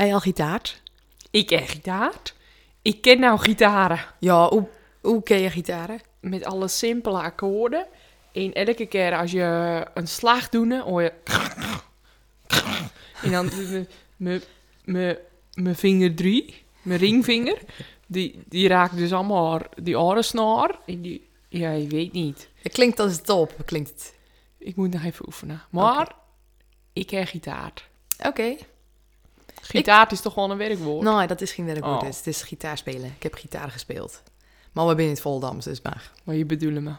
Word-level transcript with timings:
Heb 0.00 0.08
je 0.08 0.14
al 0.14 0.20
gitaard? 0.20 0.82
Ik 1.30 1.46
ken 1.46 1.66
gitaar. 1.66 2.12
Ik 2.82 3.02
ken 3.02 3.20
nou 3.20 3.38
gitaren. 3.38 4.00
Ja, 4.18 4.48
hoe, 4.48 4.68
hoe 5.00 5.22
ken 5.22 5.38
je 5.38 5.50
gitaren? 5.50 6.00
Met 6.20 6.44
alle 6.44 6.68
simpele 6.68 7.18
akkoorden. 7.20 7.86
En 8.32 8.52
elke 8.52 8.86
keer 8.86 9.16
als 9.16 9.30
je 9.30 9.86
een 9.94 10.08
slag 10.08 10.48
doet, 10.48 10.78
hoor 10.78 11.02
je... 11.02 11.12
En 13.22 13.30
dan 13.30 13.50
mijn- 14.16 15.76
vinger 15.76 16.14
drie, 16.14 16.62
mijn 16.82 16.98
ringvinger, 16.98 17.58
die, 18.06 18.42
die 18.48 18.68
raakt 18.68 18.96
dus 18.96 19.12
allemaal 19.12 19.60
die 19.82 19.98
orensnaar. 19.98 20.78
En 20.86 21.00
die, 21.02 21.28
ja, 21.48 21.70
je 21.70 21.86
weet 21.86 22.12
niet. 22.12 22.48
Het 22.62 22.72
klinkt 22.72 22.98
als 23.00 23.20
top, 23.22 23.54
klinkt 23.64 23.90
het. 23.90 24.14
Ik 24.58 24.76
moet 24.76 24.92
nog 24.92 25.04
even 25.04 25.26
oefenen. 25.26 25.62
Maar 25.70 26.14
ik 26.92 27.06
ken 27.06 27.26
gitaar. 27.26 27.72
Oké. 28.26 28.56
Gitaar 29.60 30.12
is 30.12 30.20
toch 30.20 30.32
gewoon 30.32 30.50
een 30.50 30.56
werkwoord? 30.56 31.04
Nee, 31.04 31.26
dat 31.26 31.40
is 31.40 31.52
geen 31.52 31.66
werkwoord. 31.66 32.02
Oh. 32.02 32.08
Het 32.08 32.26
is 32.26 32.42
gitaar 32.42 32.78
spelen. 32.78 33.14
Ik 33.16 33.22
heb 33.22 33.34
gitaar 33.34 33.70
gespeeld. 33.70 34.22
Maar 34.72 34.86
we 34.86 34.94
zijn 34.94 35.04
in 35.04 35.12
het 35.12 35.20
Voldams, 35.20 35.64
dus 35.64 35.82
maar. 35.82 36.10
Maar 36.24 36.34
je 36.34 36.46
bedoelt 36.46 36.80
me. 36.80 36.92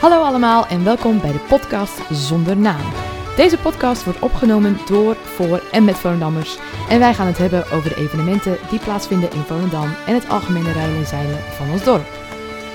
Hallo 0.00 0.22
allemaal 0.22 0.66
en 0.66 0.84
welkom 0.84 1.20
bij 1.20 1.32
de 1.32 1.38
podcast 1.38 2.00
Zonder 2.10 2.56
Naam. 2.56 2.92
Deze 3.36 3.58
podcast 3.58 4.04
wordt 4.04 4.20
opgenomen 4.20 4.78
door, 4.86 5.16
voor 5.16 5.62
en 5.72 5.84
met 5.84 5.96
Volendammers. 5.96 6.58
En 6.88 6.98
wij 6.98 7.14
gaan 7.14 7.26
het 7.26 7.38
hebben 7.38 7.70
over 7.70 7.88
de 7.88 7.96
evenementen 7.96 8.58
die 8.70 8.78
plaatsvinden 8.78 9.30
in 9.30 9.42
Volendam 9.42 9.94
en 10.06 10.14
het 10.14 10.28
algemene 10.28 10.72
rijden 10.72 10.96
en 10.96 11.06
zeilen 11.06 11.38
van 11.38 11.70
ons 11.70 11.84
dorp. 11.84 12.15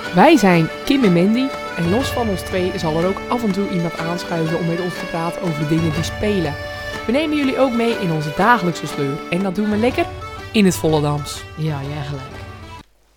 Wij 0.10 0.38
zijn 0.38 0.70
Kim 0.86 1.04
en 1.04 1.14
Mandy. 1.14 1.48
En 1.78 1.90
los 1.90 2.08
van 2.08 2.30
ons 2.30 2.42
twee 2.42 2.80
zal 2.80 2.98
er 2.98 3.08
ook 3.08 3.22
af 3.30 3.44
en 3.44 3.52
toe 3.52 3.70
iemand 3.70 3.98
aanschuiven 3.98 4.60
om 4.60 4.68
met 4.68 4.80
ons 4.80 4.94
te 4.94 5.06
praten 5.06 5.42
over 5.42 5.60
de 5.60 5.68
dingen 5.68 5.94
die 5.94 6.04
spelen. 6.04 6.56
We 7.06 7.12
nemen 7.12 7.38
jullie 7.38 7.58
ook 7.60 7.72
mee 7.72 7.94
in 8.00 8.12
onze 8.12 8.34
dagelijkse 8.36 8.88
sleur. 8.88 9.30
En 9.30 9.44
dat 9.44 9.56
doen 9.56 9.70
we 9.70 9.78
lekker 9.78 10.06
in 10.52 10.66
het 10.66 10.76
Volendams. 10.76 11.44
Ja, 11.58 11.82
jij 11.82 12.04
gelijk. 12.04 12.26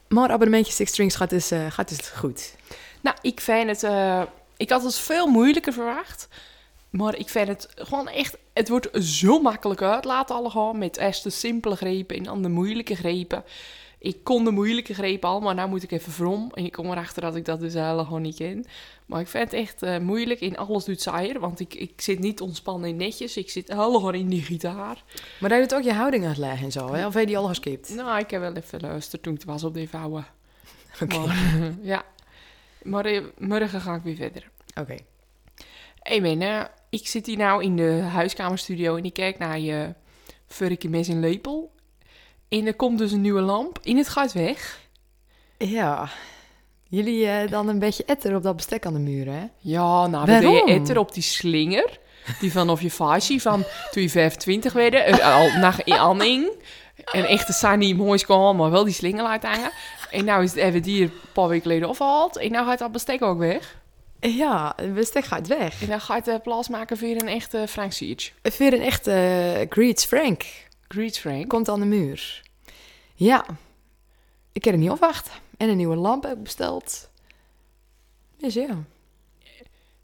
Maar 0.09 0.31
abonnementje 0.31 0.73
Six 0.73 0.91
Strings 0.91 1.17
gaat 1.17 1.31
dus, 1.31 1.51
eh, 1.51 1.67
gaat 1.71 1.89
dus 1.89 2.09
goed. 2.09 2.55
Nou, 3.01 3.17
ik 3.23 3.41
vind 3.41 3.69
het... 3.69 3.83
eh, 3.83 4.23
ik 4.57 4.71
had 4.71 4.83
het 4.83 4.97
veel 4.97 5.27
moeilijker 5.27 5.73
verwacht. 5.73 6.29
Maar 6.91 7.17
ik 7.17 7.29
vind 7.29 7.49
het 7.49 7.69
gewoon 7.75 8.09
echt... 8.09 8.37
Het 8.53 8.69
wordt 8.69 8.89
zo 9.05 9.41
makkelijk 9.41 9.83
uit 9.83 10.05
laten 10.05 10.35
alle 10.37 10.51
gaan. 10.51 10.79
Met 10.79 10.97
eerst 10.97 11.23
de 11.23 11.31
simpele 11.31 11.77
grepen 11.77 12.17
en 12.17 12.23
dan 12.23 12.43
de 12.43 12.49
moeilijke 12.49 12.95
grepen. 12.95 13.45
Ik 14.05 14.25
kon 14.25 14.45
de 14.45 14.51
moeilijke 14.51 14.95
grepen 14.95 15.29
al, 15.29 15.41
maar 15.41 15.55
nou 15.55 15.69
moet 15.69 15.83
ik 15.83 15.91
even 15.91 16.13
vrom. 16.13 16.51
En 16.55 16.65
ik 16.65 16.73
kom 16.73 16.91
erachter 16.91 17.23
dat 17.23 17.37
ik 17.37 17.45
dat 17.45 17.61
dus 17.61 17.75
helemaal 17.75 18.19
niet 18.19 18.37
ken. 18.37 18.65
Maar 19.07 19.21
ik 19.21 19.29
vind 19.29 19.51
het 19.51 19.61
echt 19.61 19.83
eh, 19.83 19.99
moeilijk. 19.99 20.41
In 20.41 20.57
alles 20.57 20.85
doet 20.85 21.01
saaier. 21.01 21.41
Want 21.41 21.61
ik, 21.61 21.75
ik 21.75 22.01
zit 22.01 22.19
niet 22.19 22.41
ontspannen 22.41 22.89
in 22.89 22.97
netjes. 22.97 23.37
Ik 23.37 23.51
zit 23.51 23.69
helemaal 23.69 24.13
in 24.13 24.29
die 24.29 24.43
gitaar. 24.43 25.05
Maar 25.41 25.51
daar 25.51 25.61
doet 25.61 25.75
ook 25.75 25.83
je 25.83 25.93
houding 25.93 26.27
uitleggen 26.27 26.65
en 26.65 26.73
zo, 26.73 26.93
hè? 26.93 27.07
Of 27.07 27.13
heb 27.13 27.23
je 27.23 27.29
die 27.29 27.39
al 27.39 27.47
geskipt? 27.47 27.95
Nou, 27.95 28.19
ik 28.19 28.31
heb 28.31 28.41
wel 28.41 28.55
even 28.55 28.79
geluisterd 28.81 29.23
toen 29.23 29.35
ik 29.35 29.43
was 29.45 29.65
op 29.65 29.75
die 29.75 29.89
vouwen. 29.89 30.27
Oké. 31.03 31.33
Ja. 31.83 32.05
Maar 32.83 33.05
eh, 33.05 33.23
morgen 33.39 33.81
ga 33.81 33.95
ik 33.95 34.03
weer 34.03 34.17
verder. 34.17 34.51
Oké. 34.81 34.97
Hey 35.99 36.21
man, 36.21 36.41
eh, 36.41 36.65
ik 36.91 37.07
zit 37.07 37.27
hier 37.27 37.37
nou 37.37 37.63
in 37.63 37.77
de 37.77 37.91
huiskamerstudio 37.93 38.97
en 38.97 39.05
ik 39.05 39.13
kijk 39.13 39.39
naar 39.39 39.59
je 39.59 39.95
furky 40.47 40.89
mes 40.89 41.09
en 41.09 41.21
lepel. 41.21 41.74
En 42.49 42.67
er 42.67 42.75
komt 42.75 42.99
dus 42.99 43.13
een 43.13 43.21
nieuwe 43.21 43.41
lamp 43.41 43.79
en 43.83 43.97
het 43.97 44.09
gaat 44.09 44.33
weg. 44.33 44.81
Ja. 45.59 46.09
Jullie 46.89 47.27
eh, 47.27 47.51
dan 47.51 47.69
een 47.69 47.79
beetje 47.79 48.05
etter 48.05 48.37
op 48.37 48.43
dat 48.43 48.57
bestek 48.57 48.87
aan 48.87 48.93
de 48.93 48.99
muur, 48.99 49.27
hè? 49.27 49.45
Ja, 49.59 50.07
nou, 50.07 50.31
je 50.31 50.41
Waarom? 50.41 50.69
etter 50.69 50.99
op 50.99 51.15
die 51.15 51.23
slinger. 51.23 51.99
Die 52.41 52.53
vanaf 52.53 52.81
je 52.81 52.91
facie 52.91 53.43
van 53.43 53.65
toen 53.91 54.03
je 54.03 54.11
25 54.11 54.73
werd, 54.73 54.95
eh, 54.95 55.35
al 55.35 55.59
naar 55.59 55.83
aanhing. 55.85 56.51
En 57.13 57.25
echt 57.25 57.47
de 57.47 57.53
Sunny 57.53 57.93
moois 57.93 58.25
kwam, 58.25 58.57
maar 58.57 58.71
wel 58.71 58.85
die 58.85 58.95
slinger 58.95 59.23
laat 59.23 59.43
hangen. 59.43 59.71
En 60.11 60.25
nou 60.25 60.43
is 60.43 60.51
het 60.51 60.59
even 60.59 60.83
die 60.83 61.03
een 61.03 61.13
paar 61.33 61.49
weken 61.49 61.63
geleden 61.63 61.89
afgehaald. 61.89 62.37
En 62.37 62.51
nou 62.53 62.67
gaat 62.67 62.79
dat 62.79 62.93
bestek 62.93 63.23
ook 63.23 63.39
weg. 63.39 63.77
Ja, 64.21 64.73
het 64.77 64.95
bestek 64.95 65.25
gaat 65.25 65.47
weg. 65.47 65.83
En 65.83 65.89
dan 65.89 66.01
gaat 66.01 66.25
de 66.25 66.41
plaats 66.43 66.69
maken 66.69 66.99
voor 66.99 67.09
een 67.09 67.29
echte 67.29 67.65
Frank 67.69 67.93
Siege. 67.93 68.31
Weer 68.59 68.73
een 68.73 68.83
echte 68.83 69.11
uh, 69.11 69.67
Greets 69.71 70.05
Frank 70.05 70.45
Greet 70.95 71.47
komt 71.47 71.69
aan 71.69 71.81
de 71.81 71.87
muur. 71.87 72.43
Ja. 73.15 73.47
Ik 74.53 74.63
kan 74.63 74.73
er 74.73 74.79
niet 74.79 74.91
op 74.91 74.99
wachten. 74.99 75.33
En 75.57 75.69
een 75.69 75.77
nieuwe 75.77 75.97
lamp 75.97 76.23
heb 76.23 76.37
ik 76.37 76.43
besteld. 76.43 77.09
Dus 78.37 78.55
ja. 78.55 78.85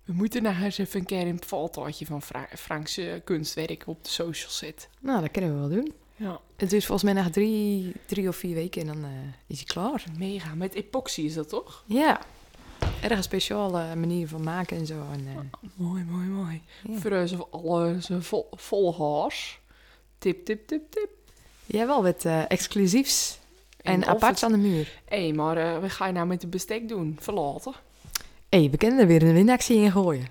We 0.05 0.12
moeten 0.12 0.43
nou 0.43 0.62
eens 0.62 0.78
even 0.78 1.01
een 1.01 1.06
keer 1.06 1.27
een 1.27 1.41
fotootje 1.47 2.06
van 2.06 2.23
Fra 2.23 2.49
Franks 2.56 2.97
eh, 2.97 3.12
kunstwerk 3.25 3.83
op 3.87 4.05
de 4.05 4.11
social 4.11 4.51
zetten. 4.51 4.89
Nou, 5.01 5.21
dat 5.21 5.31
kunnen 5.31 5.53
we 5.55 5.59
wel 5.69 5.69
doen. 5.83 5.93
Ja, 6.17 6.41
Het 6.56 6.73
is 6.73 6.87
volgens 6.87 7.12
mij 7.12 7.22
nog 7.22 7.33
drie, 7.33 7.93
drie 8.07 8.28
of 8.28 8.37
vier 8.37 8.55
weken 8.55 8.81
en 8.81 8.87
dan 8.87 9.05
eh, 9.05 9.11
is 9.47 9.57
hij 9.57 9.65
klaar. 9.67 10.05
mega. 10.19 10.55
Met 10.55 10.75
epoxy 10.75 11.21
is 11.21 11.34
dat 11.34 11.49
toch? 11.49 11.84
Ja. 11.87 12.21
Erg 13.03 13.17
een 13.17 13.22
speciale 13.22 13.95
manier 13.97 14.28
van 14.28 14.43
maken 14.43 14.77
en 14.77 14.87
zo. 14.87 15.03
En, 15.12 15.27
eh, 15.27 15.69
Mooi, 15.75 16.05
mooi, 16.05 16.27
mooi. 16.27 16.62
Ja. 16.89 16.99
Voor 16.99 17.12
onze 17.12 17.47
alle 17.51 17.97
zijn 18.01 18.22
vol, 18.22 18.49
volgers. 18.51 19.61
Tip, 20.20 20.44
tip, 20.44 20.66
tip, 20.66 20.82
tip. 20.91 21.08
ja, 21.66 21.86
wel 21.86 22.03
wat 22.03 22.25
eh, 22.25 22.42
exclusiefs 22.48 23.38
en, 23.82 24.06
aparts 24.06 24.42
aan 24.42 24.53
de 24.53 24.58
muur. 24.58 24.92
Hé, 25.04 25.32
maar 25.32 25.56
eh, 25.56 25.81
wat 25.81 25.91
ga 25.91 26.06
je 26.06 26.12
nou 26.12 26.26
met 26.26 26.41
de 26.41 26.47
bestek 26.47 26.88
doen? 26.88 27.16
Verlaten? 27.20 27.72
Hé, 28.48 28.59
hey, 28.59 28.70
we 28.70 28.76
kunnen 28.76 28.98
er 28.98 29.06
weer 29.06 29.22
een 29.22 29.32
winactie 29.32 29.76
in 29.76 29.92
gooien. 29.92 30.26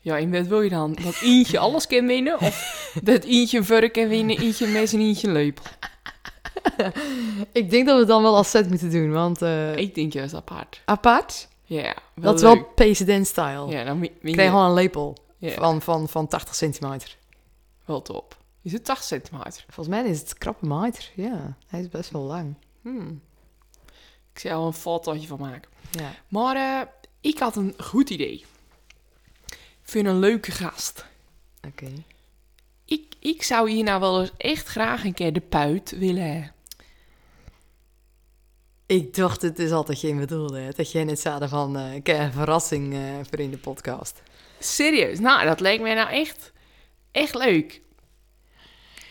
Ja, 0.00 0.18
en 0.18 0.30
wat 0.30 0.46
wil 0.46 0.60
je 0.60 0.70
dan? 0.70 0.96
Dat 1.04 1.20
eentje 1.22 1.58
alles 1.68 1.86
kan 1.86 2.06
winnen? 2.06 2.40
Of 2.40 2.90
dat 3.02 3.24
eentje 3.24 3.58
een 3.58 3.64
vurk 3.64 3.92
kan 3.92 4.08
winnen, 4.08 4.38
eentje 4.38 4.66
een 4.66 4.72
mes 4.72 4.92
en 4.92 5.00
eentje 5.00 5.26
een 5.26 5.32
lepel? 5.32 5.64
Ik 7.52 7.70
denk 7.70 7.86
dat 7.86 7.94
we 7.94 8.00
het 8.00 8.08
dan 8.08 8.22
wel 8.22 8.36
als 8.36 8.50
set 8.50 8.68
moeten 8.68 8.90
doen, 8.90 9.12
want 9.12 9.42
eh, 9.42 9.76
Ik 9.76 9.94
denk 9.94 10.12
juist 10.12 10.34
apart. 10.34 10.82
apart, 10.84 11.48
Ja, 11.64 11.96
dat 12.14 12.34
is 12.34 12.42
wel 12.42 12.64
president-style. 12.64 13.66
Ja, 13.66 13.84
dan 13.84 14.00
win 14.00 14.12
je. 14.20 14.34
gewoon 14.34 14.64
een 14.64 14.74
lepel 14.74 15.16
van, 15.40 15.82
van, 15.82 16.08
van 16.08 16.28
80 16.28 16.54
centimeter. 16.54 17.16
wel 17.84 18.02
top. 18.02 18.38
Is 18.62 18.72
het 18.72 18.84
80 18.84 19.06
centimeter? 19.06 19.64
Volgens 19.68 19.96
mij 19.96 20.04
is 20.10 20.20
het 20.20 20.38
krappe 20.38 20.66
meter. 20.66 21.10
Ja, 21.14 21.56
hij 21.66 21.80
is 21.80 21.88
best 21.88 22.10
wel 22.10 22.22
lang. 22.22 22.54
Hmm. 22.82 23.20
Ik 24.32 24.38
zal 24.38 24.60
er 24.60 24.66
een 24.66 24.72
fotootje 24.72 25.26
van 25.26 25.38
maken. 25.40 25.70
Ja. 25.90 26.10
Maar 26.28 26.56
eh, 26.56 26.86
ik 27.20 27.38
had 27.38 27.56
een 27.56 27.74
goed 27.78 28.10
idee. 28.10 28.44
Ik 29.46 29.96
vind 29.96 30.06
een 30.06 30.18
leuke 30.18 30.50
gast. 30.50 31.06
Oké. 31.66 31.92
Ik, 32.84 33.14
ik 33.18 33.42
zou 33.42 33.70
hier 33.70 33.84
nou 33.84 34.00
wel 34.00 34.20
eens 34.20 34.30
echt 34.36 34.66
graag 34.66 35.04
een 35.04 35.14
keer 35.14 35.32
de 35.32 35.40
puit 35.40 35.90
willen. 35.90 36.52
Ik 38.86 39.14
dacht, 39.14 39.42
het 39.42 39.58
is 39.58 39.70
altijd 39.70 39.98
geen 39.98 40.18
bedoelde. 40.18 40.58
hè, 40.58 40.70
Dat 40.70 40.92
jij 40.92 41.04
net 41.04 41.20
zei 41.20 41.48
van, 41.48 41.76
eh 41.76 41.94
ik 41.94 42.06
heb 42.06 42.18
een 42.18 42.32
verrassing 42.32 42.94
eh, 42.94 43.00
voor 43.30 43.38
in 43.38 43.50
de 43.50 43.58
podcast. 43.58 44.22
Serieus, 44.58 45.18
nou, 45.18 45.44
dat 45.46 45.60
leek 45.60 45.80
mij 45.80 45.94
nou 45.94 46.10
echt, 46.10 46.52
echt 47.12 47.34
leuk. 47.34 47.80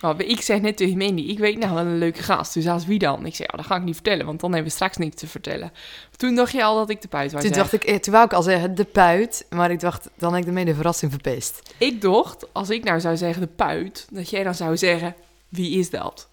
Nou, 0.01 0.23
ik 0.23 0.41
zeg 0.41 0.61
net 0.61 0.77
tegen 0.77 0.97
Mandy, 0.97 1.21
ik 1.21 1.39
weet 1.39 1.57
nou 1.57 1.73
wel 1.73 1.85
een 1.85 1.97
leuke 1.97 2.23
gast. 2.23 2.53
Dus 2.53 2.67
als 2.67 2.85
wie 2.85 2.99
dan? 2.99 3.25
Ik 3.25 3.35
zei, 3.35 3.47
ja, 3.51 3.57
dat 3.57 3.65
ga 3.65 3.75
ik 3.75 3.83
niet 3.83 3.93
vertellen, 3.93 4.25
want 4.25 4.39
dan 4.39 4.51
hebben 4.51 4.69
we 4.69 4.75
straks 4.75 4.97
niks 4.97 5.15
te 5.15 5.27
vertellen. 5.27 5.71
Toen 6.15 6.35
dacht 6.35 6.51
je 6.51 6.63
al 6.63 6.75
dat 6.75 6.89
ik 6.89 7.01
de 7.01 7.07
puit 7.07 7.31
was. 7.31 7.43
Toen 7.43 7.51
dacht 7.51 7.73
ik, 7.73 7.83
eh, 7.83 7.95
toen 7.95 8.13
wou 8.13 8.25
ik 8.25 8.33
al 8.33 8.41
zeggen 8.43 8.75
de 8.75 8.83
puit, 8.83 9.45
maar 9.49 9.71
ik 9.71 9.79
dacht, 9.79 10.09
dan 10.17 10.33
heb 10.33 10.41
ik 10.41 10.47
ermee 10.47 10.65
de 10.65 10.75
verrassing 10.75 11.11
verpest. 11.11 11.73
Ik 11.77 12.01
dacht, 12.01 12.53
als 12.53 12.69
ik 12.69 12.83
nou 12.83 12.99
zou 12.99 13.17
zeggen 13.17 13.41
de 13.41 13.47
puit, 13.47 14.07
dat 14.11 14.29
jij 14.29 14.43
dan 14.43 14.55
zou 14.55 14.77
zeggen, 14.77 15.15
wie 15.49 15.79
is 15.79 15.89
dat? 15.89 16.27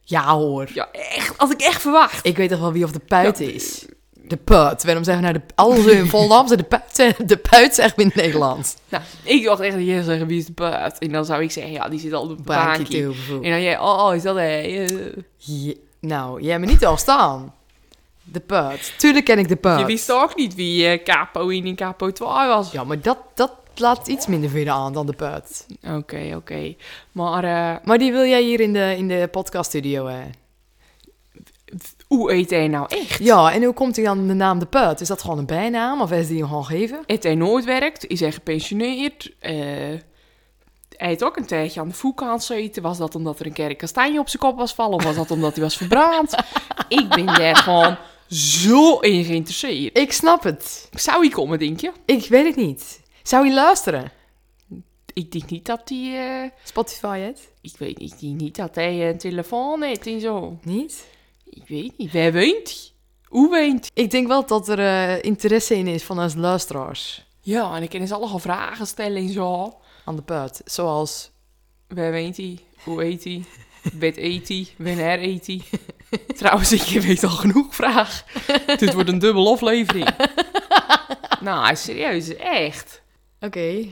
Ja 0.00 0.34
hoor. 0.34 0.70
Ja, 0.74 0.88
echt, 0.92 1.38
als 1.38 1.50
ik 1.50 1.60
echt 1.60 1.80
verwacht. 1.80 2.26
Ik 2.26 2.36
weet 2.36 2.50
toch 2.50 2.60
wel 2.60 2.72
wie 2.72 2.84
of 2.84 2.92
de 2.92 2.98
puit 2.98 3.38
Ja, 3.38 3.46
is. 3.46 3.86
De 4.28 4.36
puit. 4.36 4.84
Waarom 4.84 5.04
zeggen 5.04 5.24
we 5.24 5.30
nou 5.30 5.44
de... 5.46 5.54
Alles 5.54 5.84
in 5.86 6.06
Volendam 6.16 6.48
ze 6.48 6.56
de 6.56 6.62
puit. 6.62 6.82
zeggen- 6.92 7.26
De 7.26 7.36
puit 7.36 7.74
zegt 7.74 7.98
in 7.98 8.06
het 8.06 8.14
Nederlands. 8.14 8.74
Nou, 8.88 9.02
ik 9.22 9.44
dacht 9.44 9.60
echt 9.60 9.74
dat 9.76 9.84
jij 9.86 10.02
zeggen, 10.02 10.26
wie 10.26 10.38
is 10.38 10.46
de 10.46 10.52
puit? 10.52 10.98
En 10.98 11.12
dan 11.12 11.24
zou 11.24 11.42
ik 11.42 11.50
zeggen, 11.50 11.72
ja, 11.72 11.88
die 11.88 12.00
zit 12.00 12.12
al 12.12 12.22
op 12.22 12.28
een 12.30 12.44
Bankje. 12.44 13.02
En 13.30 13.50
dan 13.50 13.62
jij, 13.62 13.78
oh, 13.78 14.04
oh, 14.06 14.14
is 14.14 14.22
dat 14.22 14.34
hij? 14.36 14.84
Eh, 14.86 15.74
nou, 16.00 16.42
jij 16.42 16.58
me 16.58 16.66
niet 16.66 16.86
al 16.86 16.96
staan. 16.96 17.54
De 18.24 18.40
puit. 18.40 18.94
Tuurlijk 18.98 19.24
ken 19.24 19.38
ik 19.38 19.48
de 19.48 19.56
puit. 19.56 19.80
Je 19.80 19.86
wist 19.86 20.06
toch 20.06 20.36
niet 20.36 20.54
wie 20.54 20.86
eh, 20.88 21.02
Capo 21.04 21.48
1 21.48 21.64
en 21.66 21.74
Capo 21.76 22.12
2 22.12 22.28
was? 22.28 22.72
Ja, 22.72 22.84
maar 22.84 23.00
dat, 23.00 23.18
dat 23.34 23.52
laat 23.74 24.06
iets 24.06 24.26
minder 24.26 24.50
veel 24.50 24.68
aan 24.68 24.92
dan 24.92 25.06
de 25.06 25.12
puit. 25.12 25.66
Oké, 25.94 26.32
oké. 26.36 26.74
Maar 27.12 27.44
eh, 27.44 27.76
Maar 27.84 27.98
die 27.98 28.12
wil 28.12 28.24
jij 28.24 28.42
hier 28.42 28.60
in 28.60 28.72
de, 28.72 28.94
in 28.96 29.08
de 29.08 29.28
podcaststudio, 29.30 30.06
hè? 30.06 30.20
Hoe 32.06 32.32
eet 32.32 32.50
hij 32.50 32.68
nou 32.68 32.86
echt? 32.88 33.18
Ja, 33.18 33.52
en 33.52 33.62
hoe 33.62 33.74
komt 33.74 33.96
hij 33.96 34.08
aan 34.08 34.26
de 34.26 34.34
naam 34.34 34.58
de 34.58 34.66
puit? 34.66 35.00
Is 35.00 35.08
dat 35.08 35.20
gewoon 35.20 35.38
een 35.38 35.46
bijnaam 35.46 36.00
of 36.00 36.12
is 36.12 36.26
die 36.28 36.38
hem 36.38 36.46
gewoon 36.46 36.64
gegeven? 36.64 37.02
Eet 37.06 37.22
hij 37.22 37.34
nooit 37.34 37.64
werkt? 37.64 38.06
Is 38.06 38.20
hij 38.20 38.32
gepensioneerd? 38.32 39.32
Eh, 39.38 39.52
hij 40.96 41.08
heeft 41.08 41.24
ook 41.24 41.36
een 41.36 41.46
tijdje 41.46 41.80
aan 41.80 41.88
de 41.88 41.94
voetkant 41.94 42.44
gezeten. 42.44 42.82
Was 42.82 42.98
dat 42.98 43.14
omdat 43.14 43.40
er 43.40 43.46
een 43.46 43.60
een 43.70 43.76
kastanje 43.76 44.18
op 44.18 44.28
zijn 44.28 44.42
kop 44.42 44.56
was 44.56 44.74
vallen? 44.74 44.94
Of 44.94 45.04
was 45.04 45.16
dat 45.16 45.30
omdat 45.30 45.54
hij 45.54 45.62
was 45.62 45.76
verbrand? 45.76 46.34
ik 46.88 47.08
ben 47.08 47.26
daar 47.26 47.56
gewoon 47.56 47.96
zo 48.28 48.98
in 48.98 49.24
geïnteresseerd. 49.24 49.98
Ik 49.98 50.12
snap 50.12 50.42
het. 50.42 50.88
Zou 50.92 51.20
hij 51.20 51.28
komen, 51.28 51.58
denk 51.58 51.80
je? 51.80 51.92
Ik 52.04 52.28
weet 52.28 52.46
het 52.46 52.56
niet. 52.56 53.00
Zou 53.22 53.46
je 53.46 53.54
luisteren? 53.54 54.12
Ik 55.12 55.32
denk 55.32 55.50
niet 55.50 55.66
dat 55.66 55.80
hij... 55.84 56.42
eh, 56.42 56.50
Spotify 56.64 57.18
het? 57.18 57.48
ik 57.60 57.74
weet 57.78 57.98
niet, 57.98 58.20
niet 58.20 58.56
dat 58.56 58.74
hij 58.74 59.08
een 59.08 59.18
telefoon 59.18 59.82
heeft 59.82 60.06
en 60.06 60.20
zo. 60.20 60.58
Niet? 60.62 61.04
Ik 61.56 61.68
weet 61.68 61.98
niet. 61.98 62.12
Woont 62.12 62.34
hij? 62.34 62.74
Hoe 63.24 63.56
hij? 63.56 63.80
Ik 63.94 64.10
denk 64.10 64.26
wel 64.26 64.46
dat 64.46 64.68
er 64.68 64.78
eh, 64.78 65.22
interesse 65.22 65.76
in 65.76 65.86
is 65.86 66.02
van 66.02 66.20
onze 66.20 66.38
luisteraars. 66.38 67.26
Ja, 67.40 67.76
en 67.76 67.82
ik 67.82 67.90
kan 67.90 68.00
eens 68.00 68.12
allemaal 68.12 68.38
vragen 68.38 68.86
stellen 68.86 69.16
en 69.16 69.28
zo. 69.32 69.74
Aan 70.04 70.16
de 70.16 70.22
put. 70.22 70.60
Zoals... 70.64 71.30
Waar 71.88 72.12
woont 72.12 72.36
hij? 72.36 72.58
Hoe 72.84 73.04
eet 73.04 73.24
hij? 73.24 73.44
Wat 73.82 74.16
eet 74.16 74.48
hij? 74.48 74.68
Wanneer 74.76 75.22
eet 75.22 75.46
hij? 75.46 75.62
Trouwens, 76.36 76.72
ik 76.72 77.00
weet 77.02 77.24
al 77.24 77.30
genoeg 77.30 77.74
vraag. 77.74 78.24
Dit 78.78 78.92
wordt 78.92 79.08
een 79.08 79.18
dubbel 79.18 79.52
aflevering. 79.52 80.08
nou, 81.40 81.76
serieus, 81.76 82.36
echt. 82.36 83.02
Oké. 83.40 83.86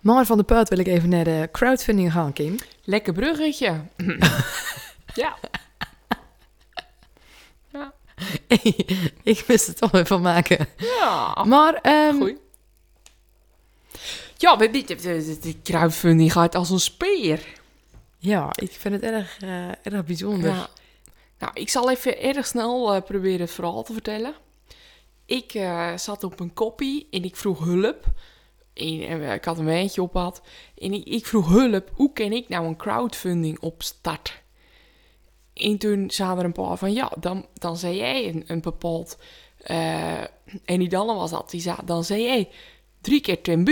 Maar 0.00 0.26
van 0.26 0.36
de 0.38 0.44
put 0.44 0.68
wil 0.68 0.78
ik 0.78 0.86
even 0.86 1.08
naar 1.08 1.24
de 1.24 1.48
crowdfunding 1.52 2.12
gaan, 2.12 2.32
Kim. 2.32 2.56
Lekker 2.84 3.12
bruggetje. 3.12 3.80
ja. 5.14 5.38
ik 9.22 9.44
wist 9.46 9.66
het 9.66 9.76
toch 9.76 9.92
even 9.92 10.20
maken. 10.20 10.66
Ja. 10.76 11.44
Maar, 11.44 11.74
ehm, 11.74 12.16
Goeie. 12.16 12.36
Ja, 14.36 14.56
we- 14.56 14.70
de, 15.40 15.54
crowdfunding 15.62 16.32
gaat 16.32 16.54
als 16.54 16.70
een 16.70 16.80
speer. 16.80 17.46
ja, 18.18 18.50
ik 18.54 18.70
vind 18.70 18.94
het 18.94 19.02
erg, 19.02 19.38
eh, 19.40 19.68
erg 19.68 20.04
bijzonder. 20.04 20.50
Ja. 20.50 20.68
Nou, 21.38 21.52
ik 21.54 21.68
zal 21.68 21.90
even 21.90 22.20
erg 22.22 22.46
snel 22.46 22.94
eh, 22.94 23.02
proberen 23.02 23.40
het 23.40 23.50
verhaal 23.50 23.82
te 23.82 23.92
vertellen. 23.92 24.34
Ik 25.26 25.54
eh, 25.54 25.96
zat 25.96 26.24
op 26.24 26.40
een 26.40 26.54
koppie 26.54 27.06
en 27.10 27.24
ik 27.24 27.36
vroeg 27.36 27.64
hulp. 27.64 28.04
En, 28.74 29.32
ik 29.32 29.44
had 29.44 29.58
een 29.58 29.64
wijntje 29.64 30.02
op 30.02 30.12
had. 30.14 30.40
En 30.78 30.92
ik, 30.92 31.04
ik 31.04 31.26
vroeg 31.26 31.48
hulp, 31.48 31.90
hoe 31.94 32.12
kan 32.12 32.32
ik 32.32 32.48
nou 32.48 32.66
een 32.66 32.76
crowdfunding 32.76 33.58
opstarten? 33.60 34.34
En 35.58 35.78
toen 35.78 36.10
zaten 36.10 36.38
er 36.38 36.44
een 36.44 36.52
paar 36.52 36.76
van, 36.76 36.92
ja, 36.92 37.12
dan, 37.20 37.46
dan 37.54 37.76
zei 37.76 37.96
jij 37.96 38.28
een, 38.28 38.44
een 38.46 38.60
bepaald... 38.60 39.18
eh, 39.62 40.20
en 40.64 40.78
die 40.78 40.88
dan 40.88 41.06
was 41.06 41.30
dat, 41.30 41.50
die 41.50 41.60
zei, 41.60 41.76
dan 41.84 42.04
zei 42.04 42.22
jij 42.22 42.48
drie 43.00 43.20
keer 43.20 43.40
ten 43.40 43.64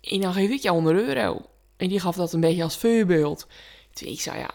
En 0.00 0.20
dan 0.20 0.32
geef 0.32 0.50
ik 0.50 0.60
jou 0.62 0.74
100 0.74 1.06
euro. 1.06 1.40
En 1.76 1.88
die 1.88 2.00
gaf 2.00 2.16
dat 2.16 2.32
een 2.32 2.40
beetje 2.40 2.62
als 2.62 2.76
voorbeeld. 2.76 3.46
Toen 3.92 4.08
ik 4.08 4.20
zei, 4.20 4.38
ja, 4.38 4.50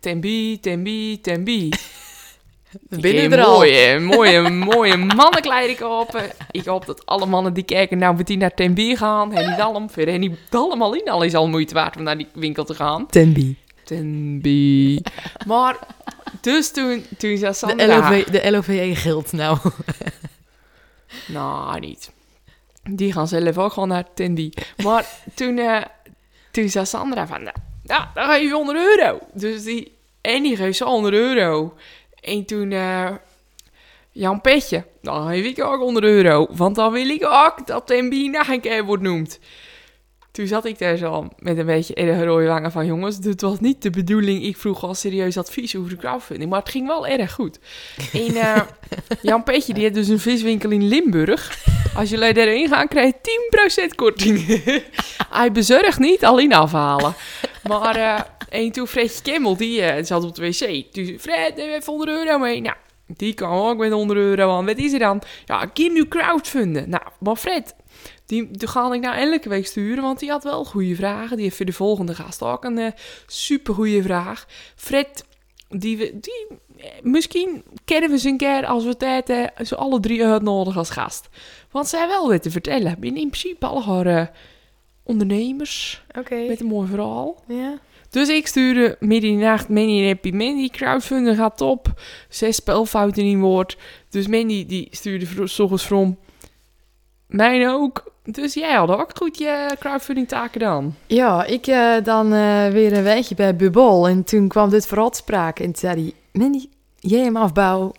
Tembi, 0.00 0.60
Tembi, 0.60 1.20
Tembi. 1.20 1.70
Je 2.88 3.08
heb 3.08 3.32
er. 3.32 3.46
Mooie, 3.46 3.98
mooie, 3.98 4.50
mooie 4.50 4.96
mannenkleding 4.96 5.78
kopen. 5.78 6.30
Ik 6.50 6.64
hoop 6.64 6.86
dat 6.86 7.06
alle 7.06 7.26
mannen 7.26 7.54
die 7.54 7.64
kijken 7.64 7.98
nou 7.98 8.16
meteen 8.16 8.38
naar 8.38 8.54
Tembi 8.54 8.96
gaan. 8.96 9.32
En 9.32 9.50
niet 9.50 9.60
allemaal, 9.60 9.88
voor 9.88 10.02
en 10.02 10.20
niet 10.20 10.38
allemaal 10.50 10.94
in 10.94 11.08
al 11.10 11.22
is 11.22 11.34
al 11.34 11.48
moeite 11.48 11.74
waard 11.74 11.96
om 11.96 12.02
naar 12.02 12.18
die 12.18 12.28
winkel 12.34 12.64
te 12.64 12.74
gaan. 12.74 13.06
Tembi. 13.06 13.56
Tembi. 13.86 15.00
Maar, 15.46 15.76
dus 16.40 16.70
toen, 16.70 17.06
toen 17.18 17.36
zei 17.36 17.50
De, 17.50 17.56
Sandra... 17.56 17.86
LOV, 17.86 18.24
de 18.24 18.50
LOVE 18.50 18.94
geldt 18.94 19.32
nou. 19.32 19.58
Nou, 21.26 21.80
niet. 21.80 22.12
Die 22.82 23.12
gaan 23.12 23.28
zelf 23.28 23.58
ook 23.58 23.72
gewoon 23.72 23.88
naar 23.88 24.04
Tindy. 24.14 24.50
Maar 24.82 25.06
toen, 25.34 25.58
eh, 25.58 25.82
toen 26.50 26.68
zei 26.68 26.86
Sandra 26.86 27.26
van, 27.26 27.42
nou, 27.42 27.56
ja, 27.82 28.10
dan 28.14 28.28
geef 28.30 28.42
je 28.42 28.52
100 28.52 28.78
euro. 28.78 29.18
Dus 29.32 29.64
die, 29.64 29.96
en 30.20 30.42
die 30.42 30.56
geeft 30.56 30.76
ze 30.76 30.84
100 30.84 31.14
euro. 31.14 31.74
En 32.20 32.44
toen, 32.44 32.72
eh, 32.72 33.10
Jan 34.10 34.40
Petje, 34.40 34.84
dan 35.02 35.28
geef 35.28 35.44
ik 35.44 35.64
ook 35.64 35.80
100 35.80 36.04
euro. 36.04 36.46
Want 36.50 36.76
dan 36.76 36.92
wil 36.92 37.08
ik 37.08 37.24
ook 37.24 37.66
dat 37.66 37.86
Tindy 37.86 38.28
nog 38.28 38.48
een 38.48 38.60
keer 38.60 38.84
wordt 38.84 39.02
noemd. 39.02 39.38
Toen 40.36 40.46
zat 40.46 40.64
ik 40.64 40.78
daar 40.78 40.96
zo 40.96 41.28
met 41.38 41.58
een 41.58 41.66
beetje 41.66 41.94
erg 41.94 42.24
rode 42.24 42.46
wangen 42.46 42.72
van... 42.72 42.86
jongens, 42.86 43.18
dit 43.18 43.40
was 43.40 43.60
niet 43.60 43.82
de 43.82 43.90
bedoeling. 43.90 44.44
Ik 44.44 44.56
vroeg 44.56 44.82
al 44.82 44.94
serieus 44.94 45.38
advies 45.38 45.76
over 45.76 45.90
de 45.90 45.96
crowdfunding. 45.96 46.50
Maar 46.50 46.60
het 46.60 46.68
ging 46.68 46.86
wel 46.86 47.06
erg 47.06 47.32
goed. 47.32 47.58
En 48.12 48.36
eh, 48.36 48.60
Jan 49.22 49.42
Petje 49.42 49.74
die 49.74 49.82
heeft 49.82 49.94
dus 49.94 50.08
een 50.08 50.18
viswinkel 50.18 50.70
in 50.70 50.88
Limburg. 50.88 51.58
Als 51.94 52.10
jullie 52.10 52.32
daarin 52.32 52.68
gaan, 52.68 52.88
krijg 52.88 53.12
je 53.22 53.88
10% 53.90 53.94
korting. 53.94 54.62
Hij 55.30 55.52
bezorgt 55.52 55.98
niet, 55.98 56.24
alleen 56.24 56.54
afhalen. 56.54 57.14
Maar 57.62 57.96
eh 57.96 58.20
en 58.48 58.72
toen 58.72 58.86
Fredje 58.86 59.22
Kemmel, 59.22 59.56
die 59.56 59.82
eh, 59.82 60.04
zat 60.04 60.24
op 60.24 60.34
de 60.34 60.42
wc. 60.42 60.94
Dus 60.94 61.10
Fred, 61.18 61.56
neem 61.56 61.68
even 61.68 61.92
100 61.92 62.10
euro 62.10 62.38
mee. 62.38 62.60
Nou, 62.60 62.76
die 63.06 63.34
kan 63.34 63.50
ook 63.50 63.76
met 63.76 63.92
100 63.92 64.18
euro 64.18 64.56
aan. 64.56 64.66
Wat 64.66 64.78
is 64.78 64.92
er 64.92 64.98
dan? 64.98 65.22
Ja, 65.44 65.66
Kim 65.66 65.92
nu 65.92 66.08
crowdfunden. 66.08 66.90
Nou, 66.90 67.02
maar 67.18 67.36
Fred, 67.36 67.74
die, 68.26 68.50
die 68.50 68.68
ga 68.68 68.92
ik 68.92 69.00
nou 69.00 69.16
elke 69.16 69.48
week 69.48 69.66
sturen, 69.66 70.02
want 70.02 70.18
die 70.18 70.30
had 70.30 70.44
wel 70.44 70.64
goede 70.64 70.94
vragen. 70.94 71.34
Die 71.36 71.44
heeft 71.44 71.56
voor 71.56 71.66
de 71.66 71.72
volgende 71.72 72.14
gast 72.14 72.42
ook 72.42 72.64
een 72.64 72.78
eh 72.78 72.92
super 73.26 73.74
goede 73.74 74.02
vraag. 74.02 74.46
Fred, 74.76 75.24
die, 75.68 75.96
we- 75.96 76.18
die, 76.20 76.46
eh, 76.76 76.90
misschien 77.02 77.62
kennen 77.84 78.10
we 78.10 78.18
ze 78.18 78.28
een 78.28 78.36
keer 78.36 78.66
als 78.66 78.84
we 78.84 78.96
tijd 78.96 79.28
eh, 79.30 79.44
ze 79.64 79.76
alle 79.76 80.00
drie 80.00 80.24
uitnodigen 80.24 80.78
als 80.78 80.90
gast. 80.90 81.28
Want 81.70 81.88
zij 81.88 82.06
wel 82.08 82.28
weer 82.28 82.40
te 82.40 82.50
vertellen. 82.50 82.96
Ben 83.00 83.16
in 83.16 83.28
principe 83.30 83.66
allemaal 83.66 84.04
eh, 84.04 84.26
ondernemers 85.02 86.02
met 86.48 86.60
een 86.60 86.66
mooi 86.66 86.88
verhaal. 86.88 87.42
Ja. 87.48 87.78
Dus 88.10 88.28
ik 88.28 88.46
stuurde 88.46 88.96
midden 89.00 89.30
in 89.30 89.38
de 89.38 89.44
nacht 89.44 89.68
Mandy 89.68 90.00
en 90.00 90.06
Happy 90.06 90.30
Mandy. 90.30 90.68
Crowdfunding 90.68 91.36
gaat 91.36 91.56
top. 91.56 92.00
Zes 92.28 92.56
spelfouten 92.56 93.22
in 93.22 93.40
woord. 93.40 93.76
Dus 94.10 94.26
Mandy 94.26 94.66
die 94.66 94.88
stuurde 94.90 95.26
vro- 95.26 95.46
's 95.46 95.58
ochtends 95.58 95.84
from. 95.84 96.18
Mijn 97.26 97.68
ook. 97.68 98.14
Dus 98.22 98.54
jij 98.54 98.74
had 98.74 98.88
ook 98.88 99.10
goed 99.14 99.38
je 99.38 99.76
crowdfunding 99.78 100.28
taken 100.28 100.60
dan. 100.60 100.94
Ja, 101.06 101.44
ik 101.44 101.66
eh, 101.66 101.94
dan 102.04 102.32
eh, 102.32 102.68
weer 102.68 102.92
een 102.92 103.02
wijntje 103.02 103.34
bij 103.34 103.56
Bubol. 103.56 104.08
En 104.08 104.24
toen 104.24 104.48
kwam 104.48 104.70
dit 104.70 104.86
vooral 104.86 105.10
te 105.10 105.18
sprake. 105.18 105.62
En 105.62 105.72
toen 105.72 105.80
zei 105.80 106.02
hij, 106.02 106.40
Mandy, 106.42 106.68
jij 106.98 107.24
hem 107.24 107.36
afbouw, 107.36 107.92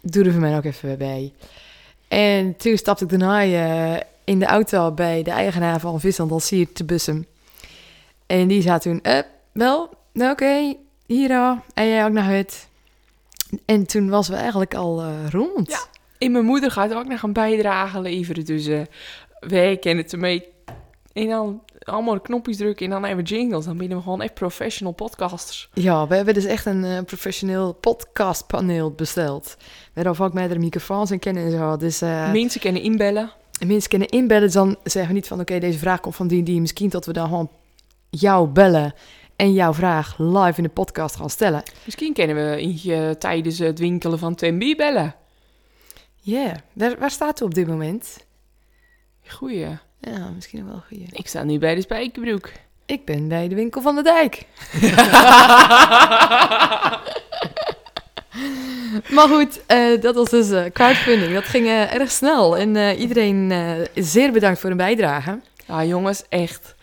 doe 0.00 0.24
er 0.24 0.32
voor 0.32 0.40
mij 0.40 0.56
ook 0.56 0.64
even 0.64 0.98
bij. 0.98 1.32
En 2.08 2.56
toen 2.56 2.76
stapte 2.76 3.04
ik 3.04 3.10
daarna 3.10 3.42
eh, 3.42 4.00
in 4.24 4.38
de 4.38 4.46
auto 4.46 4.92
bij 4.92 5.22
de 5.22 5.30
eigenaar 5.30 5.80
van 5.80 6.00
Vishandel 6.00 6.40
Sier 6.40 6.72
te 6.72 6.84
Bussum. 6.84 7.26
En 8.26 8.48
die 8.48 8.62
zei 8.62 8.78
toen, 8.78 9.02
wel, 9.52 9.90
nou 10.12 10.32
oké, 10.32 10.74
hier 11.06 11.30
al. 11.30 11.58
En 11.74 11.88
jij 11.88 12.04
ook 12.04 12.12
naar 12.12 12.30
het. 12.30 12.68
En 13.64 13.86
toen 13.86 14.08
was 14.08 14.28
we 14.28 14.34
eigenlijk 14.34 14.74
al 14.74 15.04
rond. 15.30 15.70
Ja. 15.70 15.97
En 16.18 16.32
mijn 16.32 16.44
moeder 16.44 16.70
gaat 16.70 16.94
ook 16.94 17.08
nog 17.08 17.22
een 17.22 17.32
bijdrage 17.32 18.00
leveren. 18.00 18.44
Dus 18.44 18.66
eh 18.66 18.80
wij 19.40 19.76
kennen 19.76 20.02
het 20.04 20.12
ermee. 20.12 20.44
En 21.12 21.28
dan 21.28 21.62
allemaal 21.82 22.20
knopjes 22.20 22.56
drukken 22.56 22.84
en 22.86 22.90
dan 22.92 23.04
hebben 23.04 23.24
we 23.24 23.30
jingles. 23.30 23.64
Dan 23.64 23.76
ben 23.76 23.88
we 23.88 24.00
gewoon 24.02 24.22
echt 24.22 24.34
professional 24.34 24.92
podcasters. 24.92 25.68
Ja, 25.74 26.06
we 26.06 26.14
hebben 26.14 26.34
dus 26.34 26.44
echt 26.44 26.66
een 26.66 26.84
eh, 26.84 27.02
professioneel 27.04 27.72
podcastpaneel 27.72 28.90
besteld. 28.92 29.56
Waarop 29.94 30.20
ook 30.20 30.32
met 30.32 30.50
de 30.50 30.58
microfoons 30.58 31.10
en 31.10 31.18
kennen 31.18 31.44
en 31.44 31.50
zo. 31.50 31.76
Dus 31.76 32.00
eh, 32.02 32.32
Mensen 32.32 32.60
kunnen 32.60 32.82
inbellen. 32.82 33.30
mensen 33.66 33.88
kunnen 33.90 34.08
inbellen. 34.08 34.42
Dus 34.42 34.52
dan 34.52 34.76
zeggen 34.84 35.10
we 35.10 35.16
niet 35.16 35.28
van, 35.28 35.40
oké, 35.40 35.58
deze 35.58 35.78
vraag 35.78 36.00
komt 36.00 36.16
van 36.16 36.28
die 36.28 36.38
en 36.38 36.44
die. 36.44 36.60
Misschien 36.60 36.88
dat 36.88 37.06
we 37.06 37.12
dan 37.12 37.28
gewoon 37.28 37.50
jou 38.10 38.48
bellen 38.48 38.94
en 39.36 39.52
jouw 39.52 39.74
vraag 39.74 40.14
live 40.18 40.52
in 40.56 40.62
de 40.62 40.68
podcast 40.68 41.16
gaan 41.16 41.30
stellen. 41.30 41.62
Misschien 41.84 42.12
kennen 42.12 42.36
we 42.50 42.62
in 42.62 42.78
je, 42.82 43.16
tijdens 43.18 43.58
het 43.58 43.78
winkelen 43.78 44.18
van 44.18 44.34
Tembi 44.34 44.76
bellen. 44.76 45.14
Ja, 46.28 46.54
waar, 46.72 46.98
waar 46.98 47.10
staat 47.10 47.40
u 47.40 47.44
op 47.44 47.54
dit 47.54 47.66
moment? 47.66 48.26
Goeie. 49.26 49.66
Ja, 50.00 50.30
misschien 50.34 50.58
nog 50.58 50.68
wel 50.68 50.76
een 50.76 50.82
goeie. 50.88 51.06
Ik 51.10 51.28
sta 51.28 51.42
nu 51.42 51.58
bij 51.58 51.74
de 51.74 51.80
spijkerbroek. 51.80 52.50
Ik 52.86 53.04
ben 53.04 53.28
bij 53.28 53.48
de 53.48 53.54
winkel 53.54 53.82
van 53.82 53.94
de 53.94 54.02
dijk. 54.02 54.46
maar 59.16 59.28
goed, 59.28 59.66
eh, 59.66 60.00
dat 60.00 60.14
was 60.14 60.30
dus 60.30 60.50
eh, 60.50 60.64
crowdfunding. 60.72 61.34
Dat 61.34 61.44
ging 61.44 61.66
eh, 61.66 61.94
erg 61.94 62.10
snel. 62.10 62.56
En 62.56 62.96
iedereen 62.96 63.52
zeer 63.94 64.32
bedankt 64.32 64.60
voor 64.60 64.70
een 64.70 64.76
bijdrage. 64.76 65.40
Ja, 65.66 65.84
jongens, 65.84 66.24
echt. 66.28 66.74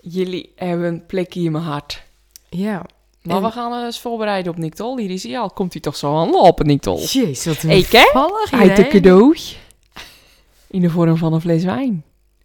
Jullie 0.00 0.52
hebben 0.54 0.86
een 0.86 1.06
plekje 1.06 1.40
in 1.40 1.52
mijn 1.52 1.64
hart. 1.64 2.02
Ja. 2.48 2.86
Maar 3.26 3.36
En- 3.36 3.42
we 3.42 3.50
gaan 3.50 3.84
eens 3.84 4.00
voorbereiden 4.00 4.52
op 4.52 4.58
Nick 4.58 4.74
Tol. 4.74 4.98
Hier 4.98 5.10
is 5.10 5.22
hij 5.22 5.38
al. 5.38 5.50
Komt 5.50 5.72
hij 5.72 5.82
toch 5.82 5.96
zo 5.96 6.16
aan 6.16 6.30
lopen, 6.30 6.66
Nick 6.66 6.80
Tol? 6.80 6.98
Jezus, 6.98 7.44
wat 7.44 7.62
een 7.62 7.68
heeft 7.70 7.92
een 8.52 8.62
idee. 8.64 8.86
cadeautje. 8.88 9.56
In 10.66 10.80
de 10.80 10.90
vorm 10.90 11.16
van 11.16 11.32
een 11.32 11.40
fles 11.40 11.64
wijn. 11.64 12.04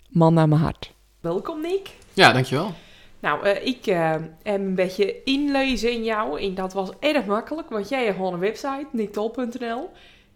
Man 0.10 0.34
naar 0.34 0.48
mijn 0.48 0.62
hart. 0.62 0.92
Welkom, 1.20 1.62
Nick. 1.62 1.90
Ja, 2.14 2.32
dankjewel. 2.34 2.72
Nou, 3.20 3.46
eh, 3.46 3.66
ik 3.66 3.88
eh, 3.88 4.10
heb 4.44 4.60
een 4.60 4.76
beetje 4.76 5.24
inlezen 5.24 5.92
in 5.92 6.04
jou. 6.04 6.42
En 6.42 6.56
dat 6.56 6.74
was 6.74 6.90
erg 7.00 7.26
makkelijk, 7.26 7.70
want 7.70 7.90
jij 7.90 8.04
hebt 8.04 8.16
gewoon 8.16 8.34
een 8.34 8.40
website, 8.40 8.88
nicktol.nl. 8.92 9.90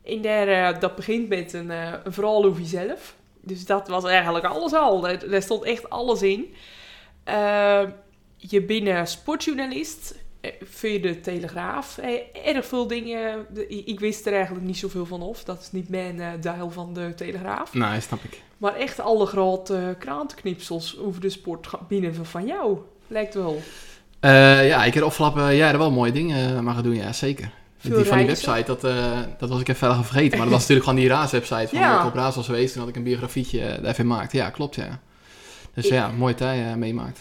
En 0.04 0.22
daar, 0.22 0.48
eh, 0.48 0.80
dat 0.80 0.96
begint 0.96 1.30
met 1.30 1.54
een, 1.54 1.72
eh, 1.72 1.94
een 2.04 2.14
verhaal 2.14 2.46
over 2.46 2.62
jezelf. 2.62 3.16
Dus 3.42 3.66
dat 3.66 3.88
was 3.88 4.04
eigenlijk 4.06 4.46
alles 4.46 4.74
al. 4.74 5.02
Daar, 5.02 5.30
daar 5.30 5.42
stond 5.42 5.64
echt 5.64 5.90
alles 5.90 6.22
in. 6.22 6.54
Je 8.38 8.62
bent 8.68 8.88
een 8.88 9.08
sportjournalist. 9.08 10.16
Eh, 10.46 10.52
via 10.68 11.00
de 11.02 11.20
Telegraaf. 11.20 11.98
Eh, 11.98 12.10
erg 12.56 12.66
veel 12.66 12.88
dingen. 12.88 13.46
ik 13.86 14.00
wist 14.00 14.26
er 14.26 14.34
eigenlijk 14.34 14.66
niet 14.66 14.78
zoveel 14.78 15.06
van 15.06 15.22
of. 15.22 15.44
Dat 15.44 15.62
is 15.62 15.72
niet 15.72 15.90
mijn 15.90 16.20
eh 16.22 16.30
deel 16.42 16.72
van 16.72 16.94
de 16.94 17.14
Telegraaf. 17.16 17.74
Nee, 17.74 18.00
snap 18.02 18.24
ik. 18.24 18.42
Maar 18.58 18.76
echt 18.76 19.00
alle 19.00 19.26
grote 19.26 19.96
krantenknipsels 20.00 21.00
over 21.00 21.22
de 21.22 21.30
sport 21.30 21.68
binnen 21.88 22.16
van- 22.16 22.26
van 22.26 22.46
jou. 22.46 22.78
Lijkt 23.08 23.34
wel. 23.34 23.62
Ja, 24.22 24.84
ik 24.84 24.94
heb 24.94 25.04
afgelopen 25.04 25.56
jaren 25.56 25.80
wel 25.80 25.92
mooie 25.92 26.12
dingen 26.12 26.64
mogen 26.64 26.84
doen, 26.84 26.96
ja, 26.96 27.14
zeker. 27.14 27.50
Veel 27.78 27.96
die 27.96 28.06
van 28.06 28.18
die 28.18 28.28
website, 28.28 28.64
dat, 28.66 28.82
dat 29.40 29.50
was 29.50 29.60
ik 29.62 29.68
even 29.68 29.88
verder 29.88 30.06
vergeten. 30.06 30.38
Maar 30.38 30.48
dat 30.48 30.56
was 30.56 30.62
natuurlijk 30.68 30.88
gewoon 30.88 31.02
die 31.04 31.10
Raas-website 31.10 31.68
van 31.68 31.80
Ja. 31.80 31.90
waar 31.92 32.00
ik 32.02 32.08
op 32.08 32.14
Raas 32.16 32.36
was 32.36 32.46
geweest. 32.46 32.74
En 32.74 32.80
had 32.80 32.90
ik 32.90 32.96
een 32.96 33.04
biografietje 33.04 33.60
daar 33.60 33.80
even 33.80 33.96
gemaakt. 33.96 34.32
Ja, 34.32 34.50
klopt, 34.50 34.76
ja. 34.76 35.00
Dus 35.74 35.86
Ik- 35.86 35.92
ja, 35.92 36.12
mooie 36.18 36.36
tijd 36.36 36.76
meemaakt. 36.78 37.20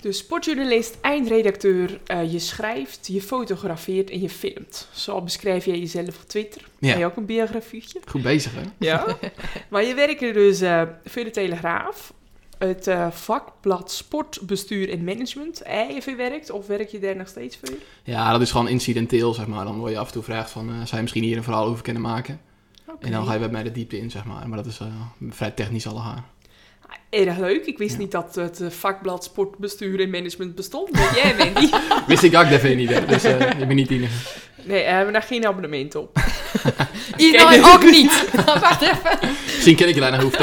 Dus 0.00 0.18
sportjournalist, 0.18 0.98
eindredacteur, 1.00 2.00
eh, 2.06 2.32
je 2.32 2.38
schrijft, 2.38 3.06
je 3.06 3.22
fotografeert 3.22 4.10
en 4.10 4.20
je 4.20 4.30
filmt. 4.30 4.88
Zo 4.92 5.22
beschrijf 5.22 5.64
jij 5.64 5.78
jezelf 5.78 6.08
op 6.08 6.28
Twitter. 6.28 6.68
Ja. 6.78 6.88
Heb 6.88 6.98
je 6.98 7.04
ook 7.04 7.16
een 7.16 7.26
biografietje? 7.26 8.00
Goed 8.06 8.22
bezig, 8.22 8.54
hè? 8.54 8.62
Ja. 8.78 9.16
maar 9.70 9.84
je 9.84 9.94
werkt 9.94 10.22
er 10.22 10.32
dus 10.32 10.60
eh 10.60 10.82
voor 11.04 11.24
de 11.24 11.30
Telegraaf. 11.30 12.12
Het 12.58 12.86
eh, 12.86 13.10
vakblad 13.10 13.90
Sportbestuur 13.90 14.90
en 14.90 15.04
Management. 15.04 15.64
Even 15.64 16.16
werkt 16.16 16.50
of 16.50 16.66
werk 16.66 16.88
je 16.88 16.98
daar 16.98 17.16
nog 17.16 17.28
steeds 17.28 17.56
voor? 17.56 17.76
Ja, 18.02 18.32
dat 18.32 18.40
is 18.40 18.50
gewoon 18.50 18.68
incidenteel, 18.68 19.34
zeg 19.34 19.46
maar. 19.46 19.64
Dan 19.64 19.78
word 19.78 19.92
je 19.92 19.98
af 19.98 20.06
en 20.06 20.12
toe 20.12 20.22
gevraagd 20.22 20.50
van, 20.50 20.68
eh, 20.68 20.74
zou 20.74 20.96
je 20.96 21.00
misschien 21.00 21.22
hier 21.22 21.36
een 21.36 21.42
verhaal 21.42 21.66
over 21.66 21.82
kunnen 21.82 22.02
maken? 22.02 22.40
Oké. 22.86 23.06
En 23.06 23.12
dan 23.12 23.26
ga 23.26 23.32
je 23.32 23.38
met 23.38 23.50
mij 23.50 23.62
de 23.62 23.72
diepte 23.72 23.98
in, 23.98 24.10
zeg 24.10 24.24
maar. 24.24 24.48
Maar 24.48 24.56
dat 24.56 24.66
is 24.66 24.78
eh, 24.78 24.86
vrij 25.28 25.50
technisch 25.50 25.86
allemaal. 25.86 26.24
Erg 27.10 27.38
leuk. 27.38 27.66
Ik 27.66 27.78
wist 27.78 27.92
Ja. 27.92 27.98
niet 27.98 28.10
dat 28.10 28.34
het 28.34 28.60
eh, 28.60 28.68
vakblad 28.70 29.24
Sportbestuur 29.24 30.00
en 30.00 30.10
Management 30.10 30.54
bestond. 30.54 30.90
Weet 30.90 31.22
jij, 31.22 31.36
Wendy? 31.36 31.70
Wist 32.06 32.22
ik 32.22 32.36
ook 32.36 32.44
even 32.50 32.76
niet, 32.76 32.90
hè. 32.90 33.04
Dus 33.06 33.24
eh, 33.24 33.40
ik 33.40 33.66
ben 33.66 33.76
niet 33.76 33.90
enige. 33.90 34.12
Nee, 34.62 34.82
we 34.84 34.90
hebben 34.90 35.12
daar 35.12 35.22
geen 35.22 35.46
abonnement 35.46 35.94
op. 35.94 36.16
Hier 37.16 37.32
Ken 37.36 37.60
nou 37.60 37.74
ook 37.74 37.90
niet. 37.90 38.24
Wacht 38.44 38.82
even. 38.82 39.18
Misschien 39.44 39.76
ken 39.76 39.88
ik 39.88 39.94
je 39.94 40.00
daar 40.00 40.10
nog 40.10 40.22
hoeft 40.22 40.38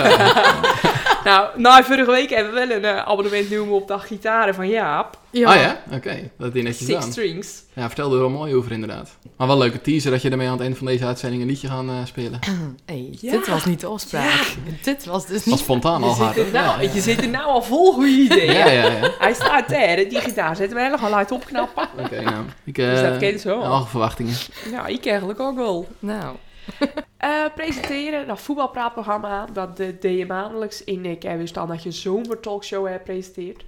Nou, 1.25 1.59
na 1.59 1.83
vorige 1.83 2.11
week 2.11 2.29
hebben 2.29 2.53
we 2.53 2.67
wel 2.67 2.77
een 2.77 2.83
eh, 2.85 2.97
abonnement 3.07 3.49
noemen 3.49 3.75
op 3.75 3.87
de 3.87 3.99
gitaren 3.99 4.55
van 4.55 4.67
Jaap. 4.67 5.19
Ja. 5.31 5.49
Ah 5.49 5.55
ja? 5.55 5.81
Oké, 5.91 6.29
dat 6.37 6.53
je 6.53 6.61
netjes 6.61 6.87
Six 6.87 7.05
strings. 7.05 7.63
Ja, 7.73 7.85
vertel 7.87 8.13
er 8.13 8.19
wel 8.19 8.29
mooi 8.29 8.55
over 8.55 8.71
inderdaad. 8.71 9.17
Maar 9.37 9.47
wel 9.47 9.55
een 9.55 9.61
leuke 9.61 9.81
teaser 9.81 10.11
dat 10.11 10.21
je 10.21 10.29
ermee 10.29 10.45
aan 10.47 10.53
het 10.53 10.61
eind 10.61 10.77
van 10.77 10.85
deze 10.87 11.05
uitzending 11.05 11.41
een 11.41 11.47
liedje 11.47 11.67
gaan 11.67 11.89
eh, 11.89 11.95
spelen. 12.05 12.39
Hey, 12.85 13.17
Ja. 13.21 13.31
dit 13.31 13.47
was 13.47 13.65
niet 13.65 13.79
de 13.79 13.87
afspraak. 13.87 14.55
Dit 14.83 15.05
was 15.05 15.21
dus 15.25 15.35
Dat 15.35 15.43
was 15.45 15.53
niet... 15.53 15.59
spontaan 15.59 16.03
al 16.03 16.13
hard. 16.15 16.37
er 16.37 16.43
nou, 16.51 16.65
ja, 16.65 16.81
ja. 16.81 16.93
je 16.93 17.01
zit 17.01 17.21
er 17.21 17.29
nou 17.29 17.45
al 17.45 17.63
vol 17.63 17.93
goede 17.93 18.09
ideeën. 18.09 18.53
Ja, 18.53 18.69
ja, 18.69 18.85
ja. 18.91 19.11
Hij 19.19 19.33
staat 19.33 19.69
daar, 19.69 19.95
die 19.95 20.19
gitaar 20.19 20.55
zetten 20.55 20.77
we 20.77 20.83
helemaal 20.83 21.13
uit 21.15 21.31
opknappen. 21.31 21.87
Oké, 21.99 22.21
nou. 22.21 22.45
Ik, 22.63 22.75
Dus 22.75 23.01
dat 23.01 23.11
eh 23.13 23.17
kent 23.19 23.41
wel. 23.43 23.63
Alle 23.63 23.85
verwachtingen. 23.85 24.33
Ja, 24.71 24.85
ik 24.87 25.05
eigenlijk 25.05 25.39
ook 25.39 25.55
wel. 25.55 25.87
Nou, 25.99 26.35
Eh, 27.17 27.45
presenteren, 27.55 28.27
dat 28.27 28.39
voetbalpraatprogramma, 28.41 29.45
dat 29.53 29.77
de, 29.77 29.97
deed 29.99 30.17
je 30.17 30.25
maandelijks 30.25 30.83
in 30.83 31.05
ik 31.05 31.23
heb 31.23 31.47
staan 31.47 31.67
dat 31.67 31.83
je 31.83 31.91
zomertalkshow 31.91 32.87
hebt 32.87 33.03
presenteerd. 33.03 33.65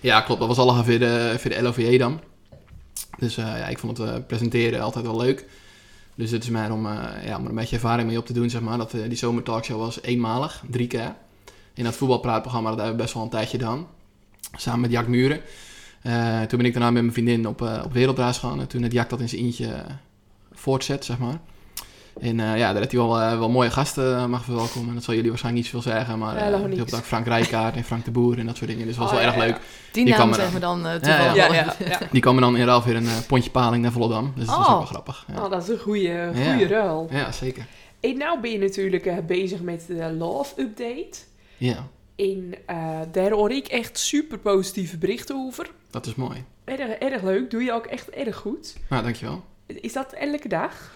Ja, 0.00 0.20
klopt. 0.20 0.40
Dat 0.40 0.48
was 0.48 0.58
allemaal 0.58 0.84
via 0.84 0.98
de, 0.98 1.34
via 1.38 1.56
de 1.56 1.62
LOVJ 1.62 1.98
dan. 1.98 2.20
Dus 3.18 3.36
eh, 3.36 3.44
ja, 3.44 3.66
ik 3.66 3.78
vond 3.78 3.98
het 3.98 4.08
eh, 4.08 4.14
presenteren 4.26 4.80
altijd 4.80 5.04
wel 5.04 5.16
leuk. 5.16 5.46
Dus 6.14 6.30
het 6.30 6.42
is 6.42 6.50
mij 6.50 6.70
om, 6.70 6.86
eh, 6.86 7.26
ja, 7.26 7.36
om 7.36 7.44
er 7.44 7.50
een 7.50 7.56
beetje 7.56 7.76
ervaring 7.76 8.08
mee 8.08 8.18
op 8.18 8.26
te 8.26 8.32
doen, 8.32 8.50
zeg 8.50 8.60
maar. 8.60 8.78
Dat, 8.78 8.94
eh, 8.94 9.02
die 9.08 9.18
zomertalkshow 9.18 9.78
was 9.78 10.02
eenmalig, 10.02 10.62
drie 10.70 10.86
keer. 10.86 11.14
In 11.74 11.84
dat 11.84 11.96
voetbalpraatprogramma, 11.96 12.68
dat 12.68 12.78
hebben 12.78 12.96
we 12.96 13.02
best 13.02 13.14
wel 13.14 13.22
een 13.22 13.28
tijdje 13.28 13.58
gedaan. 13.58 13.86
Samen 14.56 14.80
met 14.80 14.90
Jack 14.90 15.06
Muren. 15.06 15.40
Eh, 16.02 16.40
toen 16.40 16.58
ben 16.58 16.66
ik 16.66 16.72
daarna 16.72 16.90
met 16.90 17.02
mijn 17.02 17.14
vriendin 17.14 17.48
op, 17.48 17.62
eh, 17.62 17.82
op 17.84 17.92
wereldreis 17.92 18.38
gegaan. 18.38 18.60
En 18.60 18.66
toen 18.66 18.82
het 18.82 18.92
Jack 18.92 19.08
dat 19.08 19.20
in 19.20 19.28
zijn 19.28 19.42
eentje 19.42 19.66
eh, 19.66 19.94
voortzet, 20.52 21.04
zeg 21.04 21.18
maar. 21.18 21.40
En 22.20 22.40
eh, 22.40 22.56
ja, 22.58 22.66
daar 22.72 22.76
heeft 22.76 22.92
hij 22.92 23.00
wel, 23.00 23.20
eh, 23.20 23.38
wel 23.38 23.48
mooie 23.50 23.70
gasten 23.70 24.16
eh, 24.16 24.26
mag 24.26 24.44
verwelkomen. 24.44 24.94
Dat 24.94 25.04
zal 25.04 25.14
jullie 25.14 25.28
waarschijnlijk 25.30 25.64
niet 25.64 25.74
zoveel 25.74 25.92
zeggen. 25.92 26.18
Maar 26.18 26.34
uh, 26.36 26.42
heel 26.42 26.80
ook 26.80 27.04
Frank 27.04 27.26
Rijkaard 27.26 27.76
en 27.76 27.84
Frank 27.84 28.04
de 28.04 28.10
Boer 28.10 28.38
en 28.38 28.46
dat 28.46 28.56
soort 28.56 28.70
dingen. 28.70 28.86
Dus 28.86 28.96
dat 28.96 29.04
was 29.04 29.12
Oh, 29.12 29.18
wel 29.24 29.26
ja, 29.32 29.34
erg 29.36 29.44
ja. 29.46 29.50
leuk. 29.52 29.60
die 29.92 30.04
Die 30.04 30.14
naam 30.16 30.34
zeggen 30.34 30.54
we 30.54 30.60
dan. 30.60 30.86
eh, 30.86 30.92
Ja, 30.92 30.98
toevallig. 30.98 31.34
Ja, 31.34 31.48
wel. 31.48 31.54
ja, 31.54 31.74
ja. 31.88 31.98
Die 32.12 32.20
komen 32.22 32.42
dan 32.42 32.56
in 32.56 32.66
ruil 32.66 32.82
weer 32.82 32.96
een 32.96 33.08
pontje 33.26 33.50
paling 33.50 33.82
naar 33.82 33.92
Volendam. 33.92 34.32
Dus 34.36 34.46
dat 34.46 34.58
is 34.58 34.64
Oh. 34.66 34.70
ook 34.70 34.78
wel 34.78 34.86
grappig. 34.86 35.24
Ja, 35.34 35.44
Oh, 35.44 35.50
dat 35.50 35.62
is 35.62 35.68
een 35.68 35.78
goede, 35.78 36.00
Ja. 36.34 36.50
goede 36.50 36.66
ruil. 36.66 37.08
ja 37.10 37.32
zeker. 37.32 37.66
En 38.00 38.16
nou 38.18 38.40
ben 38.40 38.50
je 38.50 38.58
natuurlijk 38.58 39.06
eh, 39.06 39.16
bezig 39.26 39.60
met 39.60 39.84
de 39.88 40.12
Love 40.18 40.60
Update. 40.60 41.18
Ja, 41.56 41.86
En 42.16 42.54
eh, 42.66 42.76
daar 43.12 43.30
hoor 43.30 43.50
ik 43.50 43.66
echt 43.66 43.98
super 43.98 44.38
positieve 44.38 44.98
berichten 44.98 45.36
over. 45.36 45.70
dat 45.90 46.06
is 46.06 46.14
mooi. 46.14 46.44
Erg, 46.64 46.80
erg 46.90 47.22
leuk, 47.22 47.50
doe 47.50 47.62
je 47.62 47.72
ook 47.72 47.86
echt 47.86 48.10
erg 48.10 48.36
goed. 48.36 48.76
Nou, 48.88 49.02
dankjewel. 49.02 49.44
Is 49.66 49.92
dat 49.92 50.12
elke 50.12 50.48
dag? 50.48 50.92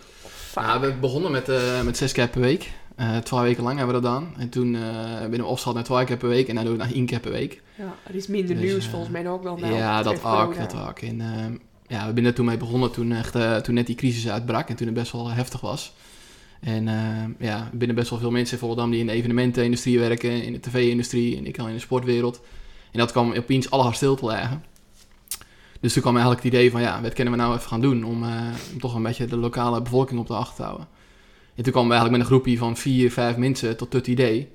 Vaak? 0.54 0.66
Nou, 0.66 0.80
we 0.80 0.92
begonnen 1.00 1.30
met, 1.30 1.48
eh, 1.48 1.82
met 1.82 1.96
zes 1.96 2.12
keer 2.12 2.28
per 2.28 2.40
week. 2.40 2.70
Eh 2.96 3.16
twee 3.16 3.40
weken 3.40 3.62
lang 3.62 3.76
hebben 3.78 3.94
we 3.96 4.00
dat 4.02 4.12
gedaan. 4.12 4.34
En 4.38 4.48
toen 4.48 4.74
eh 4.74 5.20
ben 5.20 5.30
we 5.30 5.44
opgesteld 5.44 5.74
naar 5.74 5.84
twee 5.84 6.04
keer 6.04 6.16
per 6.16 6.28
week. 6.28 6.48
En 6.48 6.54
dan 6.54 6.64
doen 6.64 6.72
we 6.72 6.78
naar 6.78 6.92
één 6.92 7.06
keer 7.06 7.20
per 7.20 7.30
week. 7.32 7.62
Ja, 7.74 7.94
er 8.06 8.14
is 8.14 8.26
minder 8.26 8.54
Dus, 8.56 8.64
nieuws 8.64 8.86
volgens 8.86 9.10
mij 9.10 9.28
ook 9.28 9.42
wel. 9.42 9.56
nou, 9.56 9.74
ja, 9.74 10.02
dat 10.02 10.24
ook. 10.24 10.56
Dat 10.56 10.76
ook. 10.88 10.98
En 10.98 11.20
ehm, 11.20 11.52
ja, 11.86 12.06
we 12.06 12.12
zijn 12.14 12.26
er 12.26 12.34
toen 12.34 12.46
mee 12.46 12.56
begonnen 12.56 12.90
toen, 12.90 13.12
echt, 13.12 13.64
toen 13.64 13.74
net 13.74 13.86
die 13.86 13.94
crisis 13.94 14.28
uitbrak. 14.28 14.68
En 14.68 14.76
toen 14.76 14.86
het 14.86 14.96
best 14.96 15.12
wel 15.12 15.30
heftig 15.30 15.60
was. 15.60 15.92
En 16.60 16.88
ehm, 16.88 17.30
ja, 17.38 17.68
er 17.72 17.78
binnen 17.78 17.96
best 17.96 18.10
wel 18.10 18.18
veel 18.18 18.30
mensen 18.30 18.54
in 18.54 18.60
Volendam 18.60 18.90
die 18.90 19.00
in 19.00 19.06
de 19.06 19.12
evenementenindustrie 19.12 19.98
werken. 19.98 20.42
In 20.42 20.52
de 20.52 20.60
tv-industrie 20.60 21.36
en 21.36 21.46
ik 21.46 21.58
al 21.58 21.68
in 21.68 21.74
de 21.74 21.80
sportwereld. 21.80 22.40
En 22.92 22.98
dat 22.98 23.12
kwam 23.12 23.32
opeens 23.32 23.70
allemaal 23.70 23.92
stil 23.92 24.14
te 24.16 24.26
liggen. 24.26 24.64
Dus 25.84 25.92
toen 25.92 26.02
kwam 26.02 26.14
eigenlijk 26.14 26.44
het 26.44 26.52
idee 26.54 26.70
van, 26.70 26.80
ja, 26.80 27.02
wat 27.02 27.12
kunnen 27.12 27.32
we 27.32 27.38
nou 27.38 27.54
even 27.54 27.68
gaan 27.68 27.80
doen 27.80 28.04
om, 28.04 28.22
eh, 28.22 28.30
om 28.72 28.80
toch 28.80 28.94
een 28.94 29.02
beetje 29.02 29.26
de 29.26 29.36
lokale 29.36 29.82
bevolking 29.82 30.20
op 30.20 30.26
de 30.26 30.34
achter 30.34 30.56
te 30.56 30.62
houden. 30.62 30.86
En 31.54 31.62
toen 31.62 31.72
kwamen 31.72 31.90
we 31.90 31.94
eigenlijk 31.96 32.10
met 32.10 32.20
een 32.20 32.36
groepje 32.36 32.58
van 32.58 32.76
vier, 32.76 33.10
vijf 33.10 33.36
mensen 33.36 33.76
tot 33.76 33.92
het 33.92 34.06
idee. 34.06 34.48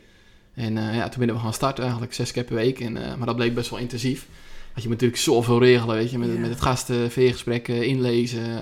En 0.53 0.77
eh, 0.77 0.95
ja, 0.95 1.09
toen 1.09 1.25
ben 1.25 1.36
we 1.36 1.41
gaan 1.41 1.53
starten 1.53 1.83
eigenlijk, 1.83 2.13
zes 2.13 2.31
keer 2.31 2.43
per 2.43 2.55
week. 2.55 2.79
En, 2.79 2.98
eh, 2.98 3.15
maar 3.15 3.25
dat 3.25 3.36
bleek 3.36 3.53
best 3.53 3.69
wel 3.69 3.79
intensief. 3.79 4.27
Want 4.71 4.81
je 4.83 4.88
moet 4.88 5.01
natuurlijk 5.01 5.21
zoveel 5.21 5.59
regelen, 5.59 5.95
weet 5.95 6.12
je. 6.12 6.17
Met, 6.17 6.39
met 6.39 6.50
het 6.50 6.62
gasten, 6.62 7.12
veergesprekken, 7.12 7.86
inlezen. 7.86 8.62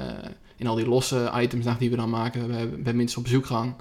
en 0.57 0.67
al 0.67 0.75
die 0.75 0.87
losse 0.87 1.31
items 1.35 1.65
nog 1.65 1.77
die 1.77 1.89
we 1.89 1.95
dan 1.95 2.09
maken. 2.09 2.47
We 2.47 2.53
hebben 2.55 2.83
bij 2.83 2.93
mensen 2.93 3.17
op 3.17 3.23
bezoek 3.23 3.45
gaan. 3.45 3.75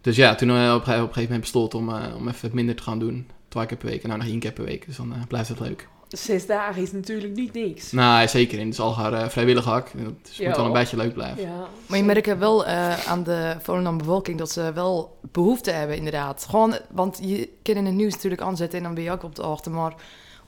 Dus 0.00 0.16
ja, 0.16 0.34
toen 0.34 0.50
op, 0.50 0.56
een 0.56 0.64
ge- 0.64 0.74
op 0.74 0.86
een 0.86 0.98
gegeven 0.98 1.22
moment 1.22 1.40
besloten 1.40 1.78
om, 1.78 1.88
om 1.88 2.28
even 2.28 2.50
minder 2.52 2.74
te 2.74 2.82
gaan 2.82 2.98
doen. 2.98 3.26
Twee 3.48 3.66
keer 3.66 3.76
per 3.76 3.88
week 3.88 4.02
en 4.02 4.08
nou 4.08 4.20
nog 4.20 4.30
één 4.30 4.38
keer 4.38 4.52
per 4.52 4.64
week. 4.64 4.86
Dus 4.86 4.96
dan 4.96 5.14
blijft 5.28 5.48
het 5.48 5.60
leuk. 5.60 5.88
Zes 6.08 6.46
dagen 6.46 6.82
is 6.82 6.92
natuurlijk 6.92 7.34
niet 7.34 7.52
niks. 7.52 7.92
Nou, 7.92 8.28
zeker. 8.28 8.58
En 8.58 8.64
het 8.64 8.72
is 8.72 8.80
al 8.80 8.96
haar 8.96 9.30
vrijwillig 9.30 9.64
hak. 9.64 9.90
Dus 9.92 10.36
het 10.36 10.46
moet 10.46 10.56
wel 10.56 10.66
een 10.66 10.72
beetje 10.72 10.96
leuk 10.96 11.12
blijven. 11.14 11.42
Ja. 11.42 11.66
Maar 11.86 11.98
je 11.98 12.04
merkt 12.04 12.38
wel 12.38 12.66
eh, 12.66 13.06
aan 13.06 13.22
de 13.22 13.56
Volendam 13.62 13.98
bevolking 13.98 14.38
dat 14.38 14.50
ze 14.50 14.72
wel 14.72 15.18
behoefte 15.32 15.70
hebben, 15.70 15.96
inderdaad. 15.96 16.46
Gewoon, 16.50 16.78
want 16.90 17.18
je 17.22 17.48
kan 17.62 17.74
in 17.74 17.84
het 17.86 17.94
nieuws 17.94 18.12
natuurlijk 18.14 18.42
aanzetten 18.42 18.78
en 18.78 18.84
dan 18.84 18.94
ben 18.94 19.02
je 19.02 19.10
ook 19.10 19.22
op 19.22 19.34
de 19.34 19.42
hoogte. 19.42 19.70
Maar 19.70 19.94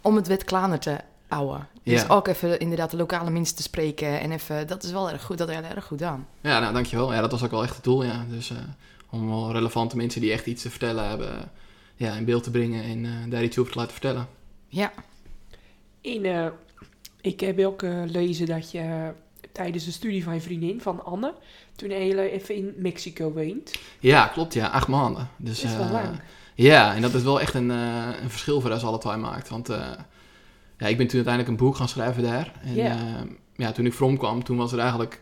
om 0.03 0.17
het 0.17 0.27
wet 0.27 0.45
kleiner 0.45 0.79
te 0.79 0.97
houden. 1.29 1.69
Dus 1.83 2.01
Ja. 2.03 2.09
ook 2.09 2.29
even 2.29 2.59
inderdaad 2.59 2.91
de 2.91 2.97
lokale 2.97 3.31
mensen 3.31 3.57
te 3.57 3.63
spreken. 3.63 4.21
En 4.21 4.33
even, 4.33 4.67
dat 4.67 4.83
is 4.83 4.91
wel 4.91 5.11
erg 5.11 5.23
goed, 5.23 5.39
dat 5.39 5.49
is 5.49 5.57
erg 5.57 5.85
goed 5.85 6.03
aan. 6.03 6.27
Ja, 6.41 6.59
nou, 6.61 6.73
dankjewel. 6.73 7.13
Ja, 7.13 7.21
dat 7.21 7.31
was 7.31 7.43
ook 7.45 7.51
wel 7.51 7.63
echt 7.63 7.75
het 7.75 7.85
doel, 7.85 8.05
ja. 8.05 8.25
Dus 8.31 8.51
eh, 8.51 8.57
om 9.11 9.29
wel 9.29 9.53
relevante 9.53 9.97
mensen 9.97 10.21
die 10.21 10.33
echt 10.33 10.47
iets 10.47 10.63
te 10.63 10.71
vertellen 10.71 11.09
hebben, 11.09 11.51
ja, 11.97 12.13
in 12.15 12.25
beeld 12.25 12.43
te 12.43 12.51
brengen 12.51 12.85
en 12.85 13.05
eh, 13.05 13.11
daar 13.31 13.43
iets 13.43 13.59
over 13.59 13.73
te 13.73 13.79
laten 13.79 13.93
vertellen. 13.93 14.29
Ja, 14.69 14.93
En, 16.03 16.25
eh, 16.25 16.47
ik 17.21 17.41
heb 17.41 17.59
ook 17.61 17.83
eh, 17.83 18.03
lezen 18.07 18.47
dat 18.47 18.71
je 18.71 18.79
eh, 18.79 19.09
tijdens 19.53 19.85
de 19.85 19.91
studie 19.93 20.25
van 20.25 20.35
je 20.35 20.41
vriendin, 20.41 20.81
van 20.81 21.05
Anne, 21.05 21.35
toen 21.77 21.89
je 21.91 22.31
even 22.31 22.55
in 22.55 22.75
Mexico 22.77 23.33
woont. 23.33 23.73
Ja, 24.01 24.27
klopt, 24.27 24.55
ja. 24.55 24.67
Acht 24.67 24.89
maanden. 24.89 25.29
Dus, 25.37 25.61
Dat 25.61 25.71
is 25.71 25.77
wel 25.77 25.87
eh, 25.87 25.93
lang. 25.93 26.21
Ja, 26.55 26.95
en 26.95 27.03
dat 27.03 27.15
is 27.15 27.23
wel 27.23 27.41
echt 27.41 27.55
een, 27.55 27.71
eh, 27.71 28.09
een 28.23 28.31
verschil 28.31 28.61
voor 28.61 28.71
ons 28.71 28.85
alle 28.85 28.99
twee 28.99 29.17
maakt. 29.17 29.49
Want 29.49 29.69
eh, 29.69 29.91
ja, 30.79 30.87
ik 30.87 30.97
ben 30.97 31.07
toen 31.07 31.25
uiteindelijk 31.25 31.49
een 31.49 31.67
boek 31.67 31.77
gaan 31.77 31.89
schrijven 31.89 32.23
daar. 32.23 32.53
En 32.63 32.75
Ja. 33.57 33.73
toen 33.73 33.87
ik 33.87 33.93
from 33.93 34.17
kwam, 34.19 34.45
toen 34.45 34.57
was 34.57 34.73
er 34.73 34.79
eigenlijk 34.79 35.21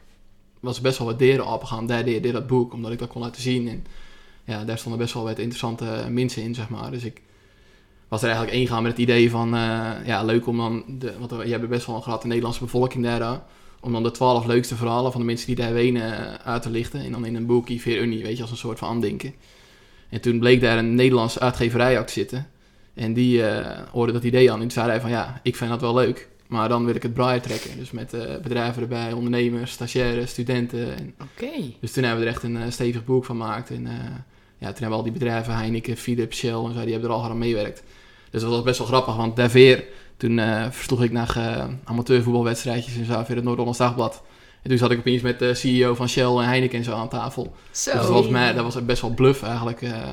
was 0.60 0.76
er 0.76 0.82
best 0.82 0.98
wel 0.98 1.06
wat 1.06 1.18
deuren 1.18 1.46
opengaan. 1.46 1.86
Daar 1.86 2.04
deed, 2.04 2.22
deed 2.22 2.32
dat 2.32 2.46
boek, 2.46 2.72
omdat 2.72 2.92
ik 2.92 2.98
dat 2.98 3.08
kon 3.08 3.22
laten 3.22 3.42
zien. 3.42 3.68
En 3.68 3.84
ja, 4.44 4.64
daar 4.64 4.78
stonden 4.78 5.00
best 5.00 5.14
wel 5.14 5.24
wat 5.24 5.38
interessante 5.38 6.06
mensen 6.10 6.42
in, 6.42 6.54
zeg 6.54 6.68
maar. 6.68 6.90
Dus 6.90 7.04
ik 7.04 7.22
was 8.08 8.22
er 8.22 8.28
eigenlijk 8.28 8.58
ingegaan 8.58 8.82
met 8.82 8.92
het 8.92 9.00
idee 9.00 9.30
van, 9.30 9.54
eh, 9.54 9.90
ja, 10.04 10.24
leuk 10.24 10.46
om 10.46 10.56
dan, 10.56 10.84
de, 10.98 11.12
want 11.18 11.30
je 11.30 11.50
hebt 11.50 11.68
best 11.68 11.86
wel 11.86 11.96
een 11.96 12.02
grote 12.02 12.26
Nederlandse 12.26 12.64
bevolking 12.64 13.04
daar, 13.04 13.42
om 13.80 13.92
dan 13.92 14.02
de 14.02 14.10
twaalf 14.10 14.46
leukste 14.46 14.76
verhalen 14.76 15.12
van 15.12 15.20
de 15.20 15.26
mensen 15.26 15.46
die 15.46 15.56
daar 15.56 15.74
wonen 15.74 16.02
eh, 16.02 16.34
uit 16.44 16.62
te 16.62 16.70
lichten. 16.70 17.00
En 17.00 17.12
dan 17.12 17.26
in 17.26 17.34
een 17.34 17.46
boekje 17.46 17.80
Veer 17.80 18.00
Unie, 18.00 18.22
weet 18.22 18.36
je, 18.36 18.42
als 18.42 18.50
een 18.50 18.56
soort 18.56 18.78
van 18.78 18.88
aandenken. 18.88 19.34
En 20.08 20.20
toen 20.20 20.38
bleek 20.38 20.60
daar 20.60 20.78
een 20.78 20.94
Nederlandse 20.94 21.40
uitgeverij 21.40 21.98
ook 21.98 22.06
te 22.06 22.12
zitten. 22.12 22.46
En 22.94 23.12
die 23.12 23.46
eh, 23.46 23.78
hoorde 23.90 24.12
dat 24.12 24.24
idee 24.24 24.50
aan. 24.50 24.54
En 24.54 24.60
toen 24.60 24.70
zei 24.70 24.88
hij 24.88 25.00
van, 25.00 25.10
ja, 25.10 25.40
ik 25.42 25.56
vind 25.56 25.70
dat 25.70 25.80
wel 25.80 25.94
leuk. 25.94 26.28
Maar 26.46 26.68
dan 26.68 26.84
wil 26.84 26.94
ik 26.94 27.02
het 27.02 27.14
braai 27.14 27.40
trekken. 27.40 27.78
Dus 27.78 27.90
met 27.90 28.10
bedrijven 28.42 28.82
erbij, 28.82 29.12
ondernemers, 29.12 29.72
stagiaires, 29.72 30.30
studenten. 30.30 30.96
En, 30.96 31.14
oké. 31.22 31.50
dus 31.80 31.92
toen 31.92 32.04
hebben 32.04 32.22
we 32.22 32.28
er 32.28 32.34
echt 32.34 32.42
een 32.42 32.72
stevig 32.72 33.04
boek 33.04 33.24
van 33.24 33.36
gemaakt. 33.36 33.70
En 33.70 33.82
ja, 34.58 34.66
toen 34.66 34.82
hebben 34.82 34.88
we 34.88 34.94
al 34.94 35.02
die 35.02 35.12
bedrijven, 35.12 35.54
Heineken, 35.54 35.96
Philips, 35.96 36.36
Shell 36.36 36.64
en 36.64 36.72
zo, 36.74 36.80
die 36.82 36.92
hebben 36.92 37.10
er 37.10 37.16
al 37.16 37.24
aan 37.24 37.38
meewerkt. 37.38 37.82
Dus 38.30 38.42
dat 38.42 38.50
was 38.50 38.62
best 38.62 38.78
wel 38.78 38.86
grappig, 38.86 39.16
want 39.16 39.36
daar 39.36 39.50
Veer, 39.50 39.84
Toen 40.16 40.38
eh, 40.38 40.66
versloeg 40.70 41.02
ik 41.02 41.12
naar 41.12 41.36
eh, 41.36 41.64
amateurvoetbalwedstrijdjes 41.84 42.96
en 42.96 43.04
zo 43.04 43.22
via 43.24 43.34
het 43.34 43.44
Noord-Hollands 43.44 43.78
Dagblad. 43.78 44.22
En 44.62 44.70
toen 44.70 44.78
zat 44.78 44.90
ik 44.90 44.98
opeens 44.98 45.22
met 45.22 45.38
de 45.38 45.54
CEO 45.54 45.94
van 45.94 46.08
Shell 46.08 46.24
en 46.24 46.44
Heineken 46.44 46.78
en 46.78 46.84
zo 46.84 46.92
aan 46.92 47.08
tafel. 47.08 47.42
Zo. 47.70 47.90
Dus 47.90 48.00
dat 48.00 48.08
was, 48.08 48.28
mij, 48.28 48.52
dat 48.52 48.64
was 48.64 48.84
best 48.84 49.02
wel 49.02 49.10
bluff 49.10 49.42
eigenlijk 49.42 49.82
eh, 49.82 50.12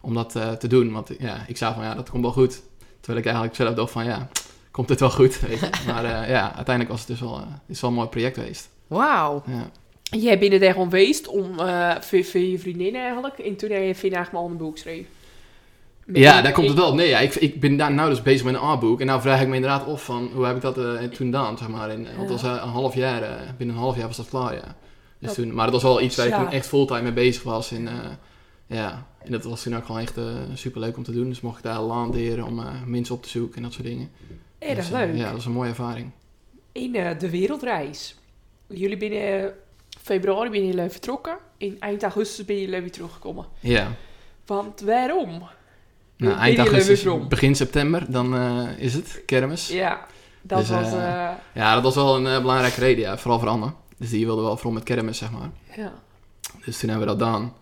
om 0.00 0.14
dat 0.14 0.30
te 0.58 0.68
doen. 0.68 0.92
Want 0.92 1.10
ja, 1.18 1.44
ik 1.46 1.56
zei 1.56 1.74
van 1.74 1.84
ja, 1.84 1.94
dat 1.94 2.10
komt 2.10 2.22
wel 2.22 2.32
goed. 2.32 2.62
Terwijl 3.00 3.18
ik 3.18 3.24
eigenlijk 3.24 3.56
zelf 3.56 3.74
dacht 3.74 3.90
van 3.90 4.04
ja, 4.04 4.28
komt 4.70 4.88
het 4.88 5.00
wel 5.00 5.10
goed, 5.10 5.40
weet 5.40 5.60
je. 5.60 5.70
Maar 5.86 6.30
ja, 6.30 6.54
uiteindelijk 6.54 6.88
was 6.88 6.98
het 6.98 7.08
dus 7.08 7.20
wel, 7.20 7.40
is 7.66 7.80
wel 7.80 7.90
een 7.90 7.96
mooi 7.96 8.08
project 8.08 8.34
geweest. 8.34 8.68
Wauw. 8.86 9.42
Ja. 9.46 9.70
Jij 10.18 10.38
bent 10.38 10.52
er 10.52 10.72
gewoon 10.72 10.90
geweest 10.90 11.28
om, 11.28 11.54
voor, 12.00 12.24
voor 12.24 12.40
je 12.40 12.58
vriendin 12.58 12.94
eigenlijk. 12.94 13.38
En 13.38 13.56
toen 13.56 13.70
heb 13.70 13.82
je 13.82 13.94
vandaag 13.94 14.32
maar 14.32 14.40
al 14.40 14.48
een 14.48 14.56
boek 14.56 14.72
geschreven. 14.72 15.06
Ja, 16.12 16.42
daar 16.42 16.52
komt 16.52 16.68
het 16.68 16.76
wel 16.76 16.88
op. 16.88 16.94
Nee, 16.94 17.08
ja, 17.08 17.18
ik, 17.18 17.34
ik 17.34 17.60
ben 17.60 17.76
daar 17.76 17.92
nou 17.92 18.08
dus 18.10 18.22
bezig 18.22 18.44
met 18.44 18.54
een 18.54 18.60
A-boek. 18.60 19.00
En 19.00 19.06
nou 19.06 19.20
vraag 19.20 19.40
ik 19.40 19.48
me 19.48 19.54
inderdaad 19.54 19.86
af 19.86 20.04
van, 20.04 20.30
hoe 20.34 20.44
heb 20.44 20.56
ik 20.56 20.62
dat 20.62 20.78
eh, 20.78 20.98
toen 20.98 21.14
gedaan, 21.26 21.58
zeg 21.58 21.68
maar. 21.68 21.90
In, 21.90 22.06
want 22.16 22.28
dat 22.28 22.40
was 22.40 22.42
eh, 22.42 22.62
een 22.64 22.68
half 22.70 22.94
jaar, 22.94 23.22
eh, 23.22 23.48
binnen 23.56 23.76
een 23.76 23.82
half 23.82 23.96
jaar 23.96 24.06
was 24.06 24.16
dat 24.16 24.28
klaar, 24.28 24.54
ja. 24.54 24.76
Dus 25.18 25.28
Dat- 25.28 25.34
toen, 25.34 25.54
maar 25.54 25.64
dat 25.64 25.74
was 25.74 25.82
wel 25.82 26.00
iets 26.00 26.16
waar 26.16 26.26
ik 26.26 26.34
toen 26.34 26.50
echt 26.50 26.66
fulltime 26.66 27.02
mee 27.02 27.12
bezig 27.12 27.42
was. 27.42 27.72
En, 27.72 27.88
ja, 28.66 29.06
en 29.18 29.32
dat 29.32 29.44
was 29.44 29.62
toen 29.62 29.76
ook 29.76 29.84
gewoon 29.86 30.00
echt 30.00 30.18
super 30.54 30.80
leuk 30.80 30.96
om 30.96 31.02
te 31.02 31.12
doen. 31.12 31.28
Dus 31.28 31.40
mocht 31.40 31.56
ik 31.58 31.62
daar 31.64 31.80
landeren 31.80 32.44
om 32.44 32.62
mensen 32.86 33.14
op 33.14 33.22
te 33.22 33.28
zoeken 33.28 33.56
en 33.56 33.62
dat 33.62 33.72
soort 33.72 33.84
dingen. 33.86 34.10
Erg 34.58 34.76
Dus, 34.76 34.88
leuk. 34.90 35.14
ja, 35.16 35.24
dat 35.24 35.32
was 35.32 35.44
een 35.46 35.52
mooie 35.52 35.68
ervaring. 35.68 36.10
In 36.72 36.92
de 37.18 37.30
wereldreis. 37.30 38.14
Jullie 38.66 38.96
binnen 38.96 39.52
februari 40.02 40.50
ben 40.50 40.66
jullie 40.66 40.90
vertrokken. 40.90 41.36
In 41.58 41.76
eind 41.80 42.02
augustus 42.02 42.44
ben 42.44 42.60
jullie 42.60 42.80
weer 42.80 42.92
teruggekomen. 42.92 43.44
Ja. 43.60 43.88
Want 44.46 44.80
waarom? 44.80 45.42
Nou, 46.16 46.38
eind 46.38 46.58
augustus, 46.58 47.06
begin 47.28 47.54
september, 47.54 48.04
dan 48.08 48.36
eh, 48.36 48.68
is 48.78 48.94
het 48.94 49.22
kermis. 49.26 49.68
Ja, 49.68 50.06
dat 50.42 50.58
Dus, 50.58 50.68
was... 50.68 50.92
eh, 50.92 51.24
eh, 51.24 51.30
Ja, 51.52 51.74
dat 51.74 51.82
was 51.82 51.94
wel 51.94 52.16
een 52.16 52.26
eh, 52.26 52.40
belangrijke 52.40 52.80
reden, 52.80 53.04
ja. 53.04 53.18
Vooral 53.18 53.38
voor 53.38 53.48
Anne. 53.48 53.72
Dus 53.98 54.10
die 54.10 54.26
wilde 54.26 54.42
wel 54.42 54.54
vooral 54.56 54.72
met 54.72 54.82
kermis, 54.82 55.18
zeg 55.18 55.30
maar. 55.30 55.50
ja. 55.76 55.92
Dus 56.64 56.78
toen 56.78 56.88
hebben 56.88 57.08
we 57.08 57.14
dat 57.16 57.26
gedaan. 57.28 57.52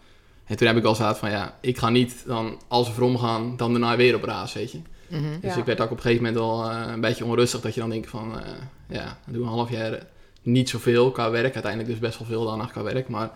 En 0.47 0.57
toen 0.57 0.67
heb 0.67 0.77
ik 0.77 0.85
al 0.85 0.95
gezegd 0.95 1.19
van 1.19 1.31
ja, 1.31 1.59
ik 1.61 1.79
ga 1.79 1.89
niet 1.91 2.23
dan 2.27 2.61
als 2.69 2.89
we 2.89 2.95
voor 2.95 3.19
gaan, 3.19 3.57
dan 3.57 3.71
daarna 3.73 3.97
weer 3.97 4.15
op 4.15 4.25
raas, 4.25 4.53
weet 4.53 4.73
je. 4.73 4.81
Mhm. 5.09 5.23
Dus 5.41 5.55
Ja. 5.55 5.59
ik 5.61 5.65
werd 5.65 5.81
ook 5.81 5.91
op 5.91 5.97
een 5.97 6.03
gegeven 6.03 6.25
moment 6.25 6.41
wel 6.43 6.71
eh, 6.71 6.93
een 6.93 7.01
beetje 7.01 7.25
onrustig 7.25 7.61
dat 7.61 7.75
je 7.75 7.81
dan 7.81 7.91
denkt 7.91 8.11
van 8.11 8.41
eh, 8.41 8.47
ja, 8.89 9.05
dan 9.05 9.33
doen 9.35 9.43
we 9.43 9.49
een 9.49 9.55
half 9.55 9.71
jaar 9.71 9.99
niet 10.43 10.69
zoveel 10.69 11.11
qua 11.11 11.31
werk. 11.31 11.53
Uiteindelijk 11.55 11.91
dus 11.93 12.01
best 12.01 12.19
wel 12.19 12.29
veel 12.29 12.45
dan 12.45 12.71
qua 12.71 12.83
werk. 12.83 13.09
Maar 13.09 13.31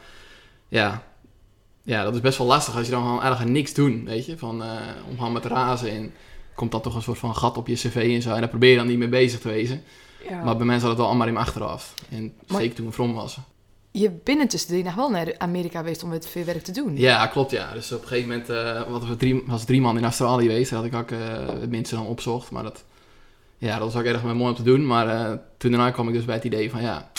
ja, 0.69 1.03
ja, 1.87 2.03
dat 2.05 2.15
is 2.15 2.21
best 2.21 2.39
wel 2.39 2.47
lastig 2.47 2.77
als 2.77 2.85
je 2.85 2.91
dan 2.93 3.03
gewoon 3.03 3.21
eigenlijk 3.21 3.51
niks 3.53 3.75
doen, 3.75 4.05
weet 4.05 4.27
je. 4.27 4.39
Van 4.39 4.63
eh, 4.63 4.71
om 5.09 5.17
gewoon 5.17 5.33
met 5.33 5.45
razen 5.45 5.91
en 5.91 6.13
komt 6.55 6.71
dan 6.71 6.81
toch 6.81 6.95
een 6.95 7.03
soort 7.03 7.19
van 7.19 7.37
gat 7.37 7.57
op 7.57 7.67
je 7.67 7.75
cv 7.75 8.13
en 8.15 8.23
zo. 8.23 8.33
En 8.33 8.41
daar 8.41 8.49
probeer 8.49 8.71
je 8.71 8.77
dan 8.77 8.87
niet 8.87 8.99
mee 8.99 9.09
bezig 9.09 9.41
te 9.41 9.49
wezen. 9.49 9.83
ja. 10.29 10.43
Maar 10.45 10.57
bij 10.57 10.67
mij 10.67 10.79
zat 10.79 10.89
het 10.89 10.99
wel 10.99 11.07
allemaal 11.07 11.27
in 11.27 11.33
mijn 11.33 11.47
achteraf. 11.47 11.95
En 12.11 12.33
Maar- 12.47 12.61
zeker 12.61 12.77
toen 12.77 12.87
we 12.87 12.93
from 12.93 13.15
was. 13.15 13.39
Je 13.91 14.11
bent 14.25 14.41
intussen 14.41 14.85
nog 14.85 14.95
wel 14.95 15.11
naar 15.11 15.35
Amerika 15.39 15.79
geweest 15.79 16.03
om 16.03 16.11
het 16.11 16.27
veel 16.29 16.45
werk 16.45 16.63
te 16.63 16.73
doen. 16.73 16.97
Ja, 16.97 17.27
klopt 17.27 17.51
ja. 17.51 17.73
Dus 17.73 17.93
op 17.93 18.03
een 18.03 18.09
gegeven 18.09 18.29
moment 18.29 18.49
eh, 18.49 18.83
wat 18.91 19.07
we 19.07 19.17
drie, 19.17 19.43
was 19.47 19.65
drie 19.65 19.81
man 19.81 19.97
in 19.97 20.05
Australië 20.05 20.47
geweest. 20.47 20.71
Daar 20.71 20.79
had 20.79 20.89
ik 20.89 20.95
ook 20.95 21.11
eh 21.11 21.69
mensen 21.69 21.97
dan 21.97 22.07
opzocht. 22.07 22.51
Maar 22.51 22.63
dat, 22.63 22.85
ja, 23.59 23.79
dat 23.79 23.93
was 23.93 24.03
ook 24.03 24.09
erg 24.09 24.23
mooi 24.23 24.39
om 24.51 24.55
te 24.55 24.63
doen. 24.63 24.87
Maar 24.87 25.39
toen 25.57 25.71
daarna 25.71 25.91
kwam 25.91 26.09
ik 26.09 26.15
dus 26.15 26.25
bij 26.25 26.35
het 26.35 26.45
idee 26.45 26.71
van 26.71 26.83
ja, 26.83 27.11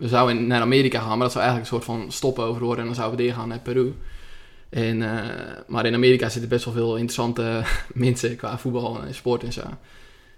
we 0.00 0.08
zouden 0.08 0.46
naar 0.46 0.60
Amerika 0.60 1.00
gaan. 1.00 1.08
Maar 1.08 1.18
dat 1.18 1.32
zou 1.32 1.44
eigenlijk 1.44 1.72
een 1.72 1.78
soort 1.80 1.98
van 1.98 2.12
stopover 2.12 2.62
worden. 2.62 2.80
En 2.80 2.86
dan 2.86 2.94
zouden 2.94 3.18
we 3.18 3.24
weer 3.24 3.34
gaan 3.34 3.48
naar 3.48 3.58
Peru. 3.58 3.94
En, 4.68 5.02
eh, 5.02 5.36
maar 5.66 5.86
in 5.86 5.94
Amerika 5.94 6.28
zitten 6.28 6.50
best 6.50 6.64
wel 6.64 6.74
veel 6.74 6.92
interessante 6.92 7.62
mensen 7.94 8.36
qua 8.36 8.58
voetbal 8.58 9.02
en 9.02 9.14
sport 9.14 9.42
en 9.42 9.52
zo. 9.52 9.62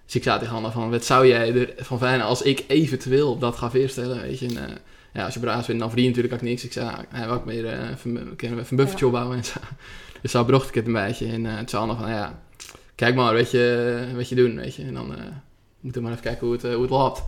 Dus 0.04 0.14
ik 0.14 0.22
zei 0.22 0.38
tegen 0.38 0.54
Anna 0.54 0.70
van, 0.70 0.90
wat 0.90 1.04
zou 1.04 1.26
jij 1.26 1.74
ervan 1.76 1.98
vinden 1.98 2.22
als 2.22 2.42
ik 2.42 2.64
eventueel 2.66 3.38
dat 3.38 3.56
ga 3.56 3.70
voorstellen, 3.70 4.20
weet 4.20 4.38
je. 4.38 4.46
En, 4.46 4.56
eh, 4.56 4.74
ja, 5.12 5.24
als 5.24 5.34
je 5.34 5.40
braaf 5.40 5.66
bent, 5.66 5.78
dan 5.78 5.88
verdien 5.88 6.04
je 6.04 6.14
natuurlijk 6.14 6.42
ook 6.42 6.48
niks. 6.48 6.64
Ik 6.64 6.72
zei, 6.72 6.86
nou, 6.86 7.04
hij 7.08 7.26
wil 7.26 7.34
ook 7.34 7.44
meer, 7.44 7.66
eh, 7.66 7.88
we 8.02 8.36
kunnen 8.36 8.64
een 8.68 8.76
buffertje 8.76 9.06
opbouwen 9.06 9.36
en 9.36 9.44
zo. 9.44 9.60
Dus 10.22 10.30
zo 10.30 10.44
bracht 10.44 10.68
ik 10.68 10.74
het 10.74 10.86
een 10.86 10.92
beetje. 10.92 11.26
En 11.26 11.44
het 11.44 11.70
zei 11.70 11.82
Anna 11.82 11.96
van, 11.96 12.08
ja, 12.08 12.42
kijk 12.94 13.14
maar, 13.14 13.34
weet 13.34 13.50
je, 13.50 14.12
wat 14.14 14.28
je 14.28 14.34
doen, 14.34 14.56
weet 14.56 14.74
je. 14.74 14.82
En 14.82 14.94
dan 14.94 15.06
moeten 15.80 16.02
we 16.02 16.08
maar 16.08 16.18
even 16.18 16.30
kijken 16.30 16.46
hoe 16.46 16.56
het, 16.56 16.62
hoe 16.62 16.82
het 16.82 16.90
loopt. 16.90 17.22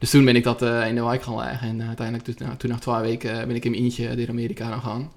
Dus 0.00 0.10
toen 0.10 0.24
ben 0.24 0.36
ik 0.36 0.44
dat 0.44 0.62
eh, 0.62 0.88
in 0.88 0.94
de 0.94 1.04
wijk 1.04 1.22
gaan 1.22 1.36
leggen. 1.36 1.68
En 1.68 1.80
eh, 1.80 1.86
uiteindelijk, 1.86 2.26
toen, 2.26 2.46
nou, 2.46 2.56
toen 2.56 2.70
na 2.70 2.78
twee 2.78 3.00
weken, 3.00 3.40
eh, 3.40 3.46
ben 3.46 3.56
ik 3.56 3.64
in 3.64 3.70
mijn 3.70 3.82
eentje 3.82 4.16
door 4.16 4.28
Amerika 4.28 4.68
gaan 4.68 4.82
gaan. 4.82 5.10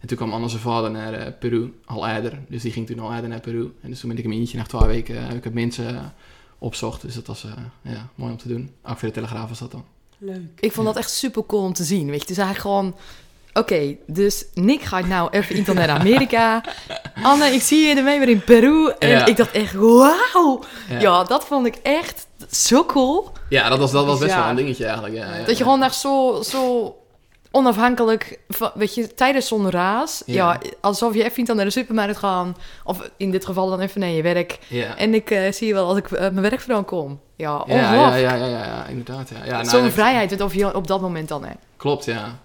En 0.00 0.08
toen 0.08 0.16
kwam 0.16 0.32
Anna 0.32 0.48
zijn 0.48 0.62
vader 0.62 0.90
naar 0.90 1.12
eh, 1.12 1.32
Peru, 1.38 1.72
al 1.84 2.08
eerder. 2.08 2.38
Dus 2.48 2.62
die 2.62 2.72
ging 2.72 2.86
toen 2.86 2.98
al 2.98 3.14
eerder 3.14 3.30
naar 3.30 3.40
Peru. 3.40 3.72
En 3.80 3.90
dus 3.90 4.00
toen 4.00 4.08
ben 4.08 4.18
ik 4.18 4.24
in 4.24 4.28
mijn 4.28 4.40
eentje 4.40 4.58
na 4.58 4.64
twee 4.64 4.86
weken, 4.86 5.26
heb 5.26 5.36
ik 5.36 5.44
het 5.44 5.54
mensen 5.54 6.14
opzocht. 6.58 7.02
Dus 7.02 7.14
dat 7.14 7.26
was 7.26 7.44
eh, 7.44 7.52
ja, 7.82 8.08
mooi 8.14 8.32
om 8.32 8.38
te 8.38 8.48
doen. 8.48 8.70
Ook 8.82 8.98
voor 8.98 9.08
de 9.08 9.14
Telegraaf 9.14 9.48
was 9.48 9.58
dat 9.58 9.70
dan. 9.70 9.84
Leuk. 10.18 10.60
Ik 10.60 10.72
vond 10.72 10.86
dat 10.86 10.96
echt 10.96 11.10
super 11.10 11.46
cool 11.46 11.62
om 11.62 11.72
te 11.72 11.84
zien. 11.84 12.06
Weet 12.06 12.14
je, 12.14 12.20
het 12.20 12.30
is 12.30 12.38
eigenlijk 12.38 12.66
gewoon. 12.66 12.94
Oké, 13.52 13.96
dus 14.06 14.44
Nick 14.54 14.82
gaat 14.82 15.06
nou 15.06 15.30
even 15.30 15.58
iets 15.58 15.72
naar 15.72 15.88
Amerika. 15.88 16.62
Anne, 17.22 17.46
ik 17.46 17.62
zie 17.62 17.86
je 17.88 17.94
ermee 17.94 18.18
weer 18.18 18.28
in 18.28 18.44
Peru. 18.44 18.92
En 18.98 19.08
Ja. 19.08 19.26
ik 19.26 19.36
dacht 19.36 19.50
echt, 19.50 19.74
wauw. 19.74 20.60
Ja. 20.88 20.98
Ja. 21.00 21.24
dat 21.24 21.44
vond 21.44 21.66
ik 21.66 21.74
echt 21.82 22.26
zo 22.50 22.84
cool. 22.84 23.32
Ja, 23.48 23.68
dat 23.68 23.78
was, 23.78 23.90
dat 23.90 24.06
was 24.06 24.18
best 24.18 24.30
Ja. 24.32 24.40
wel 24.40 24.48
een 24.48 24.56
dingetje 24.56 24.84
eigenlijk. 24.86 25.46
Dat 25.46 25.58
je 25.58 25.62
gewoon 25.64 25.82
echt 25.82 25.94
zo, 25.94 26.42
zo 26.42 26.94
onafhankelijk, 27.50 28.38
van- 28.48 28.70
weet 28.74 28.94
je, 28.94 29.14
tijdens 29.14 29.48
zo'n 29.48 29.70
raas. 29.70 30.22
Ja. 30.26 30.58
Alsof 30.80 31.14
je 31.14 31.24
even 31.24 31.56
naar 31.56 31.64
de 31.64 31.70
supermarkt 31.70 32.16
gaan. 32.18 32.56
Of 32.84 33.10
in 33.16 33.30
dit 33.30 33.44
geval 33.46 33.70
dan 33.70 33.80
even 33.80 34.00
naar 34.00 34.08
je 34.08 34.22
werk. 34.22 34.58
En 34.96 35.14
ik 35.14 35.30
eh, 35.30 35.52
zie 35.52 35.66
je 35.66 35.74
wel 35.74 35.86
als 35.88 35.96
ik 35.98 36.10
eh, 36.10 36.20
mijn 36.20 36.40
werk 36.40 36.60
vandaan 36.60 36.84
kom. 36.84 37.20
Ja, 37.36 37.64
Ja, 37.66 37.74
ja, 37.76 38.14
ja, 38.16 38.34
ja, 38.34 38.34
ja, 38.46 38.64
ja, 38.64 38.86
inderdaad. 38.88 39.28
Ja. 39.30 39.44
Ja, 39.44 39.50
nou, 39.62 39.64
Zo'n 39.64 39.90
vrijheid 39.90 40.40
of 40.40 40.54
je 40.54 40.74
op 40.74 40.86
dat 40.86 41.00
moment 41.00 41.28
dan 41.28 41.44
hebt. 41.44 41.58
Klopt, 41.76 42.04
ja. 42.04 42.38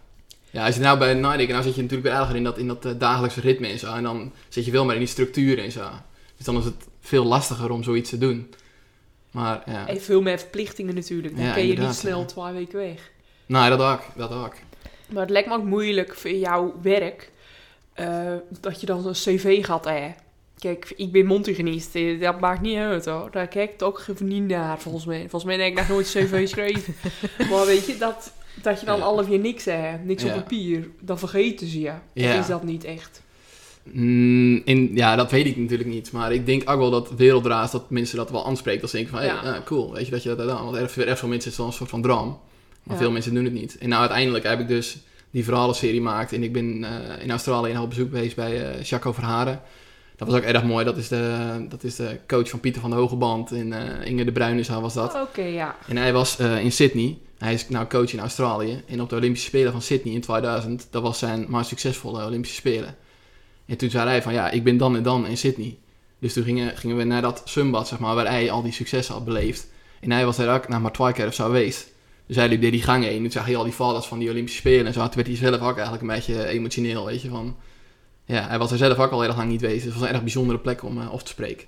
Ja, 0.55 0.65
als 0.65 0.75
je 0.75 0.81
nou 0.81 0.97
bij 0.97 1.13
nadenkt, 1.13 1.51
nou 1.51 1.63
zit 1.63 1.75
je 1.75 1.81
natuurlijk 1.81 2.09
weer 2.09 2.19
erger 2.19 2.35
in 2.35 2.43
dat, 2.43 2.57
in 2.57 2.67
dat 2.67 2.85
eh, 2.85 2.91
dagelijkse 2.97 3.39
ritme 3.41 3.67
en 3.67 3.79
zo. 3.79 3.93
En 3.93 4.03
dan 4.03 4.31
zit 4.49 4.65
je 4.65 4.71
veel 4.71 4.85
meer 4.85 4.93
in 4.93 4.99
die 4.99 5.07
structuur 5.09 5.59
en 5.59 5.71
zo. 5.71 5.89
Dus 6.37 6.45
dan 6.45 6.57
is 6.57 6.65
het 6.65 6.87
veel 7.01 7.25
lastiger 7.25 7.71
om 7.71 7.83
zoiets 7.83 8.09
te 8.09 8.17
doen. 8.17 8.53
Maar 9.31 9.63
ja, 9.65 9.87
En 9.87 10.01
veel 10.01 10.21
meer 10.21 10.39
verplichtingen 10.39 10.95
natuurlijk. 10.95 11.35
Dan 11.35 11.45
Ja, 11.45 11.53
kun 11.53 11.67
je 11.67 11.77
niet 11.77 11.93
snel 11.93 12.19
ja. 12.19 12.25
twee 12.25 12.53
weken 12.53 12.79
weg. 12.79 13.11
nou 13.45 13.69
dat 13.77 13.81
ook, 13.81 14.01
dat 14.15 14.31
ook. 14.31 14.53
Maar 15.09 15.21
het 15.21 15.29
lijkt 15.31 15.47
me 15.47 15.53
ook 15.55 15.63
moeilijk 15.63 16.15
voor 16.15 16.31
jouw 16.31 16.75
werk. 16.81 17.31
eh, 17.93 18.33
dat 18.61 18.79
je 18.79 18.85
dan 18.85 19.07
een 19.07 19.13
cv 19.13 19.65
gaat 19.65 19.85
hè. 19.85 20.11
Kijk, 20.59 20.93
ik 20.95 21.11
ben 21.11 21.25
mondhygiënist. 21.25 21.95
eh, 21.95 22.21
Dat 22.21 22.39
maakt 22.39 22.61
niet 22.61 22.77
uit 22.77 23.05
hoor. 23.05 23.31
Daar 23.31 23.47
kijkt 23.47 23.83
ook 23.83 23.99
geen 23.99 24.15
niet 24.21 24.47
naar 24.47 24.79
volgens 24.79 25.05
mij. 25.05 25.19
Volgens 25.29 25.43
mij 25.43 25.57
heb 25.57 25.67
ik 25.71 25.73
nog 25.77 25.87
nooit 25.87 26.15
een 26.15 26.25
cv 26.25 26.39
geschreven. 26.39 26.95
maar 27.49 27.65
weet 27.65 27.85
je, 27.85 27.97
dat, 27.97 28.31
dat 28.61 28.79
je 28.79 28.85
dan 28.85 28.99
half 28.99 29.29
jaar 29.29 29.39
niks 29.39 29.65
hebt. 29.65 30.05
Niks 30.05 30.23
op 30.23 30.33
papier. 30.33 30.89
Dan 31.01 31.19
vergeten 31.19 31.67
ze 31.67 31.79
je. 31.79 31.91
Ja. 32.13 32.33
Of 32.33 32.39
is 32.39 32.47
dat 32.47 32.63
niet 32.63 32.83
echt? 32.83 33.21
Mm, 33.91 34.61
in, 34.65 34.91
ja, 34.93 35.15
dat 35.15 35.31
weet 35.31 35.45
ik 35.45 35.57
natuurlijk 35.57 35.89
niet. 35.89 36.11
Maar 36.11 36.33
ik 36.33 36.45
denk 36.45 36.69
ook 36.69 36.77
wel 36.79 36.89
dat 36.89 37.11
wereldraas, 37.17 37.71
dat 37.71 37.89
mensen 37.89 38.17
dat 38.17 38.31
wel 38.31 38.45
aanspreekt. 38.45 38.81
Dat 38.81 38.89
ze 38.89 38.95
denken 38.95 39.15
van, 39.15 39.25
Ja. 39.25 39.43
hey, 39.43 39.63
cool, 39.63 39.93
weet 39.93 40.05
je 40.05 40.11
dat 40.11 40.23
je 40.23 40.29
dat 40.29 40.39
gedaan. 40.39 40.63
Want 40.63 40.75
erg, 40.77 40.97
erg 40.97 41.19
veel 41.19 41.27
mensen 41.29 41.51
is 41.51 41.57
het 41.57 41.57
wel 41.57 41.65
een 41.67 41.73
soort 41.73 41.89
van 41.89 42.01
droom. 42.01 42.39
Maar 42.83 42.95
Ja. 42.95 43.01
veel 43.01 43.11
mensen 43.11 43.33
doen 43.33 43.43
het 43.43 43.53
niet. 43.53 43.77
En 43.77 43.89
nou 43.89 44.01
uiteindelijk 44.01 44.43
heb 44.43 44.59
ik 44.59 44.67
dus 44.67 44.97
die 45.31 45.43
verhalenserie 45.43 45.95
gemaakt. 45.95 46.33
En 46.33 46.43
ik 46.43 46.53
ben 46.53 46.83
eh, 46.83 47.23
in 47.23 47.29
Australië 47.29 47.77
op 47.77 47.89
bezoek 47.89 48.09
geweest 48.09 48.35
bij 48.35 48.71
eh 48.75 48.83
Jaco 48.83 49.11
Verharen. 49.11 49.61
Dat 50.15 50.27
was 50.27 50.37
ook 50.37 50.43
erg 50.43 50.63
mooi. 50.63 50.85
Dat 50.85 50.97
is 50.97 51.07
de, 51.07 51.65
dat 51.69 51.83
is 51.83 51.95
de 51.95 52.19
coach 52.27 52.49
van 52.49 52.59
Pieter 52.59 52.81
van 52.81 52.89
de 52.89 52.95
Hogeband. 52.95 53.51
En 53.51 53.73
eh, 53.73 54.07
Inge 54.11 54.25
de 54.25 54.31
Bruin 54.31 54.59
is, 54.59 54.67
was 54.67 54.93
dat. 54.93 55.15
Oké, 55.15 55.41
ja. 55.41 55.75
En 55.87 55.97
hij 55.97 56.13
was 56.13 56.37
eh, 56.37 56.63
in 56.63 56.71
Sydney. 56.71 57.17
Hij 57.37 57.53
is 57.53 57.69
nou 57.69 57.87
coach 57.87 58.13
in 58.13 58.19
Australië. 58.19 58.83
En 58.87 59.01
op 59.01 59.09
de 59.09 59.15
Olympische 59.15 59.47
Spelen 59.47 59.71
van 59.71 59.81
Sydney 59.81 60.13
in 60.13 60.21
2000, 60.21 60.87
dat 60.89 61.01
was 61.01 61.19
zijn 61.19 61.45
maar 61.47 61.65
succesvolle 61.65 62.25
Olympische 62.25 62.55
Spelen. 62.55 62.95
En 63.65 63.77
toen 63.77 63.89
zei 63.89 64.07
hij 64.07 64.21
van, 64.21 64.33
ja, 64.33 64.49
ik 64.49 64.63
ben 64.63 64.77
dan 64.77 64.95
en 64.95 65.03
dan 65.03 65.27
in 65.27 65.37
Sydney. 65.37 65.77
Dus 66.19 66.33
toen 66.33 66.43
gingen, 66.43 66.77
gingen 66.77 66.97
we 66.97 67.03
naar 67.03 67.21
dat 67.21 67.41
zwembad, 67.45 67.87
zeg 67.87 67.99
maar, 67.99 68.15
waar 68.15 68.27
hij 68.27 68.51
al 68.51 68.61
die 68.61 68.71
successen 68.71 69.13
had 69.13 69.25
beleefd. 69.25 69.67
En 69.99 70.11
hij 70.11 70.25
was 70.25 70.37
daar 70.37 70.55
ook 70.55 70.67
nog 70.67 70.81
maar 70.81 70.91
twee 70.91 71.13
keer 71.13 71.27
of 71.27 71.33
zo 71.33 71.45
geweest. 71.45 71.93
Dus 72.25 72.35
hij 72.35 72.47
liep 72.47 72.61
door 72.61 72.71
die 72.71 72.81
gang 72.81 73.03
heen. 73.03 73.15
En 73.15 73.21
toen 73.21 73.31
zag 73.31 73.45
hij 73.45 73.55
al 73.55 73.63
die 73.63 73.73
vaders 73.73 74.05
van 74.05 74.19
die 74.19 74.29
Olympische 74.29 74.59
Spelen 74.59 74.85
en 74.85 74.93
zo. 74.93 75.01
Toen 75.01 75.15
werd 75.15 75.27
hij 75.27 75.35
zelf 75.35 75.61
ook 75.61 75.75
eigenlijk 75.75 76.01
een 76.01 76.07
beetje 76.07 76.47
emotioneel, 76.47 77.05
weet 77.05 77.21
je, 77.21 77.29
van... 77.29 77.55
Ja, 78.25 78.47
hij 78.47 78.57
was 78.57 78.71
er 78.71 78.77
zelf 78.77 78.97
ook 78.97 79.11
al 79.11 79.21
heel 79.21 79.35
lang 79.35 79.49
niet 79.49 79.59
geweest. 79.59 79.83
Dus 79.83 79.91
het 79.91 79.93
was 79.93 80.09
een 80.09 80.13
erg 80.13 80.23
bijzondere 80.23 80.59
plek 80.59 80.83
om 80.83 80.97
uh, 80.97 81.13
te 81.13 81.27
spreken. 81.27 81.67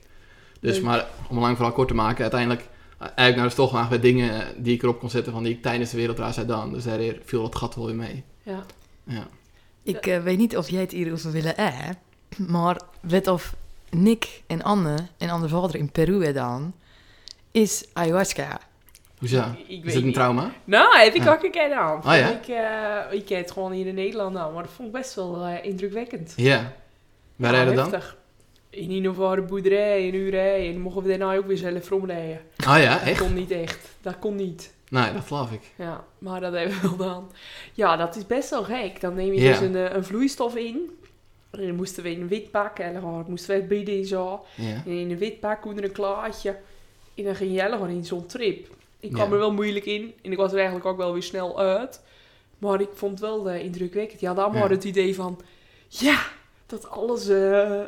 Dus, 0.59 0.75
Leuk. 0.75 0.83
maar 0.83 1.07
om 1.29 1.35
een 1.35 1.41
lang 1.41 1.55
verhaal 1.55 1.73
kort 1.73 1.87
te 1.87 1.93
maken, 1.93 2.21
uiteindelijk 2.21 2.67
eigenlijk 2.97 3.35
nou 3.35 3.47
dus 3.47 3.55
toch 3.55 3.71
nog 3.71 3.89
wat 3.89 4.01
dingen 4.01 4.63
die 4.63 4.73
ik 4.73 4.83
erop 4.83 4.99
kon 4.99 5.09
zetten 5.09 5.33
van 5.33 5.43
die 5.43 5.53
ik 5.53 5.61
tijdens 5.61 5.91
de 5.91 5.97
wereldreis 5.97 6.35
had 6.35 6.45
gedaan. 6.45 6.73
Dus 6.73 6.83
daar 6.83 6.99
viel 7.25 7.41
dat 7.41 7.55
gat 7.55 7.75
wel 7.75 7.85
weer 7.85 7.95
mee. 7.95 8.23
ja. 8.43 8.65
Ja. 9.03 9.27
Ik 9.83 10.05
eh, 10.05 10.23
weet 10.23 10.37
niet 10.37 10.57
of 10.57 10.69
jij 10.69 10.81
het 10.81 10.91
hier 10.91 11.11
over 11.11 11.31
willen, 11.31 11.53
hè? 11.55 11.91
Maar 12.53 12.81
weet 13.01 13.27
of 13.27 13.55
Nick 13.89 14.43
en 14.47 14.63
Anne 14.63 15.07
en 15.17 15.29
Anne 15.29 15.47
vader 15.47 15.75
in 15.75 15.91
Peru 15.91 16.25
gedaan, 16.25 16.73
is 17.51 17.85
ayahuasca. 17.93 18.59
Hoezo? 19.17 19.43
Ik- 19.58 19.67
ik 19.67 19.86
Is 19.86 19.93
het 19.93 20.03
een 20.03 20.13
trauma? 20.13 20.51
Nou, 20.63 20.97
heb 20.97 21.13
ik 21.13 21.23
Ja. 21.23 21.34
ook 21.34 21.43
een 21.43 21.51
keer 21.51 21.73
aan. 21.73 21.97
Oh, 21.97 22.03
ja? 22.03 22.30
Ik, 22.30 22.47
eh, 22.47 23.17
ik 23.19 23.25
ken 23.25 23.38
het 23.38 23.51
gewoon 23.51 23.71
hier 23.71 23.88
in 23.88 23.95
Nederland 23.95 24.34
nou, 24.34 24.53
maar 24.53 24.63
dat 24.63 24.71
vond 24.71 24.88
ik 24.88 24.93
best 24.93 25.15
wel 25.15 25.45
eh, 25.45 25.63
indrukwekkend. 25.65 26.34
Ja. 26.36 26.73
Waar 27.36 27.65
dat 27.75 27.91
dan? 27.91 28.01
in 28.69 28.91
een 28.91 29.10
of 29.10 29.19
andere 29.19 29.41
boerderij, 29.41 30.08
een 30.08 30.13
uur 30.15 30.30
rijden. 30.30 30.67
En 30.67 30.73
dan 30.73 30.82
mochten 30.82 31.03
we 31.03 31.10
daarna 31.10 31.36
ook 31.36 31.47
weer 31.47 31.58
zelf 31.58 31.89
rondrijden. 31.89 32.41
Ah 32.65 32.82
ja, 32.82 32.93
Dat 32.97 33.08
echt? 33.08 33.19
kon 33.19 33.34
niet 33.34 33.51
echt. 33.51 33.95
Dat 34.01 34.19
kon 34.19 34.36
niet. 34.36 34.73
Nee, 34.89 35.13
dat 35.13 35.23
geloof 35.25 35.51
ik. 35.51 35.62
Ja, 35.75 36.03
maar 36.17 36.41
dat 36.41 36.53
hebben 36.53 36.75
we 36.75 36.82
wel 36.82 36.89
gedaan. 36.91 37.32
Ja, 37.73 37.95
dat 37.95 38.15
is 38.15 38.25
best 38.25 38.49
wel 38.49 38.63
gek. 38.63 39.01
Dan 39.01 39.13
neem 39.15 39.34
je 39.34 39.39
dus 39.39 39.60
een, 39.60 39.75
eh, 39.75 39.93
een 39.95 40.03
vloeistof 40.03 40.56
in. 40.56 40.99
En 41.51 41.67
dan 41.67 41.75
moesten 41.75 42.03
we 42.03 42.12
in 42.12 42.21
een 42.21 42.27
wit 42.27 42.51
pak. 42.51 42.80
En 42.80 42.93
dan 42.93 43.25
moesten 43.27 43.49
we 43.49 43.56
het 43.56 43.67
bieden 43.67 43.97
en 43.97 44.06
zo. 44.06 44.45
En 44.58 44.82
in 44.86 45.12
een 45.12 45.17
wit 45.17 45.39
pak 45.39 45.65
onder 45.65 45.84
een 45.84 45.91
klaartje. 45.91 46.56
En 47.15 47.23
dan 47.23 47.36
ging 47.36 47.53
Jelle 47.53 47.71
gewoon 47.75 47.89
in 47.89 48.06
zo'n 48.06 48.25
trip. 48.25 48.67
Ik 48.99 49.12
kwam 49.12 49.27
Ja. 49.27 49.31
er 49.33 49.39
wel 49.39 49.53
moeilijk 49.53 49.86
in. 49.86 50.13
En 50.21 50.31
ik 50.31 50.38
was 50.38 50.51
er 50.51 50.55
eigenlijk 50.57 50.86
ook 50.86 50.97
wel 50.97 51.13
weer 51.13 51.23
snel 51.23 51.60
uit. 51.60 52.01
Maar 52.57 52.81
ik 52.81 52.89
vond 52.93 53.12
het 53.12 53.19
wel 53.29 53.49
eh, 53.49 53.63
indrukwekkend. 53.63 54.19
Ja, 54.19 54.33
dan 54.33 54.53
Ja. 54.53 54.60
maar 54.60 54.69
het 54.69 54.83
idee 54.83 55.15
van... 55.15 55.39
Ja, 55.88 56.19
dat 56.65 56.89
alles... 56.89 57.27
eh, 57.27 57.79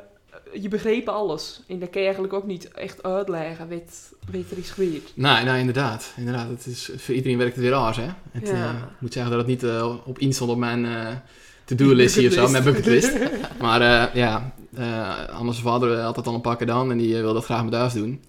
je 0.53 0.67
begreep 0.69 1.07
alles. 1.07 1.61
En 1.67 1.79
dat 1.79 1.89
kan 1.89 1.99
je 2.01 2.07
eigenlijk 2.07 2.33
ook 2.37 2.45
niet 2.45 2.71
echt 2.71 3.03
uitleggen 3.03 3.69
wat, 3.69 4.13
wat 4.31 4.51
er 4.51 4.57
is 4.57 4.69
gebeurd. 4.69 5.11
Nee, 5.15 5.43
nou 5.43 5.57
inderdaad. 5.57 6.13
inderdaad. 6.17 6.49
Het 6.49 6.65
is, 6.65 6.89
voor 6.97 7.15
iedereen 7.15 7.37
werkt 7.37 7.55
het 7.55 7.63
weer 7.63 7.73
anders, 7.73 7.97
hè? 7.97 8.07
Het, 8.31 8.47
Ja. 8.47 8.53
eh, 8.53 8.69
ik 8.69 8.99
moet 9.01 9.13
zeggen 9.13 9.31
dat 9.31 9.39
het 9.41 9.49
niet 9.49 9.63
eh, 9.63 9.95
op 10.05 10.19
instond 10.19 10.51
op 10.51 10.57
mijn 10.57 10.87
to-do-list 11.65 12.15
hier 12.15 12.27
of 12.27 12.33
zo, 12.33 12.47
mijn 12.49 12.63
bucketlist. 12.63 13.17
Maar 13.61 13.81
ja, 14.17 14.53
eh 14.75 15.27
anders 15.29 15.59
vader 15.59 15.97
had 15.99 16.15
dat 16.15 16.27
al 16.27 16.33
een 16.33 16.41
paar 16.41 16.57
keer 16.57 16.67
dan 16.67 16.91
en 16.91 16.97
die 16.97 17.13
wilde 17.15 17.33
dat 17.33 17.45
graag 17.45 17.63
met 17.63 17.71
thuis 17.71 17.93
doen. 17.93 18.21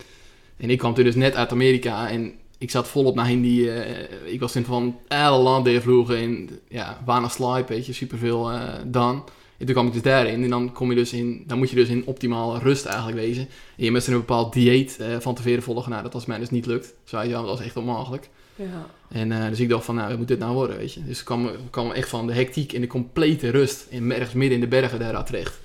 En 0.56 0.70
ik 0.70 0.78
kwam 0.78 0.94
toen 0.94 1.04
dus 1.04 1.14
net 1.14 1.34
uit 1.34 1.52
Amerika 1.52 2.08
en 2.08 2.34
ik 2.60 2.70
zat 2.70 2.88
volop 2.88 3.14
naar 3.14 3.30
in 3.30 3.42
die... 3.42 3.72
eh, 3.72 4.32
ik 4.32 4.40
was 4.40 4.52
toen 4.52 4.64
van 4.64 4.98
alle 5.08 5.42
landen 5.42 5.82
vloegen 5.82 6.18
in, 6.18 6.50
ja, 6.68 7.02
weinig 7.06 7.32
slijp, 7.32 7.68
weet 7.68 7.86
je, 7.86 7.92
superveel 7.92 8.50
eh 8.50 8.74
dan. 8.86 9.24
En 9.58 9.66
toen 9.66 9.74
kwam 9.74 9.86
ik 9.86 9.92
dus 9.92 10.02
daarin 10.02 10.42
en 10.42 10.50
dan 10.50 10.72
kom 10.72 10.90
je 10.90 10.96
dus 10.96 11.12
in, 11.12 11.44
dan 11.46 11.58
moet 11.58 11.70
je 11.70 11.76
dus 11.76 11.88
in 11.88 12.06
optimale 12.06 12.58
rust 12.58 12.84
eigenlijk 12.84 13.16
wezen. 13.18 13.48
En 13.76 13.84
je 13.84 13.90
moest 13.90 14.06
een 14.06 14.14
bepaald 14.14 14.52
dieet 14.52 14.98
eh, 14.98 15.16
van 15.18 15.34
tevoren 15.34 15.62
volgen. 15.62 15.90
Nou, 15.90 16.02
dat 16.02 16.12
was 16.12 16.26
mij 16.26 16.38
dus 16.38 16.50
niet 16.50 16.66
lukt. 16.66 16.94
Zo, 17.04 17.22
ja, 17.22 17.28
dat 17.28 17.44
was 17.44 17.60
echt 17.60 17.76
onmogelijk. 17.76 18.28
Ja. 18.56 18.86
En 19.08 19.50
dus 19.50 19.60
ik 19.60 19.68
dacht 19.68 19.84
van, 19.84 19.94
nou, 19.94 20.08
wat 20.08 20.18
moet 20.18 20.28
dit 20.28 20.38
nou 20.38 20.54
worden, 20.54 20.76
weet 20.76 20.92
je. 20.92 21.04
Dus 21.04 21.18
ik 21.18 21.24
kwam, 21.24 21.50
kwam 21.70 21.90
echt 21.90 22.08
van 22.08 22.26
de 22.26 22.32
hectiek 22.32 22.72
in 22.72 22.80
de 22.80 22.86
complete 22.86 23.50
rust. 23.50 23.86
In, 23.88 24.12
ergens 24.12 24.34
midden 24.34 24.54
in 24.54 24.64
de 24.64 24.68
bergen 24.68 24.98
daar 24.98 25.24
terecht. 25.24 25.58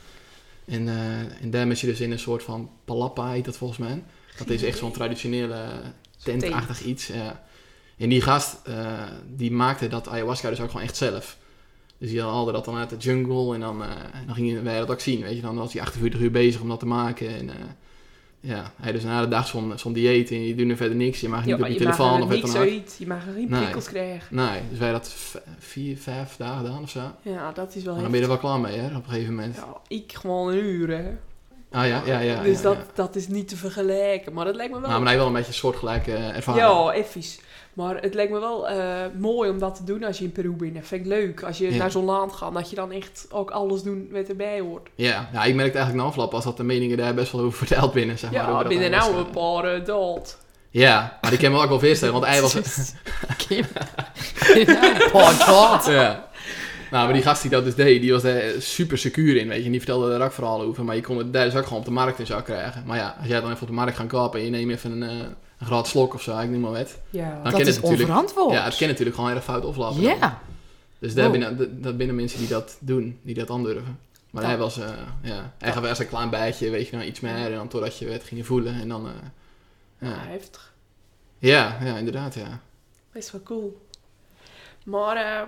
En, 0.66 0.88
eh 0.88 1.42
en 1.42 1.50
daar 1.50 1.68
mis 1.68 1.82
je 1.82 1.88
dus 1.88 2.02
in 2.02 2.12
een 2.12 2.20
soort 2.20 2.44
van 2.44 2.70
palappa, 2.86 3.32
heet 3.32 3.46
dat 3.46 3.58
volgens 3.58 3.80
mij. 3.80 4.04
Dat 4.38 4.50
is 4.50 4.64
echt 4.64 4.78
zo'n 4.78 4.92
traditionele 4.92 5.62
tentachtig 6.24 6.84
iets. 6.84 7.08
Ja. 7.08 7.44
En 7.98 8.10
die 8.10 8.22
gast, 8.22 8.58
eh, 8.64 8.76
die 9.36 9.52
maakte 9.52 9.88
dat 9.88 10.08
ayahuasca 10.08 10.50
dus 10.50 10.62
ook 10.62 10.68
gewoon 10.72 10.86
echt 10.86 10.98
zelf. 10.98 11.38
Dus 11.98 12.10
die 12.10 12.22
haalde 12.22 12.52
dat 12.52 12.66
dan 12.66 12.76
uit 12.76 12.90
de 12.90 12.98
jungle 12.98 13.54
en 13.54 13.60
dan, 13.60 13.84
eh, 13.84 13.90
dan 14.26 14.36
gingen 14.36 14.64
wij 14.64 14.78
dat 14.80 14.90
ook 14.90 15.00
zien, 15.00 15.22
weet 15.22 15.36
je. 15.36 15.42
Dan 15.42 15.56
was 15.56 15.74
hij 15.74 15.82
48 15.82 16.20
uur 16.20 16.32
bezig 16.32 16.62
om 16.62 16.68
dat 16.70 16.80
te 16.80 16.86
maken 16.86 17.28
en... 17.28 17.50
eh, 17.50 17.56
ja, 18.40 18.72
hij 18.82 18.92
dus 18.92 19.04
na 19.04 19.22
de 19.22 19.28
dag 19.28 19.48
zo'n 19.76 19.94
dieet 19.94 20.32
en 20.32 20.42
je 20.48 20.56
doet 20.56 20.70
er 20.70 20.76
verder 20.78 20.96
niks. 20.98 21.20
Je 21.20 21.30
mag 21.30 21.46
niet 21.46 21.58
Ja, 21.58 21.64
op 21.66 21.72
je 21.72 21.76
telefoon 21.78 22.22
of 22.22 22.28
wat 22.28 22.38
niks 22.38 22.52
dan 22.52 22.62
ook. 22.62 22.70
uit. 22.70 22.96
Je 23.00 23.08
mag 23.08 23.24
geen 23.24 23.50
Nee. 23.50 23.60
prikkels 23.62 23.88
krijgen. 23.88 24.36
Nee, 24.36 24.62
dus 24.70 24.80
wij 24.80 24.92
dat 24.92 25.16
vier, 25.58 25.98
vijf 25.98 26.36
dagen 26.36 26.66
gedaan 26.66 26.82
of 26.82 26.90
zo. 26.90 27.00
Ja, 27.22 27.52
dat 27.52 27.76
is 27.76 27.84
wel 27.84 27.94
Maar 27.94 28.02
dan 28.02 28.12
ben 28.12 28.20
je 28.20 28.26
er 28.26 28.32
wel 28.32 28.42
klaar 28.42 28.60
mee, 28.60 28.78
hè, 28.78 28.96
op 28.96 29.04
een 29.06 29.10
gegeven 29.12 29.36
moment. 29.36 29.56
Ja, 29.56 29.78
ik 29.88 30.14
gewoon 30.14 30.52
een 30.54 30.64
uur, 30.64 30.90
hè. 30.98 31.12
Ah 31.72 31.88
ja, 31.88 32.02
ja, 32.06 32.20
ja. 32.20 32.42
dus 32.44 32.58
ja, 32.58 32.64
dat, 32.64 32.76
ja. 32.76 32.84
dat 32.94 33.16
is 33.16 33.28
niet 33.28 33.48
te 33.48 33.58
vergelijken. 33.58 34.34
Maar 34.34 34.46
dat 34.46 34.56
lijkt 34.56 34.74
me 34.74 34.80
wel... 34.80 34.90
Nou, 34.90 35.02
maar 35.02 35.10
hij 35.10 35.18
wel 35.18 35.28
een 35.28 35.34
beetje 35.34 35.48
een 35.48 35.54
soortgelijke 35.54 36.14
eh, 36.14 36.36
ervaring. 36.36 36.66
ja, 36.66 36.92
effies. 36.92 37.40
Maar 37.74 38.02
het 38.02 38.14
lijkt 38.14 38.32
me 38.32 38.40
wel 38.40 38.68
eh, 38.70 38.78
mooi 39.18 39.50
om 39.50 39.60
dat 39.60 39.76
te 39.76 39.84
doen 39.84 40.04
als 40.04 40.18
je 40.18 40.24
in 40.24 40.32
Peru 40.32 40.52
bent. 40.52 40.74
Dat 40.74 40.86
vind 40.88 41.02
ik 41.02 41.08
leuk. 41.08 41.44
Als 41.44 41.58
je 41.58 41.72
Ja. 41.72 41.78
naar 41.78 41.92
zo'n 41.92 42.06
land 42.06 42.34
gaat, 42.34 42.54
dat 42.54 42.70
je 42.70 42.76
dan 42.76 42.92
echt 42.92 43.28
ook 43.30 43.52
alles 43.52 43.84
doet 43.84 44.12
wat 44.12 44.28
erbij 44.28 44.60
hoort. 44.60 44.90
Ja, 44.96 45.30
ja, 45.34 45.44
ik 45.44 45.56
merkte 45.56 45.78
eigenlijk 45.78 45.96
na 45.96 46.04
afloop 46.04 46.34
als 46.34 46.44
dat 46.44 46.58
de 46.58 46.64
meningen 46.64 46.98
daar 46.98 47.14
best 47.14 47.32
wel 47.32 47.42
over 47.42 47.58
verteld 47.58 47.94
binnen, 47.94 48.18
zeg 48.20 48.32
maar. 48.32 48.40
Ja, 48.42 48.48
over 48.48 48.60
dat 48.60 48.68
binnen 48.68 48.92
nou 48.92 49.16
een 49.16 49.30
paar 49.30 49.84
dood. 49.84 50.38
Ja, 50.70 51.18
maar 51.22 51.32
die 51.32 51.40
kan 51.40 51.52
me 51.52 51.62
ook 51.62 51.70
wel 51.70 51.80
voorstellen, 51.88 52.14
want 52.14 52.26
hij 52.26 52.42
was... 52.42 52.54
Podcast. 55.12 55.88
ja. 56.00 56.30
Nou, 56.96 57.08
maar 57.08 57.16
die 57.16 57.24
gast 57.26 57.42
die 57.42 57.52
dat 57.52 57.64
dus 57.64 57.76
deed, 57.76 58.02
die 58.02 58.12
was 58.12 58.22
daar 58.22 58.42
super 58.60 58.98
secuur 58.98 59.36
in, 59.36 59.48
weet 59.48 59.60
je. 59.60 59.66
En 59.66 59.72
die 59.72 59.80
vertelde 59.80 60.10
daar 60.10 60.22
ook 60.28 60.32
verhalen 60.34 60.68
over, 60.68 60.86
maar 60.86 60.96
je 60.96 61.02
kon 61.02 61.18
het 61.18 61.34
daar 61.34 61.46
dus 61.46 61.56
ook 61.56 61.64
gewoon 61.64 61.80
op 61.80 61.86
de 61.86 61.92
markt 61.92 62.20
in 62.20 62.26
zou 62.26 62.42
krijgen. 62.42 62.84
Maar 62.86 62.98
ja, 62.98 63.16
als 63.20 63.28
jij 63.28 63.42
dan 63.42 63.50
even 63.50 63.62
op 63.62 63.68
de 63.68 63.74
markt 63.74 63.96
gaat 63.98 64.08
kopen 64.08 64.40
en 64.40 64.46
je 64.46 64.52
neemt 64.52 64.72
even 64.72 64.92
een, 65.02 65.10
eh, 65.10 65.26
een 65.60 65.66
graad 65.66 65.88
slok 65.88 66.14
of 66.14 66.22
zo, 66.22 66.40
ik 66.40 66.50
noem 66.50 66.60
maar 66.62 66.72
wat. 66.72 66.98
Ja. 67.10 67.40
Dan 67.44 67.52
Dat 67.52 67.60
is 67.60 67.68
het 67.68 67.76
natuurlijk. 67.76 68.02
onverantwoord. 68.02 68.54
Ja, 68.54 68.64
het 68.64 68.78
kan 68.78 68.88
natuurlijk 68.88 69.16
gewoon 69.16 69.32
erg 69.32 69.44
fout 69.44 69.66
oplopen. 69.66 70.04
dan. 70.04 70.18
Ja. 70.18 70.42
Dus 71.00 71.14
daar 71.14 71.24
Wow. 71.24 71.32
binnen, 71.32 71.58
dat- 71.58 71.84
dat 71.84 71.98
binnen 71.98 72.16
mensen 72.16 72.40
die 72.40 72.48
dat 72.48 72.78
doen, 72.80 73.20
die 73.22 73.36
dat 73.36 73.50
aandurven. 73.50 74.00
Maar 74.32 74.44
hij 74.44 74.58
was, 74.58 74.80
eh 74.80 74.90
ja, 75.22 75.54
hij 75.58 75.72
gaf 75.72 75.84
eerst 75.86 76.00
een 76.00 76.08
klein 76.08 76.30
bijtje, 76.30 76.70
weet 76.70 76.88
je, 76.90 76.96
nou 76.96 77.08
iets 77.08 77.20
meer. 77.20 77.36
En 77.36 77.52
dan 77.52 77.68
totdat 77.68 77.98
je 77.98 78.08
het 78.08 78.24
ging 78.24 78.46
voelen. 78.46 78.74
En 78.82 78.88
dan, 78.90 79.06
eh, 79.08 79.12
Ja, 80.00 80.08
ja. 80.10 80.16
heftig. 80.28 80.74
ja, 81.38 81.78
ja, 81.84 81.98
inderdaad, 81.98 82.34
ja. 82.36 82.60
Best 83.12 83.32
wel 83.32 83.42
cool. 83.44 83.88
Maar, 84.86 85.48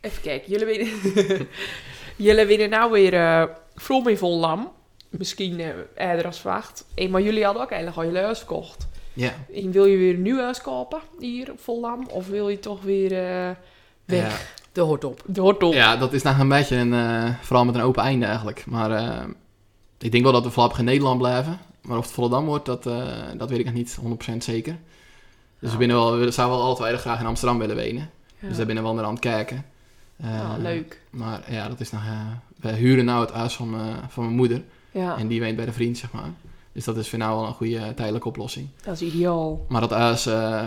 even 0.00 0.22
kijken. 0.22 0.50
Jullie 0.50 0.66
winnen, 0.66 1.48
jullie 2.16 2.44
winnen 2.44 2.70
nou 2.70 2.90
weer 2.90 3.14
eh 3.14 3.44
From 3.76 4.08
in 4.08 4.18
vol 4.18 4.38
lam. 4.38 4.72
Misschien 5.08 5.60
eh 5.60 5.68
eerder 6.08 6.26
als 6.26 6.40
verwacht. 6.40 6.84
Eh, 6.94 7.08
maar 7.08 7.22
jullie 7.22 7.44
hadden 7.44 7.62
ook 7.62 7.70
eigenlijk 7.70 8.00
al 8.02 8.14
je 8.14 8.18
huis 8.24 8.38
verkocht. 8.38 8.88
Ja, 9.12 9.32
En 9.54 9.70
wil 9.70 9.84
je 9.84 9.96
weer 9.96 10.14
een 10.14 10.22
nieuw 10.22 10.38
huis 10.40 10.60
kopen 10.60 11.00
hier 11.18 11.50
op 11.50 11.60
vol 11.60 11.80
lam? 11.80 12.06
Of 12.10 12.26
wil 12.28 12.48
je 12.48 12.58
toch 12.58 12.82
weer 12.82 13.12
eh, 13.12 13.50
weg? 14.04 14.30
ja. 14.30 14.58
De 14.72 14.80
hoort 14.80 15.04
op. 15.04 15.22
De 15.26 15.40
hortel. 15.40 15.72
ja, 15.72 15.96
dat 15.96 16.12
is 16.12 16.22
nog 16.22 16.38
een 16.38 16.48
beetje 16.48 16.76
een, 16.76 16.94
eh, 16.94 17.34
vooral 17.40 17.64
met 17.64 17.74
een 17.74 17.80
open 17.80 18.02
einde 18.02 18.26
eigenlijk. 18.26 18.64
Maar 18.66 18.90
eh, 18.90 19.24
ik 19.98 20.12
denk 20.12 20.24
wel 20.24 20.32
dat 20.32 20.44
we 20.44 20.50
voorlopig 20.50 20.78
in 20.78 20.84
Nederland 20.84 21.18
blijven. 21.18 21.58
Maar 21.82 21.98
of 21.98 22.04
het 22.04 22.12
Volendam 22.14 22.44
wordt, 22.44 22.66
dat, 22.66 22.86
eh, 22.86 23.06
dat 23.36 23.50
weet 23.50 23.58
ik 23.58 23.64
nog 23.64 23.74
niet 23.74 23.98
100% 24.00 24.44
zeker. 24.44 24.76
Dus 25.58 25.68
Ja. 25.68 25.70
we, 25.70 25.76
binnen 25.76 25.96
wel, 25.96 26.16
we 26.18 26.30
zouden 26.30 26.58
wel 26.58 26.66
altijd 26.66 26.92
erg 26.92 27.00
graag 27.00 27.20
in 27.20 27.26
Amsterdam 27.26 27.58
willen 27.58 27.76
wonen. 27.76 28.10
Ja. 28.38 28.48
Dus 28.48 28.56
daar 28.56 28.66
binnen 28.66 28.84
wel 28.84 28.94
naar 28.94 29.04
aan 29.04 29.10
het 29.10 29.20
kijken. 29.20 29.64
Eh, 30.20 30.30
Ja, 30.34 30.56
leuk. 30.56 31.02
Maar 31.10 31.52
ja, 31.52 31.68
dat 31.68 31.80
is 31.80 31.90
nog... 31.90 32.00
eh 32.04 32.20
wij 32.60 32.74
huren 32.74 33.04
nou 33.04 33.20
het 33.20 33.30
huis 33.30 33.54
van, 33.54 33.74
eh, 33.74 33.80
van 34.08 34.24
mijn 34.24 34.36
moeder. 34.36 34.62
Ja, 34.90 35.16
En 35.18 35.28
die 35.28 35.40
woont 35.42 35.56
bij 35.56 35.64
de 35.64 35.72
vriend, 35.72 35.98
zeg 35.98 36.12
maar. 36.12 36.30
Dus 36.72 36.84
dat 36.84 36.96
is 36.96 37.08
voor 37.08 37.18
nou 37.18 37.36
wel 37.38 37.46
een 37.46 37.54
goede 37.54 37.94
tijdelijke 37.94 38.28
oplossing. 38.28 38.68
dat 38.84 39.00
is 39.00 39.14
ideaal. 39.14 39.66
Maar 39.68 39.80
dat 39.80 39.90
huis 39.90 40.22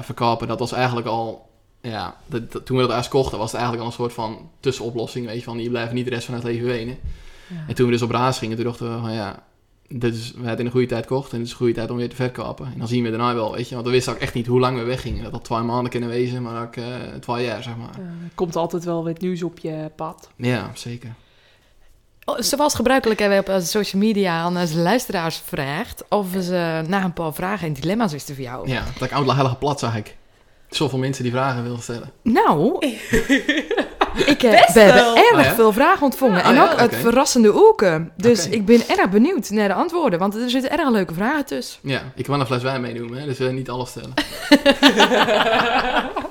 verkopen, 0.06 0.48
dat 0.48 0.60
was 0.60 0.72
eigenlijk 0.72 1.08
al... 1.08 1.50
Ja, 1.82 2.16
dat, 2.28 2.52
dat- 2.52 2.66
toen 2.66 2.76
we 2.78 2.84
dat 2.84 2.92
huis 2.92 3.08
kochten, 3.08 3.38
was 3.38 3.52
het 3.52 3.62
eigenlijk 3.62 3.84
al 3.84 3.90
een 3.92 3.98
soort 3.98 4.14
van 4.14 4.50
tussenoplossing. 4.60 5.26
Weet 5.26 5.38
je, 5.38 5.44
van 5.44 5.60
je 5.60 5.70
blijft 5.70 5.94
niet 5.94 6.06
de 6.06 6.12
rest 6.12 6.26
van 6.26 6.34
het 6.34 6.44
leven 6.44 6.68
wonen. 6.68 6.98
Ja. 7.48 7.64
En 7.68 7.76
toen 7.76 7.86
we 7.86 7.92
dus 7.92 8.02
op 8.02 8.12
raas 8.12 8.38
gingen, 8.38 8.56
toen 8.56 8.66
dachten 8.66 8.94
we 8.96 9.00
van 9.02 9.14
ja... 9.14 9.44
Dit 9.88 10.14
is, 10.16 10.28
we 10.28 10.34
hebben 10.34 10.50
het 10.50 10.60
in 10.60 10.66
een 10.66 10.72
goede 10.72 10.88
tijd 10.88 11.08
gekocht 11.08 11.32
en 11.32 11.38
het 11.38 11.46
is 11.46 11.52
een 11.52 11.58
goede 11.58 11.74
tijd 11.74 11.90
om 11.90 11.98
weer 11.98 12.10
te 12.10 12.16
verkopen. 12.16 12.66
En 12.66 12.78
dan 12.78 12.88
zien 12.88 13.04
we 13.04 13.10
daarna 13.10 13.34
wel, 13.34 13.54
weet 13.54 13.70
je. 13.70 13.74
Want 13.76 13.88
we 13.88 13.94
wisten 13.94 14.14
ook 14.14 14.20
echt 14.20 14.34
niet 14.34 14.48
hoe 14.48 14.60
lang 14.60 14.78
we 14.78 14.84
weggingen. 14.84 15.24
Dat 15.24 15.32
had 15.32 15.44
twee 15.44 15.60
maanden 15.60 15.92
kunnen 15.92 16.10
wezen, 16.10 16.42
maar 16.42 16.64
ook 16.64 16.76
eh, 16.76 16.86
twee 17.20 17.46
jaar, 17.46 17.64
zeg 17.64 17.78
maar. 17.78 17.94
Eh, 17.94 18.00
er 18.00 18.32
komt 18.36 18.56
altijd 18.56 18.84
wel 18.84 19.04
wat 19.04 19.20
nieuws 19.20 19.44
op 19.44 19.60
je 19.60 19.92
pad. 19.96 20.30
Ja, 20.36 20.72
zeker. 20.74 21.14
Oh, 22.26 22.40
Zoals 22.40 22.76
gebruikelijk 22.76 23.20
hebben 23.20 23.38
we 23.38 23.44
op 23.50 23.56
onze 23.56 23.68
social 23.68 24.02
media 24.02 24.42
aan 24.42 24.58
onze 24.58 24.78
luisteraars 24.78 25.38
gevraagd 25.38 26.04
of 26.10 26.28
ze 26.42 26.84
na 26.88 27.04
een 27.04 27.14
paar 27.14 27.34
vragen 27.34 27.68
en 27.68 27.74
dilemma's 27.74 28.12
wisten 28.12 28.36
voor 28.36 28.44
jou. 28.44 28.70
Ja, 28.70 28.84
dat 28.94 29.08
ik 29.08 29.14
oud 29.14 29.32
heilige 29.32 29.56
plat 29.56 29.80
zag 29.80 29.96
ik. 29.96 30.16
Zoveel 30.70 31.00
mensen 31.00 31.24
die 31.24 31.32
vragen 31.32 31.64
wilden 31.64 31.82
stellen. 31.82 32.12
Nou, 32.22 32.80
ik 34.16 34.42
heb, 34.42 34.52
Best 34.52 34.74
we 34.74 34.80
hebben 34.80 35.04
wel. 35.04 35.16
erg 35.16 35.32
Oh 35.38 35.44
ja? 35.44 35.54
veel 35.54 35.74
vragen 35.74 36.04
ontvangen. 36.04 36.44
Ah, 36.44 36.50
en 36.50 36.56
ja, 36.56 36.64
ook 36.72 36.78
uit 36.78 36.92
oké. 36.92 37.00
verrassende 37.02 37.56
oeken. 37.56 38.12
Dus 38.18 38.48
ik 38.48 38.66
ben 38.66 38.82
erg 38.90 39.10
benieuwd 39.10 39.50
naar 39.50 39.68
de 39.68 39.74
antwoorden. 39.74 40.20
Want 40.20 40.36
er 40.36 40.50
zitten 40.50 40.72
erg 40.72 40.90
leuke 40.90 41.14
vragen 41.14 41.46
tussen. 41.46 41.80
Ja, 41.84 42.02
ik 42.16 42.24
kan 42.24 42.32
wel 42.34 42.40
een 42.40 42.46
fles 42.48 42.64
wijn 42.64 42.82
meedoen, 42.82 43.16
hè, 43.16 43.26
dus 43.26 43.40
eh, 43.40 43.50
niet 43.50 43.70
alles 43.70 43.90
stellen. 43.90 44.14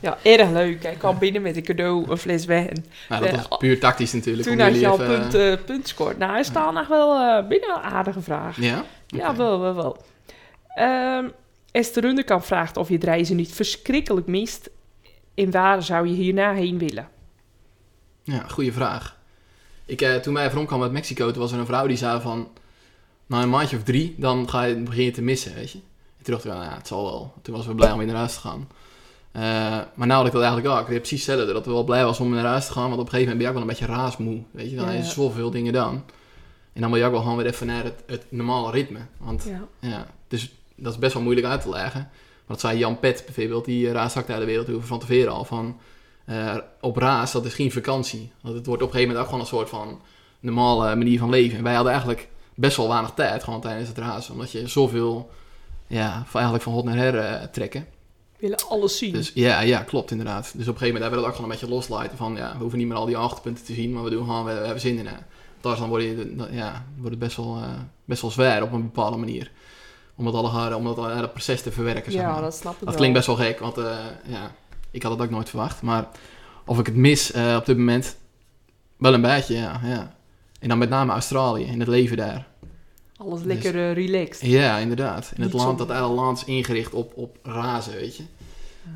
Ja, 0.00 0.18
erg 0.22 0.50
leuk. 0.50 0.82
Hij 0.82 0.94
kwam 0.94 1.18
binnen 1.18 1.42
met 1.42 1.56
een 1.56 1.62
cadeau, 1.62 2.10
een 2.10 2.18
fles 2.18 2.44
wijn. 2.44 2.84
Nou, 3.08 3.22
dat 3.22 3.30
was 3.48 3.58
puur 3.58 3.80
tactisch 3.80 4.12
natuurlijk. 4.12 4.48
Toen 4.48 4.58
had 4.58 4.66
jullie 4.66 4.80
je 4.82 4.88
al 4.88 5.00
even- 5.02 5.20
punt, 5.20 5.34
eh 5.34 5.52
punt 5.66 5.88
scoort. 5.88 6.18
Nou, 6.18 6.32
hij 6.32 6.42
staat 6.42 6.72
nog 6.72 6.86
wel 6.88 7.18
eh, 7.18 7.46
binnen 7.48 7.68
een 7.70 7.82
aardige 7.92 8.20
vraag. 8.20 8.56
Ja? 8.60 8.84
Ja, 9.06 9.36
wel, 9.36 9.60
wel, 9.60 9.74
wel. 9.74 9.96
Ehm, 10.74 11.24
Esther 11.72 12.02
Runderkamp 12.02 12.44
vraagt 12.44 12.76
of 12.76 12.88
je 12.88 12.94
het 12.94 13.04
reizen 13.04 13.36
niet 13.36 13.52
verschrikkelijk 13.52 14.26
mist. 14.26 14.70
En 15.34 15.50
waar 15.50 15.82
zou 15.82 16.08
je 16.08 16.14
hierna 16.14 16.52
heen 16.52 16.78
willen? 16.78 17.08
Ja, 18.22 18.44
goede 18.48 18.72
vraag. 18.72 19.16
Ik, 19.84 20.00
eh, 20.00 20.14
toen 20.14 20.34
wij 20.34 20.50
van 20.50 20.66
kwam 20.66 20.82
uit 20.82 20.92
Mexico, 20.92 21.30
toen 21.30 21.40
was 21.42 21.52
er 21.52 21.58
een 21.58 21.66
vrouw 21.66 21.86
die 21.86 21.96
zei 21.96 22.20
van... 22.20 22.48
Na 23.26 23.42
een 23.42 23.50
maandje 23.50 23.76
of 23.76 23.82
drie, 23.82 24.14
dan 24.18 24.48
ga 24.48 24.62
je, 24.62 24.76
begin 24.76 25.04
je 25.04 25.10
te 25.10 25.22
missen, 25.22 25.54
weet 25.54 25.70
je. 25.70 25.78
En 26.18 26.24
toen 26.24 26.34
dacht 26.34 26.44
ik, 26.44 26.52
nou 26.52 26.64
ja, 26.64 26.76
het 26.76 26.86
zal 26.86 27.04
wel. 27.04 27.34
Toen 27.42 27.54
was 27.54 27.66
we 27.66 27.74
blij 27.74 27.92
om 27.92 27.98
weer 27.98 28.06
naar 28.06 28.16
huis 28.16 28.34
te 28.34 28.40
gaan. 28.40 28.68
Eh, 29.32 29.42
maar 29.94 30.06
nou 30.06 30.12
had 30.12 30.26
ik 30.26 30.32
dat 30.32 30.42
eigenlijk 30.42 30.74
ook. 30.74 30.80
Ik 30.80 30.86
weet 30.86 30.98
precies 30.98 31.26
hetzelfde. 31.26 31.52
Dat 31.52 31.64
we 31.66 31.72
wel 31.72 31.84
blij 31.84 32.04
was 32.04 32.20
om 32.20 32.30
naar 32.30 32.44
huis 32.44 32.66
te 32.66 32.72
gaan. 32.72 32.88
Want 32.88 33.00
op 33.00 33.06
een 33.06 33.12
gegeven 33.12 33.32
moment 33.32 33.36
ben 33.38 33.46
je 33.46 33.48
ook 33.48 33.66
wel 33.66 33.86
een 33.86 33.86
beetje 33.86 34.00
raasmoe. 34.00 34.42
Weet 34.50 34.70
je, 34.70 34.76
dan 34.76 34.84
Ja, 34.86 34.90
je 34.92 34.98
ja. 34.98 35.04
zoveel 35.04 35.50
dingen 35.50 35.72
dan. 35.72 36.04
En 36.72 36.80
dan 36.80 36.90
wil 36.90 36.98
je 36.98 37.04
ook 37.06 37.12
wel 37.12 37.20
gewoon 37.20 37.36
weer 37.36 37.46
even 37.46 37.66
naar 37.66 37.84
het, 37.84 38.02
het 38.06 38.24
normale 38.28 38.70
ritme. 38.70 38.98
Want 39.18 39.44
Ja. 39.44 39.88
ja, 39.88 40.06
dus 40.28 40.54
dat 40.74 40.92
is 40.92 40.98
best 40.98 41.14
wel 41.14 41.22
moeilijk 41.22 41.46
uit 41.46 41.60
te 41.60 41.68
leggen. 41.68 42.10
Wat 42.46 42.60
zei 42.60 42.78
Jan 42.78 42.98
Pet 42.98 43.22
bijvoorbeeld, 43.24 43.64
die 43.64 43.86
uh, 43.86 43.92
raast 43.92 44.16
uit 44.16 44.26
de 44.26 44.44
wereld 44.44 44.70
over 44.70 44.86
van 44.86 44.98
tevoren 44.98 45.32
al. 45.32 45.44
Van, 45.44 45.78
eh, 46.24 46.56
op 46.80 46.96
raas, 46.96 47.32
dat 47.32 47.44
is 47.44 47.54
geen 47.54 47.72
vakantie. 47.72 48.32
Want 48.40 48.54
het 48.54 48.66
wordt 48.66 48.82
op 48.82 48.88
een 48.88 48.94
gegeven 48.94 49.14
moment 49.14 49.18
ook 49.18 49.24
gewoon 49.24 49.40
een 49.40 49.56
soort 49.58 49.68
van 49.68 50.00
normale 50.40 50.96
manier 50.96 51.18
van 51.18 51.30
leven. 51.30 51.58
En 51.58 51.64
wij 51.64 51.74
hadden 51.74 51.92
eigenlijk 51.92 52.28
best 52.54 52.76
wel 52.76 52.88
weinig 52.88 53.10
tijd 53.10 53.44
gewoon 53.44 53.60
tijdens 53.60 53.88
het 53.88 53.98
razen. 53.98 54.32
Omdat 54.32 54.50
je 54.52 54.68
zoveel, 54.68 55.30
ja, 55.86 56.12
van, 56.26 56.34
eigenlijk 56.34 56.62
van 56.64 56.72
hot 56.72 56.84
naar 56.84 56.96
her 56.96 57.18
eh, 57.18 57.42
trekken. 57.46 57.86
willen 58.38 58.68
alles 58.68 58.98
zien. 58.98 59.12
Dus 59.12 59.30
ja, 59.34 59.60
ja, 59.60 59.78
klopt 59.82 60.10
inderdaad. 60.10 60.42
Dus 60.42 60.52
op 60.52 60.58
een 60.58 60.64
gegeven 60.64 60.86
moment 60.86 61.02
hebben 61.02 61.18
we 61.18 61.24
dat 61.24 61.26
ook 61.26 61.34
gewoon 61.36 61.50
een 61.50 61.58
beetje 61.58 61.74
loslaten 61.74 62.16
van, 62.16 62.36
ja, 62.36 62.52
we 62.52 62.58
hoeven 62.60 62.78
niet 62.78 62.88
meer 62.88 62.96
al 62.96 63.06
die 63.06 63.16
achterpunten 63.16 63.64
te 63.64 63.74
zien, 63.74 63.92
maar 63.92 64.02
we 64.04 64.10
doen 64.10 64.24
gewoon, 64.24 64.44
we, 64.44 64.52
we 64.52 64.58
hebben 64.64 64.80
zin 64.80 64.98
in. 64.98 65.06
hè. 65.06 65.16
Daar 65.60 65.76
dan 65.78 65.88
word 65.88 66.02
je, 66.02 66.34
dan- 66.36 66.52
ja, 66.52 66.84
wordt 66.96 67.10
het 67.10 67.18
best 67.18 67.36
wel, 67.36 67.56
eh, 67.62 67.68
best 68.04 68.22
wel 68.22 68.30
zwaar 68.30 68.62
op 68.62 68.72
een 68.72 68.82
bepaalde 68.82 69.16
manier. 69.16 69.50
Om 70.16 70.24
dat, 70.24 70.34
alle, 70.34 70.76
om 70.76 70.84
dat, 70.84 70.98
eh, 70.98 71.18
dat 71.18 71.30
proces 71.32 71.62
te 71.62 71.72
verwerken, 71.72 72.12
zeg 72.12 72.20
ja, 72.20 72.32
maar. 72.32 72.40
dat 72.42 72.54
snap 72.54 72.72
ik 72.72 72.78
Dat 72.78 72.88
wel. 72.88 72.96
klinkt 72.96 73.14
best 73.16 73.26
wel 73.26 73.36
gek, 73.36 73.58
want 73.58 73.78
eh, 73.78 73.96
ja, 74.26 74.50
ik 74.90 75.02
had 75.02 75.12
het 75.12 75.20
ook 75.20 75.30
nooit 75.30 75.48
verwacht. 75.48 75.82
Maar 75.82 76.08
of 76.66 76.78
ik 76.78 76.86
het 76.86 76.96
mis 76.96 77.32
eh, 77.32 77.56
op 77.58 77.66
dit 77.66 77.76
moment, 77.76 78.16
wel 78.96 79.14
een 79.14 79.20
beetje, 79.22 79.54
ja, 79.54 79.80
ja. 79.84 80.14
En 80.60 80.68
dan 80.68 80.78
met 80.78 80.88
name 80.88 81.12
Australië, 81.12 81.64
in 81.64 81.78
het 81.80 81.88
leven 81.88 82.16
daar. 82.16 82.46
Alles 83.16 83.42
Dus- 83.42 83.46
lekker 83.52 83.74
eh, 83.88 83.92
relaxed. 83.94 84.40
Ja, 84.50 84.76
inderdaad. 84.78 85.32
In 85.36 85.42
het 85.42 85.52
land, 85.52 85.78
zo- 85.78 85.86
dat 85.86 85.96
hele 85.96 86.08
land 86.14 86.38
is 86.38 86.44
ingericht 86.44 86.92
op, 86.94 87.12
op 87.16 87.36
razen, 87.42 87.92
weet 87.92 88.16
je. 88.16 88.24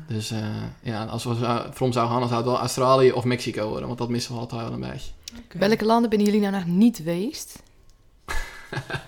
Dus 0.07 0.31
eh, 0.31 0.39
ja, 0.81 1.05
als 1.05 1.23
we 1.23 1.35
zou- 1.35 1.71
from 1.73 1.91
zouden 1.91 2.11
gaan, 2.11 2.19
dan 2.19 2.29
zou 2.29 2.41
het 2.41 2.49
wel 2.51 2.59
Australië 2.59 3.11
of 3.11 3.23
Mexico 3.23 3.67
worden. 3.69 3.87
Want 3.87 3.99
dat 3.99 4.09
missen 4.09 4.33
we 4.33 4.39
altijd 4.39 4.61
wel 4.61 4.71
een 4.73 4.79
beetje. 4.79 5.11
Oké. 5.45 5.57
Welke 5.57 5.85
landen 5.85 6.09
ben 6.09 6.21
jullie 6.23 6.39
nou 6.39 6.53
nog 6.53 6.65
niet 6.65 6.97
geweest? 6.97 7.61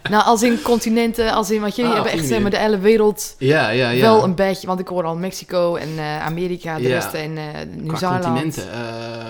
Nou, 0.09 0.23
als 0.25 0.43
in 0.43 0.61
continenten, 0.61 1.31
als 1.33 1.51
in, 1.51 1.61
want 1.61 1.75
jullie 1.75 1.91
Ah, 1.91 1.97
hebben 1.97 2.13
echt 2.13 2.27
zeg 2.27 2.41
maar, 2.41 2.51
de 2.51 2.57
hele 2.57 2.79
wereld 2.79 3.35
Ja, 3.37 3.69
ja, 3.69 3.89
ja. 3.89 4.01
wel 4.01 4.23
een 4.23 4.35
beetje, 4.35 4.67
want 4.67 4.79
ik 4.79 4.87
hoor 4.87 5.03
al 5.03 5.15
Mexico 5.15 5.75
en 5.75 5.97
eh, 5.97 6.21
Amerika, 6.25 6.77
de 6.77 6.87
rest 6.87 7.13
en 7.13 7.37
eh 7.37 7.49
Qua 7.51 7.63
Nieuw-Zeeland, 7.63 8.23
continenten. 8.23 8.71
eh, 8.71 9.25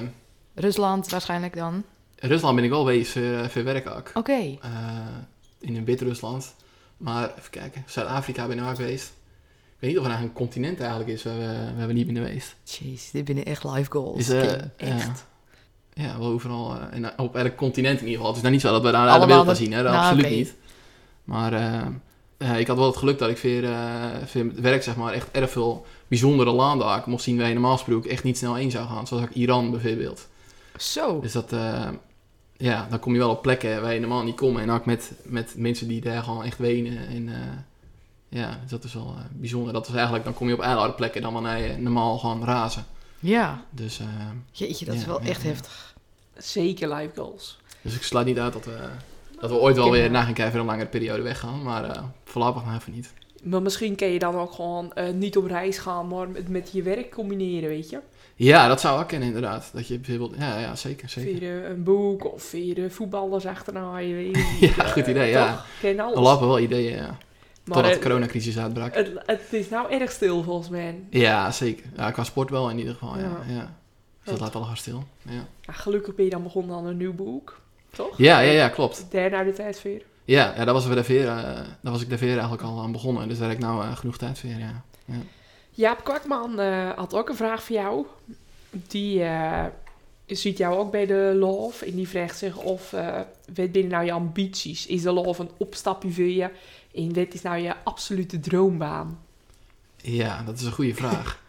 Rusland 0.55 1.09
waarschijnlijk 1.09 1.55
dan. 1.55 1.83
Rusland 2.15 2.55
ben 2.55 2.63
ik 2.63 2.69
wel 2.69 2.79
geweest 2.79 3.11
voor, 3.11 3.21
eh, 3.21 3.47
voor 3.47 3.63
werk 3.63 3.89
ook. 3.89 4.11
Oké, 4.13 4.31
Eh, 4.31 4.57
in 5.59 5.75
een 5.75 5.85
Wit-Rusland. 5.85 6.55
Maar 6.97 7.23
even 7.37 7.49
kijken, 7.51 7.83
Zuid-Afrika 7.87 8.47
ben 8.47 8.57
ik 8.59 8.65
ook 8.65 8.75
geweest. 8.75 9.05
Ik 9.05 9.87
weet 9.87 9.89
niet 9.89 9.99
of 9.99 10.05
er 10.05 10.11
eigenlijk 10.11 10.39
een 10.39 10.45
continent 10.47 10.79
eigenlijk 10.79 11.09
is 11.09 11.23
waar 11.23 11.37
we, 11.37 11.73
waar 11.77 11.87
we 11.87 11.93
niet 11.93 12.05
binnen 12.05 12.25
geweest. 12.25 12.55
jeez, 12.63 13.11
dit 13.11 13.25
binnen 13.25 13.45
echt 13.45 13.63
live 13.63 13.91
goals. 13.91 14.17
Is, 14.19 14.29
eh, 14.29 14.51
echt. 14.77 15.25
Ja, 16.01 16.19
wel 16.19 16.27
overal. 16.27 16.75
eh, 16.75 16.97
en 16.97 17.19
op 17.19 17.35
elk 17.35 17.55
continent 17.55 17.99
in 17.99 18.05
ieder 18.05 18.17
geval. 18.17 18.27
Het 18.27 18.35
is 18.35 18.41
nou 18.41 18.53
niet 18.53 18.61
zo 18.63 18.71
dat 18.71 18.81
we 18.81 18.91
daar 18.91 19.19
de 19.19 19.25
wereld 19.25 19.45
gaan 19.45 19.55
zien, 19.55 19.73
hè? 19.73 19.83
Nou, 19.83 19.95
absoluut 19.95 20.29
niet. 20.29 20.55
Maar 21.23 21.53
eh, 21.53 21.87
ja, 22.37 22.55
ik 22.55 22.67
had 22.67 22.77
wel 22.77 22.85
het 22.85 22.97
geluk 22.97 23.19
dat 23.19 23.29
ik 23.29 23.37
eh, 23.43 23.69
voor 24.25 24.41
het 24.41 24.59
werk 24.59 24.83
zeg 24.83 24.95
maar, 24.95 25.13
echt 25.13 25.31
erg 25.31 25.49
veel 25.49 25.85
bijzondere 26.07 26.51
landen 26.51 27.03
mocht 27.05 27.23
zien 27.23 27.37
waar 27.37 27.47
je 27.47 27.53
normaal 27.53 27.77
gesproken 27.77 28.09
echt 28.09 28.23
niet 28.23 28.37
snel 28.37 28.55
heen 28.55 28.71
zou 28.71 28.87
gaan. 28.87 29.07
Zoals 29.07 29.23
ook 29.23 29.29
Iran 29.29 29.71
bijvoorbeeld. 29.71 30.27
Zo, 30.77 31.19
Dus 31.19 31.31
dat, 31.31 31.53
eh, 31.53 31.87
ja, 32.57 32.87
dan 32.89 32.99
kom 32.99 33.13
je 33.13 33.19
wel 33.19 33.29
op 33.29 33.41
plekken 33.41 33.81
waar 33.81 33.93
je 33.93 33.99
normaal 33.99 34.23
niet 34.23 34.35
komt. 34.35 34.59
En 34.59 34.71
ook 34.71 34.85
met, 34.85 35.11
met 35.23 35.53
mensen 35.57 35.87
die 35.87 36.01
daar 36.01 36.23
gewoon 36.23 36.43
echt 36.43 36.57
wenen. 36.57 37.07
En 37.07 37.29
eh, 37.29 37.35
ja, 38.29 38.57
dus 38.61 38.69
dat 38.69 38.83
is 38.83 38.93
wel 38.93 39.15
eh, 39.17 39.23
bijzonder. 39.31 39.73
Dat 39.73 39.87
is 39.87 39.93
eigenlijk, 39.93 40.23
dan 40.23 40.33
kom 40.33 40.47
je 40.47 40.53
op 40.53 40.59
andere 40.61 40.91
plekken 40.91 41.21
dan 41.21 41.33
wanneer 41.33 41.57
je 41.57 41.77
normaal 41.77 42.17
gewoon 42.17 42.43
razen. 42.45 42.85
Ja. 43.21 43.65
Dus, 43.69 43.99
eh, 43.99 44.07
Jeetje, 44.51 44.85
dat 44.85 44.95
is 44.95 45.05
wel 45.05 45.21
ja, 45.21 45.27
echt 45.29 45.41
ja. 45.41 45.47
heftig. 45.47 45.95
Zeker 46.37 46.93
live 46.93 47.11
goals. 47.15 47.59
dus 47.81 47.95
ik 47.95 48.03
sluit 48.03 48.25
niet 48.25 48.39
uit 48.39 48.53
dat 48.53 48.65
we, 48.65 48.89
dat 49.39 49.49
we 49.49 49.55
ooit 49.55 49.75
wel 49.75 49.91
weer 49.91 50.11
na 50.11 50.23
gaan 50.23 50.33
kijken 50.33 50.51
voor 50.51 50.61
een 50.61 50.67
langere 50.67 50.89
periode 50.89 51.21
weggaan. 51.21 51.63
Maar 51.63 51.83
eh 51.83 52.03
voorlopig 52.23 52.65
nog 52.65 52.75
even 52.75 52.93
niet. 52.93 53.13
Maar 53.43 53.61
misschien 53.61 53.95
kun 53.95 54.07
je 54.07 54.19
dan 54.19 54.35
ook 54.35 54.51
gewoon 54.51 54.93
eh, 54.93 55.13
niet 55.13 55.37
op 55.37 55.45
reis 55.45 55.77
gaan, 55.77 56.07
maar 56.07 56.29
met, 56.29 56.49
met 56.49 56.69
je 56.71 56.81
werk 56.81 57.11
combineren, 57.11 57.69
weet 57.69 57.89
je? 57.89 57.99
Ja, 58.35 58.67
dat 58.67 58.81
zou 58.81 59.01
ik 59.01 59.07
kennen 59.07 59.27
inderdaad. 59.27 59.69
Dat 59.73 59.87
je 59.87 59.99
bijvoorbeeld, 59.99 60.39
ja, 60.41 60.59
ja 60.59 60.75
zeker, 60.75 61.09
zeker. 61.09 61.37
Via 61.37 61.69
een 61.69 61.83
boek 61.83 62.33
of 62.33 62.43
via 62.43 62.89
voetballers 62.89 63.45
achterna, 63.45 63.97
je 63.97 64.13
weet 64.13 64.35
niet. 64.61 64.75
Ja, 64.75 64.83
goed 64.83 65.07
idee, 65.07 65.29
ja. 65.29 65.51
Toch? 65.51 65.65
Ken 65.79 65.99
alles. 65.99 66.15
Er 66.15 66.21
lopen 66.21 66.47
wel 66.47 66.59
ideeën, 66.59 66.95
ja. 66.95 67.17
Maar 67.63 67.75
Totdat 67.77 67.93
de 67.93 67.99
coronacrisis 67.99 68.57
uitbrak. 68.57 68.95
het, 68.95 69.11
het 69.25 69.53
is 69.53 69.69
nou 69.69 69.91
erg 69.91 70.11
stil 70.11 70.43
volgens 70.43 70.69
mij. 70.69 70.99
Ja, 71.09 71.51
zeker. 71.51 71.85
Ja, 71.95 72.11
qua 72.11 72.23
sport 72.23 72.49
wel 72.49 72.69
in 72.69 72.77
ieder 72.77 72.93
geval, 72.93 73.17
ja. 73.17 73.23
Ja. 73.23 73.53
ja. 73.53 73.79
Dus 74.23 74.31
dat 74.31 74.39
laat 74.39 74.55
al 74.55 74.63
gaan 74.63 74.77
stil. 74.77 75.03
Ja. 75.21 75.31
Nou, 75.31 75.45
gelukkig 75.65 76.15
ben 76.15 76.25
je 76.25 76.31
dan 76.31 76.43
begonnen 76.43 76.75
aan 76.75 76.85
een 76.85 76.97
nieuw 76.97 77.13
boek, 77.13 77.61
toch? 77.89 78.17
Ja, 78.17 78.39
ja, 78.39 78.51
ja, 78.51 78.69
klopt. 78.69 79.05
Derde 79.09 79.35
uit 79.35 79.47
de 79.47 79.53
tijdsfeer. 79.53 80.01
Ja, 80.25 80.53
ja 80.57 80.65
daar, 80.65 80.73
was 80.73 80.85
we 80.85 80.95
de 80.95 81.03
veer, 81.03 81.25
daar 81.25 81.77
was 81.81 82.01
ik 82.01 82.09
de 82.09 82.17
veer 82.17 82.31
eigenlijk 82.31 82.61
al 82.61 82.81
aan 82.81 82.91
begonnen. 82.91 83.27
Dus 83.27 83.37
daar 83.37 83.49
heb 83.49 83.57
ik 83.57 83.63
nou 83.63 83.83
eh, 83.83 83.97
genoeg 83.97 84.17
tijd 84.17 84.39
voor, 84.39 84.49
ja. 84.49 84.83
Jaap 85.69 86.03
Kwakman 86.03 86.59
eh, 86.59 86.89
had 86.89 87.13
ook 87.13 87.29
een 87.29 87.35
vraag 87.35 87.63
voor 87.63 87.75
jou. 87.75 88.05
Die 88.71 89.23
ziet 90.25 90.57
jou 90.57 90.77
ook 90.77 90.91
bij 90.91 91.05
de 91.05 91.35
Love. 91.35 91.85
En 91.85 91.95
die 91.95 92.07
vraagt 92.07 92.37
zich 92.37 92.57
of, 92.57 92.91
wat 93.55 93.71
binnen 93.71 93.91
nou 93.91 94.05
je 94.05 94.11
ambities? 94.11 94.87
Is 94.87 95.01
de 95.01 95.11
Love 95.11 95.41
een 95.41 95.51
opstapje 95.57 96.11
voor 96.11 96.23
je? 96.23 96.49
En 96.93 97.13
wat 97.13 97.33
is 97.33 97.41
nou 97.41 97.57
je 97.57 97.75
absolute 97.83 98.39
droombaan? 98.39 99.19
Ja, 99.97 100.43
dat 100.43 100.59
is 100.59 100.65
een 100.65 100.71
goede 100.71 100.95
vraag. 100.95 101.39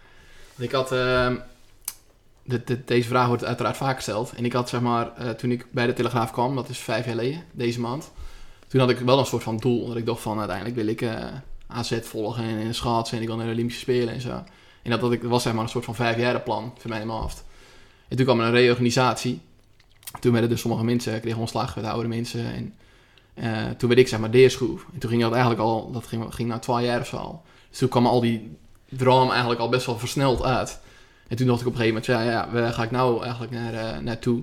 Want 0.55 0.61
ik 0.68 0.72
had... 0.72 0.92
ehm, 0.92 1.37
de, 2.44 2.64
de- 2.64 2.85
deze 2.85 3.09
vraag 3.09 3.26
wordt 3.26 3.44
uiteraard 3.44 3.76
vaak 3.76 3.96
gesteld. 3.96 4.33
En 4.33 4.44
ik 4.44 4.52
had 4.52 4.68
zeg 4.68 4.81
maar, 4.81 5.16
eh, 5.16 5.31
toen 5.31 5.50
ik 5.50 5.66
bij 5.70 5.87
de 5.87 5.92
Telegraaf 5.92 6.31
kwam, 6.33 6.55
dat 6.55 6.68
is 6.68 6.78
vijf 6.78 7.05
jaar 7.05 7.14
geleden, 7.14 7.44
deze 7.52 7.81
maand. 7.81 8.11
Toen 8.68 8.81
had 8.81 8.90
ik 8.90 8.98
wel 8.98 9.18
een 9.18 9.26
soort 9.26 9.42
van 9.42 9.57
doel. 9.57 9.87
Dat 9.87 9.96
ik 9.96 10.07
dacht 10.07 10.20
van, 10.20 10.38
uiteindelijk 10.38 10.76
wil 10.76 10.87
ik 10.87 11.00
eh, 11.00 11.24
AZ 11.66 11.98
volgen 12.02 12.44
en, 12.44 12.59
en 12.59 12.74
schaatsen. 12.74 13.16
En 13.16 13.22
ik 13.22 13.28
wil 13.28 13.37
naar 13.37 13.46
de 13.46 13.52
Olympische 13.52 13.81
Spelen 13.81 14.14
en 14.14 14.20
zo. 14.20 14.44
En 14.83 14.90
dat, 14.90 15.00
dat, 15.00 15.12
ik, 15.12 15.20
dat 15.20 15.31
was 15.31 15.42
zeg 15.42 15.52
maar 15.52 15.62
een 15.62 15.68
soort 15.68 15.85
van 15.85 15.94
vijfjarenplan 15.94 16.74
voor 16.78 16.90
mij 16.90 17.00
in 17.00 17.07
mijn 17.07 17.18
hoofd. 17.18 17.44
En 18.09 18.16
toen 18.16 18.24
kwam 18.26 18.40
er 18.40 18.46
een 18.46 18.52
reorganisatie. 18.52 19.40
Toen 20.20 20.33
werden 20.33 20.50
dus 20.50 20.61
sommige 20.61 20.85
mensen, 20.85 21.20
kregen 21.20 21.40
ontslag, 21.40 21.74
werden 21.74 21.92
oude 21.92 22.09
mensen. 22.09 22.52
En 22.55 22.74
eh, 23.35 23.71
toen 23.77 23.88
werd 23.88 24.01
ik 24.01 24.09
zeg 24.09 24.21
maar 24.21 24.31
deerschroef. 24.31 24.87
En 24.92 24.99
toen 24.99 25.11
ging 25.11 25.23
dat 25.23 25.33
eigenlijk 25.33 25.62
al, 25.62 25.90
dat 25.90 26.07
ging, 26.07 26.35
ging 26.35 26.49
na 26.49 26.59
twaalf 26.59 26.83
jaar 26.83 27.01
of 27.01 27.07
zo 27.07 27.16
al. 27.16 27.42
Dus 27.71 27.79
toen 27.79 27.88
kwam 27.88 28.07
al 28.07 28.21
die 28.21 28.57
droom 28.88 29.31
eigenlijk 29.31 29.61
al 29.61 29.68
best 29.68 29.87
wel 29.87 29.99
versneld 29.99 30.42
uit. 30.42 30.81
En 31.29 31.37
toen 31.37 31.47
dacht 31.47 31.61
ik 31.61 31.66
op 31.66 31.73
een 31.73 31.79
gegeven 31.79 32.03
moment, 32.09 32.27
ja, 32.27 32.33
ja 32.33 32.51
waar 32.53 32.73
ga 32.73 32.83
ik 32.83 32.90
nou 32.90 33.23
eigenlijk 33.23 33.53
naar, 33.53 33.75
eh, 33.75 33.99
naartoe? 33.99 34.42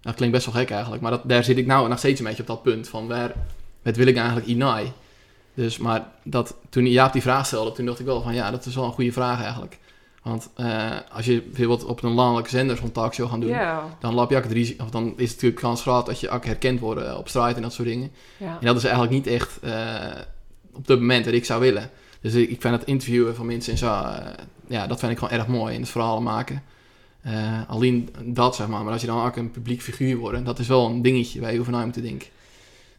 Dat 0.00 0.14
klinkt 0.14 0.34
best 0.34 0.46
wel 0.46 0.54
gek 0.54 0.70
eigenlijk, 0.70 1.02
maar 1.02 1.10
dat, 1.10 1.22
daar 1.24 1.44
zit 1.44 1.56
ik 1.56 1.66
nou 1.66 1.88
nog 1.88 1.98
steeds 1.98 2.20
een 2.20 2.26
beetje 2.26 2.42
op 2.42 2.48
dat 2.48 2.62
punt 2.62 2.88
van 2.88 3.06
waar, 3.06 3.32
wat 3.82 3.96
wil 3.96 4.06
ik 4.06 4.14
nou 4.14 4.26
eigenlijk 4.26 4.58
inai? 4.58 4.92
Dus, 5.54 5.78
maar 5.78 6.08
dat, 6.22 6.54
toen 6.68 6.86
Jaap 6.86 7.12
die 7.12 7.22
vraag 7.22 7.46
stelde, 7.46 7.72
toen 7.72 7.86
dacht 7.86 7.98
ik 7.98 8.06
wel 8.06 8.22
van 8.22 8.34
ja, 8.34 8.50
dat 8.50 8.66
is 8.66 8.74
wel 8.74 8.84
een 8.84 8.92
goede 8.92 9.12
vraag 9.12 9.42
eigenlijk. 9.42 9.78
Want 10.28 10.50
eh, 10.54 10.96
als 11.12 11.24
je 11.24 11.42
bijvoorbeeld 11.42 11.84
op 11.84 12.02
een 12.02 12.12
landelijke 12.12 12.50
zender 12.50 12.76
zo'n 12.76 12.92
talkshow 12.92 13.30
gaat 13.30 13.40
doen, 13.40 13.56
dan 14.00 14.14
loop 14.14 14.30
je 14.30 14.36
ook 14.36 14.42
het 14.42 14.52
risico, 14.52 14.84
of 14.84 14.90
dan 14.90 15.04
is 15.04 15.10
het 15.10 15.34
natuurlijk 15.34 15.60
kans 15.60 15.82
groot 15.82 16.06
dat 16.06 16.20
je 16.20 16.28
ook 16.28 16.44
herkend 16.44 16.80
wordt 16.80 17.02
eh, 17.02 17.16
op 17.18 17.28
straat 17.28 17.56
en 17.56 17.62
dat 17.62 17.72
soort 17.72 17.88
dingen. 17.88 18.10
En 18.38 18.58
dat 18.60 18.76
is 18.76 18.84
eigenlijk 18.84 19.12
niet 19.12 19.26
echt 19.26 19.60
eh, 19.60 20.20
op 20.72 20.86
het 20.86 20.98
moment 21.00 21.24
dat 21.24 21.34
ik 21.34 21.44
zou 21.44 21.60
willen. 21.60 21.90
Dus 22.20 22.34
ik, 22.34 22.50
ik 22.50 22.60
vind 22.60 22.74
het 22.74 22.84
interviewen 22.84 23.34
van 23.34 23.46
mensen 23.46 23.72
en 23.72 23.78
zo, 23.78 23.86
ja, 24.66 24.86
dat 24.86 24.98
vind 24.98 25.12
ik 25.12 25.18
gewoon 25.18 25.38
erg 25.38 25.46
mooi 25.46 25.74
in 25.74 25.80
het 25.80 25.90
verhaal 25.90 26.20
maken. 26.20 26.62
Alleen 27.66 28.08
dat, 28.24 28.56
zeg 28.56 28.68
maar. 28.68 28.82
Maar 28.84 28.92
als 28.92 29.00
je 29.00 29.06
dan 29.06 29.24
ook 29.24 29.36
een 29.36 29.50
publiek 29.50 29.82
figuur 29.82 30.16
wordt, 30.16 30.44
dat 30.44 30.58
is 30.58 30.68
wel 30.68 30.86
een 30.86 31.02
dingetje 31.02 31.40
waar 31.40 31.52
je 31.52 31.60
over 31.60 31.72
na 31.72 31.84
moet 31.84 32.02
denken. 32.02 32.28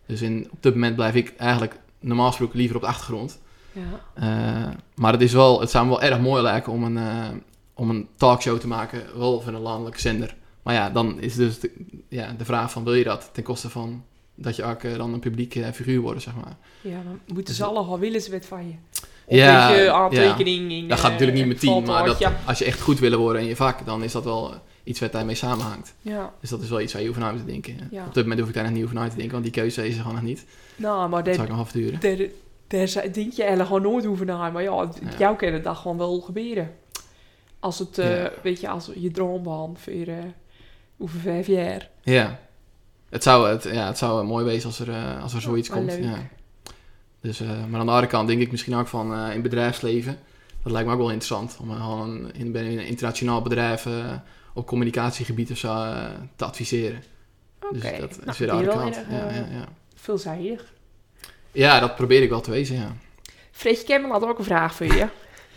Dus 0.05 0.21
in, 0.21 0.47
op 0.51 0.63
dit 0.63 0.73
moment 0.73 0.95
blijf 0.95 1.15
ik 1.15 1.33
eigenlijk 1.37 1.75
normaal 1.99 2.27
gesproken 2.27 2.57
liever 2.57 2.75
op 2.75 2.81
de 2.81 2.87
achtergrond. 2.87 3.39
Ja. 3.79 4.67
Eh, 4.67 4.73
maar 4.95 5.11
het, 5.11 5.21
is 5.21 5.33
wel, 5.33 5.59
het 5.59 5.69
zou 5.69 5.85
me 5.85 5.89
wel 5.89 6.01
erg 6.01 6.19
mooi 6.19 6.41
lijken 6.41 6.71
om 6.71 6.83
een, 6.83 6.97
eh, 6.97 7.27
om 7.73 7.89
een 7.89 8.07
talkshow 8.15 8.59
te 8.59 8.67
maken, 8.67 9.01
wel 9.17 9.41
van 9.41 9.53
een 9.53 9.61
landelijke 9.61 9.99
zender. 9.99 10.35
Maar 10.63 10.73
ja, 10.73 10.89
dan 10.89 11.21
is 11.21 11.35
dus 11.35 11.59
de, 11.59 11.71
ja, 12.07 12.33
de 12.37 12.45
vraag 12.45 12.71
van 12.71 12.83
wil 12.83 12.93
je 12.93 13.03
dat 13.03 13.29
ten 13.33 13.43
koste 13.43 13.69
van 13.69 14.03
dat 14.35 14.55
je 14.55 14.63
ook 14.63 14.81
dan 14.97 15.13
een 15.13 15.19
publiek 15.19 15.55
eh, 15.55 15.71
figuur 15.71 15.99
wordt, 15.99 16.21
zeg 16.21 16.35
maar. 16.35 16.57
Ja, 16.81 17.01
dan 17.03 17.19
moeten 17.33 17.53
ze 17.53 17.65
allemaal 17.65 17.99
willen 17.99 18.21
ze 18.21 18.31
wat 18.31 18.45
van 18.45 18.67
je. 18.67 18.73
Of 18.93 19.35
Dus 19.35 19.39
Ja, 19.39 19.69
ja. 19.69 20.37
in 20.37 20.87
Dat 20.87 20.99
gaat 20.99 21.11
natuurlijk 21.11 21.37
niet 21.37 21.47
met 21.47 21.59
tien, 21.59 21.83
maar 21.83 22.05
dat, 22.05 22.23
als 22.45 22.59
je 22.59 22.65
echt 22.65 22.81
goed 22.81 22.99
willen 22.99 23.19
worden 23.19 23.41
in 23.41 23.47
je 23.47 23.55
vak, 23.55 23.85
dan 23.85 24.03
is 24.03 24.11
dat 24.11 24.23
wel 24.23 24.53
iets 24.83 24.99
wat 24.99 25.11
daarmee 25.11 25.35
samenhangt. 25.35 25.93
Ja, 26.01 26.33
Dus 26.39 26.49
dat 26.49 26.61
is 26.61 26.69
wel 26.69 26.81
iets 26.81 26.93
waar 26.93 27.01
je 27.01 27.09
over 27.09 27.21
na 27.21 27.31
moet 27.31 27.45
denken. 27.45 27.87
Ja. 27.91 28.05
Op 28.05 28.13
dit 28.13 28.23
moment 28.23 28.39
hoef 28.39 28.49
ik 28.49 28.55
daar 28.55 28.63
nog 28.63 28.73
niet 28.73 28.83
over 28.83 28.95
na 28.95 29.09
te 29.09 29.15
denken, 29.15 29.31
want 29.31 29.43
die 29.43 29.53
keuze 29.53 29.87
is 29.87 29.95
er 29.95 30.01
gewoon 30.01 30.15
nog 30.15 30.23
niet. 30.23 30.45
nou, 30.75 31.09
maar 31.09 31.23
Dat 31.23 31.33
zou 31.33 31.47
ik 31.47 31.53
nog 31.53 31.61
afduren. 31.61 31.99
Daar, 32.69 33.11
denk 33.11 33.33
je 33.33 33.41
eigenlijk 33.43 33.65
gewoon 33.65 33.81
nooit 33.91 34.05
over 34.05 34.25
na. 34.25 34.49
Maar 34.49 34.63
ja, 34.63 34.71
Ja. 35.01 35.17
jou 35.17 35.35
kan 35.35 35.53
het 35.53 35.63
dan 35.63 35.75
gewoon 35.75 35.97
wel 35.97 36.19
gebeuren. 36.19 36.75
Als 37.59 37.79
het, 37.79 37.95
Ja. 37.95 38.31
weet 38.43 38.59
je, 38.61 38.69
als 38.69 38.89
je 38.95 39.11
droombaan 39.11 39.77
voor 39.77 39.93
eh, 39.93 40.17
over 40.97 41.19
vijf 41.19 41.47
jaar. 41.47 41.89
Ja. 42.03 42.39
Het 43.09 43.23
zou, 43.23 43.49
het, 43.49 43.63
ja, 43.63 43.87
het 43.87 43.97
zou 43.97 44.25
mooi 44.25 44.45
wezen 44.45 44.65
als 44.69 44.79
er, 44.79 44.89
eh, 44.89 45.23
als 45.23 45.33
er 45.33 45.41
zoiets 45.41 45.69
komt. 45.69 45.91
leuk. 45.91 46.03
Ja. 46.03 46.17
Dus, 47.21 47.39
maar 47.39 47.49
aan 47.57 47.71
de 47.71 47.77
andere 47.91 48.07
kant 48.07 48.27
denk 48.27 48.41
ik 48.41 48.51
misschien 48.51 48.75
ook 48.75 48.87
van 48.87 49.17
in 49.29 49.41
bedrijfsleven. 49.41 50.17
Dat 50.63 50.71
lijkt 50.71 50.87
me 50.87 50.93
ook 50.93 50.99
wel 50.99 51.11
interessant. 51.11 51.57
Om 51.61 51.71
gewoon 51.71 52.31
in, 52.33 52.55
een 52.55 52.79
internationaal 52.85 53.41
bedrijf 53.41 53.87
op 54.53 54.67
communicatiegebied 54.67 55.51
of 55.51 55.57
zo 55.57 55.67
te 56.35 56.45
adviseren. 56.45 57.03
Oké, 57.63 57.73
Dus 57.79 57.99
dat 57.99 58.17
nou, 58.17 58.29
is 58.29 58.37
weer 58.37 58.47
de 58.47 58.53
andere 58.53 58.77
kant. 58.77 58.95
erg, 58.95 59.09
Ja, 59.09 59.17
ja, 59.29 59.45
ja. 59.51 59.67
Veelzijdig. 59.95 60.73
Ja, 61.51 61.79
dat 61.79 61.95
probeer 61.95 62.21
ik 62.21 62.29
wel 62.29 62.41
te 62.41 62.51
wezen, 62.51 62.75
ja. 62.75 62.95
Fredje 63.51 64.07
had 64.07 64.23
ook 64.25 64.37
een 64.37 64.43
vraag 64.43 64.75
voor 64.75 64.85
je. 64.85 65.07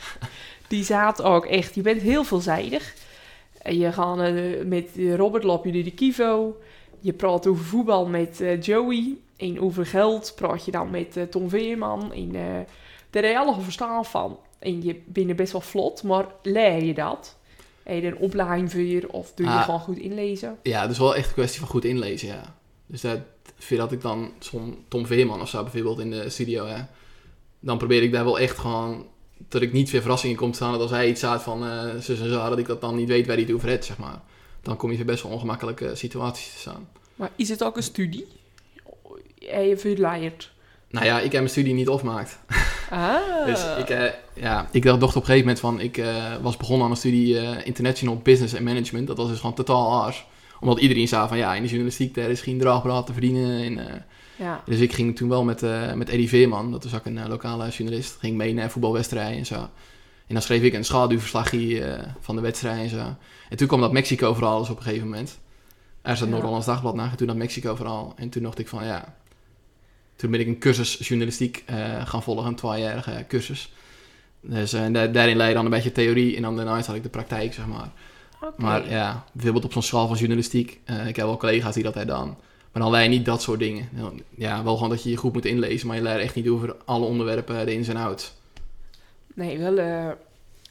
Die 0.69 0.85
zaad 0.85 1.23
ook 1.23 1.47
echt. 1.47 1.75
Je 1.75 1.83
bent 1.83 2.03
heel 2.03 2.25
veelzijdig. 2.25 2.95
En 3.63 3.79
je 3.79 3.93
gaat 3.93 4.19
eh, 4.19 4.65
met 4.65 4.89
Robert 5.17 5.45
loop 5.45 5.65
je 5.65 5.73
door 5.73 5.83
de 5.83 5.91
Kivo. 5.91 6.61
Je 7.01 7.13
praat 7.13 7.47
over 7.47 7.65
voetbal 7.65 8.07
met 8.07 8.41
eh, 8.41 8.61
Joey. 8.61 9.17
En 9.37 9.61
over 9.61 9.87
geld 9.87 10.33
praat 10.37 10.65
je 10.65 10.71
dan 10.71 10.91
met 10.91 11.17
eh, 11.17 11.23
Tom 11.23 11.49
Veerman. 11.49 12.13
En 12.13 12.35
uh, 12.35 12.43
daar 13.11 13.23
heb 13.23 13.33
je 13.33 13.39
alle 13.39 13.61
verstaan 13.61 14.05
van. 14.05 14.39
En 14.59 14.83
je 14.83 15.01
bent 15.07 15.37
best 15.37 15.53
wel 15.53 15.61
vlot, 15.61 16.03
maar 16.03 16.27
leer 16.43 16.85
je 16.85 16.95
dat? 16.95 17.37
Heb 17.83 18.03
je 18.03 18.07
een 18.07 18.17
opleiding 18.17 18.71
voor 18.73 19.11
of 19.11 19.33
doe 19.35 19.47
je 19.47 19.53
Ah. 19.53 19.65
gewoon 19.65 19.81
goed 19.81 19.99
inlezen? 19.99 20.59
Ja, 20.63 20.87
dus 20.87 20.99
wel 20.99 21.17
echt 21.17 21.27
een 21.27 21.33
kwestie 21.35 21.61
van 21.61 21.69
goed 21.69 21.85
inlezen, 21.85 22.29
ja. 22.29 22.55
Dus 22.87 23.01
dat 23.01 23.19
vind 23.65 23.81
dat 23.81 23.93
ik 23.93 24.01
dan 24.01 24.33
zo'n 24.39 24.85
Tom 24.89 25.07
Veerman 25.07 25.41
of 25.41 25.49
zo 25.49 25.63
bijvoorbeeld 25.63 25.99
in 25.99 26.11
de 26.11 26.31
studio, 26.31 26.67
hè, 26.67 26.83
dan 27.61 27.79
probeer 27.79 28.03
ik 28.03 28.13
daar 28.13 28.25
wel 28.25 28.39
echt 28.39 28.59
gewoon 28.59 29.07
dat 29.49 29.63
ik 29.63 29.73
niet 29.73 29.91
weer 29.91 30.01
verrassingen 30.01 30.37
kom 30.37 30.51
te 30.51 30.57
staan 30.57 30.73
dat 30.73 30.81
als 30.81 30.91
hij 30.91 31.09
iets 31.09 31.21
staat 31.21 31.43
van 31.43 31.65
zus 32.01 32.21
en 32.21 32.29
zo, 32.29 32.49
dat 32.49 32.59
ik 32.59 32.67
dat 32.67 32.81
dan 32.81 32.97
niet 32.97 33.09
weet 33.09 33.27
waar 33.27 33.37
hij 33.37 33.45
het 33.45 33.55
over 33.55 33.69
heeft, 33.69 33.85
zeg 33.85 33.99
maar. 33.99 34.21
Dan 34.63 34.77
kom 34.77 34.91
je 34.91 34.97
voor 34.97 35.07
best 35.07 35.23
wel 35.23 35.33
ongemakkelijke 35.33 35.95
situaties 35.95 36.53
te 36.53 36.59
staan. 36.59 36.89
Maar 37.15 37.31
is 37.37 37.49
het 37.49 37.65
ook 37.65 37.77
een 37.77 37.83
studie? 37.83 38.27
Heb 39.39 39.65
je 39.65 39.77
veel? 39.77 39.97
Nou 40.89 41.07
ja, 41.07 41.17
ik 41.17 41.23
heb 41.23 41.33
mijn 41.33 41.49
studie 41.49 41.75
niet 41.75 41.89
afgemaakt. 41.89 42.39
Ah. 42.91 43.17
Dus 43.47 43.65
ik, 43.79 43.89
eh, 43.89 44.05
ja, 44.35 44.69
ik 44.73 44.83
dacht 44.83 45.03
op 45.03 45.03
een 45.03 45.13
gegeven 45.13 45.39
moment 45.39 45.61
van, 45.61 45.81
ik 45.81 45.97
eh, 45.97 46.37
was 46.43 46.57
begonnen 46.57 46.85
aan 46.85 46.91
een 46.91 46.97
studie 46.97 47.65
International 47.65 48.17
Business 48.17 48.55
and 48.55 48.65
Management. 48.65 49.07
Dat 49.07 49.17
was 49.17 49.29
dus 49.29 49.41
gewoon 49.41 49.55
totaal 49.55 50.03
aars. 50.05 50.27
Omdat 50.63 50.79
iedereen 50.79 51.09
zei 51.09 51.29
van, 51.29 51.37
ja, 51.37 51.55
in 51.55 51.63
de 51.63 51.69
journalistiek, 51.69 52.15
daar 52.15 52.31
is 52.31 52.41
geen 52.41 52.59
draagblad 52.59 53.07
te 53.07 53.13
verdienen. 53.13 53.63
En, 53.65 53.89
eh, 53.89 54.01
ja. 54.37 54.63
dus 54.67 54.79
ik 54.79 54.93
ging 54.93 55.17
toen 55.17 55.29
wel 55.29 55.45
met, 55.45 55.63
eh, 55.63 55.93
met 55.93 56.09
Eddie 56.09 56.29
Veerman, 56.29 56.71
dat 56.71 56.85
was 56.85 56.95
ook 56.95 57.07
een 57.07 57.19
eh, 57.19 57.29
lokale 57.29 57.69
journalist, 57.69 58.17
ging 58.21 58.37
mee 58.37 58.55
naar 58.55 58.71
voetbalwedstrijden 58.71 59.39
en 59.39 59.47
zo. 59.47 59.55
En 60.27 60.39
dan 60.39 60.43
schreef 60.43 60.63
ik 60.63 60.73
een 60.73 60.85
schaduwverslagje 60.85 61.99
van 62.21 62.37
de 62.37 62.43
wedstrijd 62.43 62.81
en 62.83 62.89
zo. 62.89 63.17
En 63.49 63.57
toen 63.57 63.67
kwam 63.67 63.81
dat 63.81 63.93
Mexico 63.93 64.35
verhaal 64.35 64.59
dus 64.59 64.71
op 64.71 64.77
een 64.77 64.83
gegeven 64.83 65.09
moment. 65.09 65.39
Er 66.03 66.17
zat 66.17 66.27
Ja. 66.27 66.33
Noord-Hollands 66.33 66.67
Dagblad 66.67 66.95
na, 66.95 67.15
toen 67.17 67.27
dat 67.27 67.37
Mexico 67.37 67.75
verhaal. 67.75 68.13
En 68.17 68.29
toen 68.29 68.43
dacht 68.43 68.59
ik 68.59 68.69
van, 68.69 68.85
ja... 68.85 69.17
Toen 70.17 70.31
ben 70.31 70.41
ik 70.41 70.47
een 70.47 70.59
cursus 70.59 71.09
journalistiek 71.09 71.65
gaan 72.05 72.23
volgen, 72.23 72.47
een 72.47 72.55
tweejarige 72.55 73.25
cursus. 73.29 73.73
Dus 74.41 74.71
da- 74.71 75.07
daarin 75.07 75.37
leid 75.37 75.49
je 75.49 75.55
dan 75.55 75.65
een 75.65 75.71
beetje 75.71 75.93
theorie 75.93 76.37
en 76.37 76.43
dan 76.43 76.57
daarna 76.57 76.83
had 76.83 76.95
ik 76.95 77.03
de 77.03 77.09
praktijk, 77.09 77.53
zeg 77.53 77.67
maar. 77.67 77.93
Maar 78.57 78.91
ja, 78.91 79.25
bijvoorbeeld 79.33 79.65
op 79.65 79.73
zo'n 79.73 79.83
schaal 79.83 80.07
van 80.07 80.17
journalistiek. 80.17 80.81
eh, 80.85 81.07
ik 81.07 81.17
heb 81.17 81.27
wel 81.27 81.37
collega's 81.37 81.75
die 81.75 81.83
dat 81.83 81.95
hebben 81.95 82.15
dan. 82.15 82.37
Maar 82.73 82.83
dan 82.83 82.91
leer 82.93 83.03
je 83.03 83.09
niet 83.09 83.25
dat 83.25 83.43
soort 83.43 83.59
dingen. 83.59 83.89
Ja, 84.37 84.65
wel 84.65 84.75
gewoon 84.75 84.89
dat 84.91 85.03
je 85.03 85.11
je 85.11 85.17
goed 85.17 85.33
moet 85.33 85.45
inlezen, 85.45 85.87
maar 85.87 85.97
je 85.97 86.03
leert 86.03 86.21
echt 86.21 86.35
niet 86.35 86.49
over 86.49 86.77
alle 86.85 87.05
onderwerpen, 87.07 87.67
de 87.67 87.73
ins 87.75 87.89
en 87.89 87.97
outs. 87.97 88.33
Nee, 89.35 89.59
wel 89.59 89.79
eh, 89.79 90.09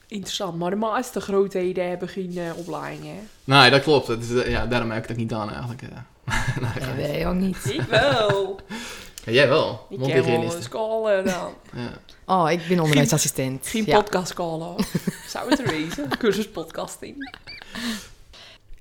interessant. 0.07 0.57
Maar 0.57 0.69
de 0.69 0.75
meeste 0.75 1.21
grootheden 1.21 1.89
hebben 1.89 2.07
geen 2.07 2.37
eh, 2.37 2.57
opleiding, 2.57 3.03
hè? 3.05 3.19
Nee, 3.43 3.69
dat 3.69 3.81
klopt. 3.81 4.07
Dat 4.07 4.19
is, 4.21 4.45
ja, 4.47 4.65
daarom 4.65 4.91
heb 4.91 5.01
ik 5.01 5.07
dat 5.07 5.17
niet 5.17 5.33
aan 5.33 5.49
eigenlijk. 5.49 5.81
eh. 5.81 5.89
Nee, 6.97 7.07
Nee, 7.07 7.25
ook 7.27 7.33
niet. 7.35 7.57
Ik 7.73 7.81
wel. 7.81 8.59
Ja, 9.25 9.31
jij 9.31 9.47
wel, 9.47 9.85
Ik 9.89 10.05
heb 10.05 10.25
wel 10.25 10.33
een 10.43 11.25
dan. 11.25 11.53
Ja. 11.75 11.91
Oh, 12.31 12.51
ik 12.51 12.67
ben 12.67 12.79
onderwijsassistent. 12.79 13.67
Geen 13.67 13.85
Ja. 13.85 14.01
podcast 14.01 14.33
callen. 14.33 14.75
Zou 15.27 15.49
het 15.49 15.59
er 15.59 15.67
wezen? 15.67 16.17
Cursus 16.17 16.49
podcasting. 16.49 17.37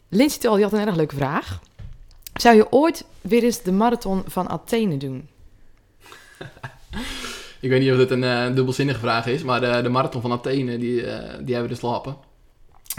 Lindsay 0.09 0.41
Tol, 0.41 0.55
die 0.55 0.63
had 0.65 0.73
een 0.73 0.87
erg 0.87 0.97
leuke 0.97 1.17
vraag. 1.17 1.61
Zou 2.35 2.57
je 2.57 2.73
ooit 2.73 3.05
weer 3.21 3.43
eens 3.43 3.63
de 3.63 3.73
marathon 3.73 4.23
van 4.27 4.49
Athene 4.49 4.97
doen? 4.97 5.29
Ik 7.61 7.71
weet 7.71 7.81
niet 7.81 7.91
of 7.91 7.97
dit 7.97 8.11
een 8.11 8.25
eh, 8.25 8.55
dubbelzinnige 8.55 8.99
vraag 8.99 9.27
is, 9.27 9.43
maar 9.43 9.61
de, 9.61 9.81
de 9.83 9.89
marathon 9.89 10.21
van 10.21 10.33
Athene, 10.33 10.79
die, 10.79 11.07
eh, 11.07 11.29
die 11.29 11.55
hebben 11.55 11.63
we 11.63 11.69
dus 11.81 11.81
lopen. 11.81 12.17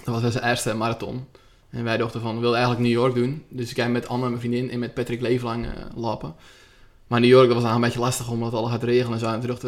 Dat 0.03 0.13
was 0.13 0.23
onze 0.23 0.43
eerste 0.43 0.73
marathon. 0.73 1.27
En 1.69 1.83
wij 1.83 1.97
dachten 1.97 2.21
van, 2.21 2.35
we 2.35 2.39
willen 2.41 2.55
eigenlijk 2.57 2.85
New 2.87 2.93
York 2.99 3.15
doen. 3.15 3.45
Dus 3.49 3.69
ik 3.69 3.75
heb 3.77 3.89
met 3.89 4.07
Anne, 4.07 4.27
mijn 4.29 4.39
vriendin, 4.39 4.71
en 4.71 4.79
met 4.79 4.93
Patrick 4.93 5.21
Leeflang 5.21 5.65
eh 5.65 5.71
lopen. 5.95 6.35
Maar 7.11 7.19
New 7.19 7.29
York, 7.29 7.47
dat 7.47 7.55
was 7.55 7.63
eigenlijk 7.63 7.95
een 7.95 8.01
beetje 8.01 8.17
lastig, 8.17 8.29
omdat 8.29 8.51
het 8.51 8.61
al 8.61 8.67
gaat 8.67 8.83
regenen 8.83 9.13
en 9.13 9.19
zo. 9.19 9.25
En 9.25 9.39
toen 9.39 9.49
dacht, 9.49 9.61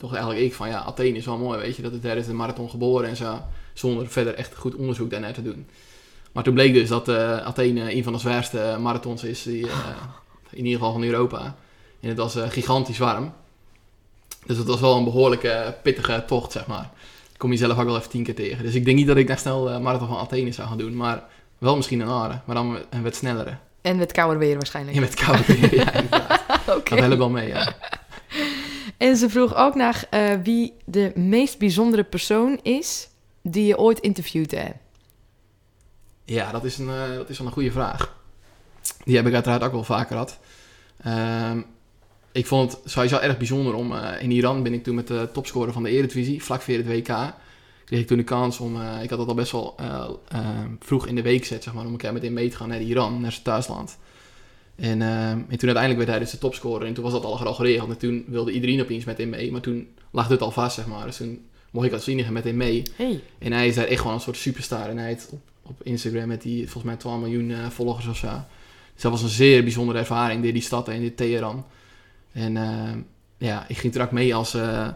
dacht 0.00 0.14
eigenlijk 0.14 0.44
ik 0.44 0.54
van, 0.54 0.68
ja, 0.68 0.82
Athene 0.82 1.18
is 1.18 1.24
wel 1.24 1.38
mooi, 1.38 1.58
weet 1.58 1.76
je. 1.76 1.82
Dat 1.82 1.92
het 1.92 2.02
daar 2.02 2.16
is 2.16 2.26
de 2.26 2.32
marathon 2.32 2.70
geboren 2.70 3.08
en 3.08 3.16
zo. 3.16 3.42
Zonder 3.72 4.08
verder 4.08 4.34
echt 4.34 4.56
goed 4.56 4.74
onderzoek 4.74 5.10
daarnaar 5.10 5.32
te 5.32 5.42
doen. 5.42 5.66
Maar 6.32 6.42
toen 6.42 6.54
bleek 6.54 6.74
dus 6.74 6.88
dat 6.88 7.08
eh, 7.08 7.36
Athene 7.36 7.94
een 7.94 8.04
van 8.04 8.12
de 8.12 8.18
zwaarste 8.18 8.76
marathons 8.80 9.24
is, 9.24 9.42
die, 9.42 9.66
eh, 9.66 9.72
in 10.50 10.64
ieder 10.64 10.72
geval 10.78 10.92
van 10.92 11.02
Europa. 11.02 11.56
En 12.00 12.08
het 12.08 12.18
was 12.18 12.36
gigantisch 12.48 12.98
warm. 12.98 13.32
Dus 14.46 14.56
het 14.56 14.66
was 14.66 14.80
wel 14.80 14.96
een 14.96 15.04
behoorlijke 15.04 15.76
pittige 15.82 16.24
tocht, 16.26 16.52
zeg 16.52 16.66
maar. 16.66 16.90
Ik 17.32 17.38
kom 17.38 17.50
je 17.52 17.58
zelf 17.58 17.78
ook 17.78 17.84
wel 17.84 17.96
even 17.96 18.10
tien 18.10 18.24
keer 18.24 18.34
tegen. 18.34 18.64
Dus 18.64 18.74
ik 18.74 18.84
denk 18.84 18.96
niet 18.96 19.06
dat 19.06 19.16
ik 19.16 19.26
daar 19.26 19.38
snel 19.38 19.70
eh 19.70 19.78
marathon 19.78 20.08
van 20.08 20.18
Athene 20.18 20.52
zou 20.52 20.68
gaan 20.68 20.78
doen. 20.78 20.96
Maar 20.96 21.22
wel 21.58 21.76
misschien 21.76 22.00
een 22.00 22.08
aarde, 22.08 22.40
maar 22.44 22.54
dan 22.54 22.78
een 22.90 23.02
wat 23.02 23.14
snellere. 23.14 23.56
En 23.80 23.96
met 23.96 24.12
kouder 24.12 24.38
weer 24.38 24.54
waarschijnlijk. 24.54 24.96
Ja, 24.96 25.02
met 25.02 25.14
koude 25.14 25.44
weer, 25.46 25.74
ja, 25.84 26.43
Oké. 26.76 26.90
Dat 26.90 26.98
helpt 26.98 27.16
wel 27.16 27.30
mee, 27.30 27.48
ja. 27.48 27.72
En 28.98 29.16
ze 29.16 29.30
vroeg 29.30 29.54
ook 29.54 29.74
naar 29.74 30.06
eh, 30.10 30.34
wie 30.42 30.74
de 30.84 31.12
meest 31.14 31.58
bijzondere 31.58 32.04
persoon 32.04 32.60
is 32.62 33.08
die 33.42 33.66
je 33.66 33.78
ooit 33.78 34.00
interviewd 34.00 34.50
hebt. 34.50 34.76
Ja, 36.24 36.50
dat 36.50 36.64
is, 36.64 36.78
een, 36.78 36.88
eh, 36.88 37.14
dat 37.16 37.28
is 37.28 37.38
wel 37.38 37.46
een 37.46 37.52
goede 37.52 37.70
vraag. 37.70 38.16
Die 39.04 39.16
heb 39.16 39.26
ik 39.26 39.34
uiteraard 39.34 39.62
ook 39.62 39.72
wel 39.72 39.84
vaker 39.84 40.06
gehad. 40.06 40.38
Ehm, 41.02 41.60
ik 42.32 42.46
vond 42.46 42.72
het 42.72 42.80
sowieso 42.84 43.18
erg 43.18 43.36
bijzonder 43.36 43.74
om... 43.74 43.92
eh, 43.92 44.22
in 44.22 44.30
Iran 44.30 44.62
ben 44.62 44.72
ik 44.72 44.84
toen 44.84 44.94
met 44.94 45.06
de 45.06 45.28
topscorer 45.32 45.72
van 45.72 45.82
de 45.82 45.90
Eredivisie, 45.90 46.42
vlak 46.42 46.62
voor 46.62 46.74
het 46.74 46.86
WK... 46.86 47.34
kreeg 47.84 48.00
ik 48.00 48.06
toen 48.06 48.16
de 48.18 48.24
kans 48.24 48.58
om... 48.58 48.80
ik 49.02 49.10
had 49.10 49.18
dat 49.18 49.28
al 49.28 49.34
best 49.34 49.52
wel 49.52 49.74
eh, 49.76 50.04
eh, 50.28 50.48
vroeg 50.80 51.06
in 51.06 51.14
de 51.14 51.22
week 51.22 51.40
gezet, 51.40 51.62
zeg 51.62 51.74
maar... 51.74 51.84
om 51.84 51.92
een 51.92 51.98
keer 51.98 52.12
met 52.12 52.22
hem 52.22 52.32
mee 52.32 52.48
te 52.48 52.56
gaan 52.56 52.68
naar 52.68 52.80
Iran, 52.80 53.20
naar 53.20 53.32
zijn 53.32 53.44
thuisland. 53.44 53.98
En, 54.76 55.02
ehm, 55.02 55.38
en 55.48 55.58
toen 55.58 55.68
uiteindelijk 55.68 55.96
werd 55.96 56.08
hij 56.08 56.18
dus 56.18 56.30
de 56.30 56.38
topscorer. 56.38 56.86
En 56.86 56.94
toen 56.94 57.04
was 57.04 57.12
dat 57.12 57.24
al 57.24 57.38
al 57.38 57.54
geregeld. 57.54 57.90
En 57.90 57.98
toen 57.98 58.24
wilde 58.26 58.52
iedereen 58.52 58.80
opeens 58.80 59.04
met 59.04 59.18
hem 59.18 59.28
mee. 59.28 59.52
Maar 59.52 59.60
toen 59.60 59.88
lag 60.10 60.28
dit 60.28 60.40
al 60.40 60.50
vast, 60.50 60.74
zeg 60.74 60.86
maar. 60.86 61.06
Dus 61.06 61.16
toen 61.16 61.46
mocht 61.70 61.86
ik 61.86 61.92
als 61.92 62.06
enige 62.06 62.32
met 62.32 62.44
hem 62.44 62.56
mee. 62.56 62.82
Hey. 62.96 63.22
En 63.38 63.52
hij 63.52 63.66
is 63.66 63.74
daar 63.74 63.86
echt 63.86 64.00
gewoon 64.00 64.14
een 64.14 64.20
soort 64.20 64.36
superstar. 64.36 64.88
En 64.88 64.96
hij 64.96 65.06
heeft 65.06 65.28
op, 65.30 65.40
op 65.62 65.82
Instagram 65.82 66.28
met 66.28 66.42
die 66.42 66.62
volgens 66.62 66.84
mij 66.84 66.96
12 66.96 67.20
miljoen 67.20 67.50
eh, 67.50 67.68
volgers 67.68 68.06
of 68.06 68.16
zo. 68.16 68.30
Dus 68.92 69.02
dat 69.02 69.12
was 69.12 69.22
een 69.22 69.28
zeer 69.28 69.62
bijzondere 69.62 69.98
ervaring, 69.98 70.42
die, 70.42 70.52
die 70.52 70.62
stad 70.62 70.88
en 70.88 71.00
dit 71.00 71.16
Teheran. 71.16 71.66
En 72.32 72.56
eh, 72.56 72.92
ja, 73.38 73.64
ik 73.68 73.78
ging 73.78 73.94
er 73.94 74.02
ook 74.02 74.10
mee 74.10 74.34
als, 74.34 74.54
eh, 74.54 74.88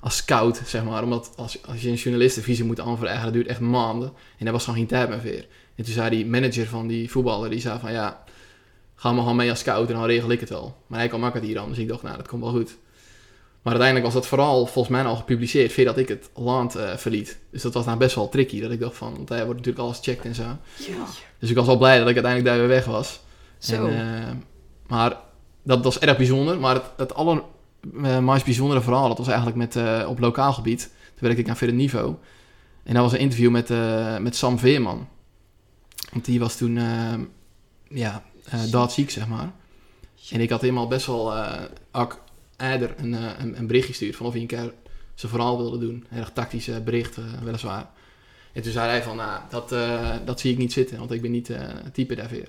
als 0.00 0.16
scout, 0.16 0.62
zeg 0.66 0.84
maar. 0.84 1.02
Omdat 1.02 1.32
als, 1.36 1.66
als 1.66 1.82
je 1.82 1.88
een 1.88 1.94
journalistenvisie 1.94 2.64
moet 2.64 2.80
aanvragen, 2.80 3.24
dat 3.24 3.32
duurt 3.32 3.46
echt 3.46 3.60
maanden. 3.60 4.12
En 4.38 4.44
daar 4.44 4.52
was 4.52 4.64
gewoon 4.64 4.78
geen 4.78 4.88
tijd 4.88 5.08
meer. 5.08 5.46
En 5.74 5.84
toen 5.84 5.94
zei 5.94 6.10
die 6.10 6.26
manager 6.26 6.66
van 6.66 6.86
die 6.86 7.10
voetballer, 7.10 7.50
die 7.50 7.60
zei 7.60 7.78
van 7.78 7.92
ja, 7.92 8.24
ga 9.02 9.12
maar 9.12 9.22
gewoon 9.22 9.36
mee 9.36 9.50
als 9.50 9.58
scout 9.58 9.88
en 9.88 9.94
dan 9.94 10.04
regel 10.04 10.30
ik 10.30 10.40
het 10.40 10.48
wel. 10.48 10.76
Maar 10.86 10.98
hij 10.98 11.08
kwam 11.08 11.24
ook 11.24 11.34
uit 11.34 11.44
Iran, 11.44 11.68
dus 11.68 11.78
ik 11.78 11.88
dacht 11.88 12.02
nou, 12.02 12.16
dat 12.16 12.28
komt 12.28 12.42
wel 12.42 12.50
goed. 12.50 12.76
Maar 13.62 13.72
uiteindelijk 13.72 14.04
was 14.04 14.14
dat 14.14 14.26
vooral 14.26 14.66
volgens 14.66 14.88
mij 14.94 15.04
al 15.04 15.16
gepubliceerd 15.16 15.72
voordat 15.72 15.98
ik 15.98 16.08
het 16.08 16.30
land 16.34 16.74
eh, 16.74 16.96
verliet. 16.96 17.38
Dus 17.50 17.62
dat 17.62 17.74
was 17.74 17.84
nou 17.84 17.98
best 17.98 18.14
wel 18.14 18.28
tricky. 18.28 18.60
Dat 18.60 18.70
ik 18.70 18.80
dacht 18.80 18.96
van, 18.96 19.14
want 19.14 19.28
hij 19.28 19.44
wordt 19.44 19.58
natuurlijk 19.58 19.84
alles 19.84 19.96
gecheckt 19.96 20.24
en 20.24 20.34
zo. 20.34 20.42
Ja. 20.42 21.06
Dus 21.38 21.50
ik 21.50 21.56
was 21.56 21.66
wel 21.66 21.78
blij 21.78 21.98
dat 21.98 22.08
ik 22.08 22.14
uiteindelijk 22.14 22.54
daar 22.54 22.58
weer 22.58 22.76
weg 22.76 22.84
was. 22.84 23.20
Zo. 23.58 23.86
En, 23.86 24.20
eh, 24.20 24.34
maar 24.86 25.16
dat 25.62 25.84
was 25.84 25.98
erg 25.98 26.16
bijzonder. 26.16 26.60
Maar 26.60 26.74
het, 26.74 26.84
het 26.96 27.14
aller 27.14 27.42
eh, 28.02 28.18
meest 28.18 28.44
bijzondere 28.44 28.80
verhaal, 28.80 29.08
dat 29.08 29.18
was 29.18 29.26
eigenlijk 29.26 29.56
met, 29.56 29.76
eh, 29.76 30.06
op 30.08 30.18
lokaal 30.18 30.52
gebied. 30.52 30.80
Toen 30.80 31.26
werkte 31.28 31.42
ik 31.42 31.48
aan 31.48 31.56
verder 31.56 31.76
niveau. 31.76 32.14
En 32.82 32.94
dat 32.94 33.02
was 33.02 33.12
een 33.12 33.18
interview 33.18 33.50
met, 33.50 33.70
eh, 33.70 34.18
met 34.18 34.36
Sam 34.36 34.58
Veerman. 34.58 35.08
Want 36.12 36.24
die 36.24 36.40
was 36.40 36.56
toen, 36.56 36.76
eh, 36.76 37.14
ja, 37.88 38.14
eh 38.14 38.31
doodziek, 38.70 39.10
zeg 39.10 39.28
maar. 39.28 39.52
En 40.30 40.40
ik 40.40 40.50
had 40.50 40.60
hem 40.60 40.78
al 40.78 40.86
best 40.88 41.06
wel 41.06 41.34
eh 41.34 41.62
ook 41.92 42.20
eerder 42.56 42.94
een, 42.96 43.14
eh, 43.14 43.30
een, 43.38 43.58
een 43.58 43.66
bericht 43.66 43.86
gestuurd 43.86 44.16
van 44.16 44.26
of 44.26 44.32
hij 44.32 44.40
een 44.40 44.46
keer 44.46 44.72
zijn 45.14 45.32
verhaal 45.32 45.56
wilde 45.56 45.78
doen. 45.78 46.06
Een 46.10 46.18
erg 46.18 46.32
tactisch 46.32 46.68
eh, 46.68 46.80
bericht, 46.80 47.16
eh, 47.16 47.24
weliswaar. 47.42 47.90
En 48.52 48.62
toen 48.62 48.72
zei 48.72 48.88
hij 48.88 49.02
van, 49.02 49.16
nou, 49.16 49.40
dat, 49.50 49.72
eh, 49.72 50.16
dat 50.24 50.40
zie 50.40 50.52
ik 50.52 50.58
niet 50.58 50.72
zitten, 50.72 50.98
want 50.98 51.10
ik 51.10 51.22
ben 51.22 51.30
niet 51.30 51.50
eh, 51.50 51.60
het 51.60 51.94
type 51.94 52.14
daarvoor. 52.14 52.48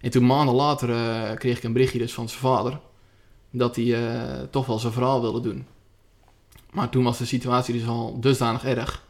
En 0.00 0.10
toen 0.10 0.26
maanden 0.26 0.54
later 0.54 0.90
eh, 0.90 1.36
kreeg 1.36 1.56
ik 1.56 1.62
een 1.62 1.72
berichtje 1.72 1.98
dus 1.98 2.14
van 2.14 2.28
zijn 2.28 2.40
vader, 2.40 2.80
dat 3.50 3.76
hij 3.76 3.94
eh, 3.94 4.42
toch 4.50 4.66
wel 4.66 4.78
zijn 4.78 4.92
verhaal 4.92 5.20
wilde 5.20 5.40
doen. 5.40 5.66
Maar 6.70 6.88
toen 6.88 7.04
was 7.04 7.18
de 7.18 7.24
situatie 7.24 7.74
dus 7.74 7.86
al 7.86 8.20
dusdanig 8.20 8.64
erg, 8.64 9.04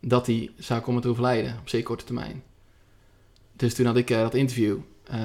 dat 0.00 0.26
hij 0.26 0.50
zou 0.58 0.80
komen 0.80 1.02
te 1.02 1.08
overlijden 1.08 1.58
op 1.60 1.68
zeer 1.68 1.82
korte 1.82 2.04
termijn. 2.04 2.42
Dus 3.52 3.74
toen 3.74 3.86
had 3.86 3.96
ik 3.96 4.10
eh, 4.10 4.20
dat 4.20 4.34
interview 4.34 4.78
eh, 5.08 5.18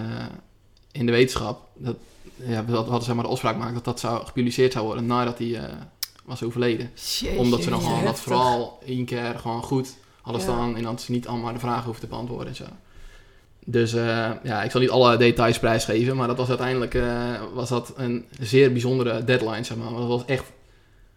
in 0.91 1.05
de 1.05 1.11
wetenschap, 1.11 1.67
dat, 1.73 1.95
ja, 2.35 2.65
we 2.65 2.75
hadden 2.75 3.01
zeg 3.03 3.15
maar 3.15 3.23
de 3.23 3.29
afspraak 3.29 3.53
gemaakt 3.53 3.73
dat 3.73 3.85
dat 3.85 3.99
zou 3.99 4.25
gepubliceerd 4.25 4.71
zou 4.73 4.85
worden 4.85 5.05
nadat 5.05 5.37
hij 5.37 5.55
eh, 5.55 5.73
was 6.25 6.43
overleden. 6.43 6.91
Jeetje, 6.95 7.37
Omdat 7.37 7.63
ze 7.63 7.69
dan 7.69 7.81
gewoon 7.81 8.03
dat 8.03 8.19
vooral 8.19 8.79
één 8.85 9.05
keer 9.05 9.39
gewoon 9.39 9.63
goed 9.63 9.95
Ja. 10.25 10.39
staan 10.39 10.75
en 10.75 10.83
dat 10.83 11.01
ze 11.01 11.11
niet 11.11 11.27
allemaal 11.27 11.53
de 11.53 11.59
vragen 11.59 11.83
hoeven 11.83 12.01
te 12.01 12.07
beantwoorden 12.09 12.47
en 12.47 12.55
zo. 12.55 12.65
Dus 13.65 13.93
eh, 13.93 14.31
ja, 14.43 14.63
ik 14.63 14.71
zal 14.71 14.81
niet 14.81 14.89
alle 14.89 15.17
details 15.17 15.59
prijsgeven, 15.59 16.15
maar 16.15 16.27
dat 16.27 16.37
was 16.37 16.49
uiteindelijk 16.49 16.99
was 17.53 17.69
dat 17.69 17.93
een 17.95 18.25
zeer 18.39 18.71
bijzondere 18.71 19.23
deadline, 19.23 19.63
zeg 19.63 19.77
maar. 19.77 19.89
Dat 19.91 20.07
was 20.07 20.25
echt, 20.25 20.51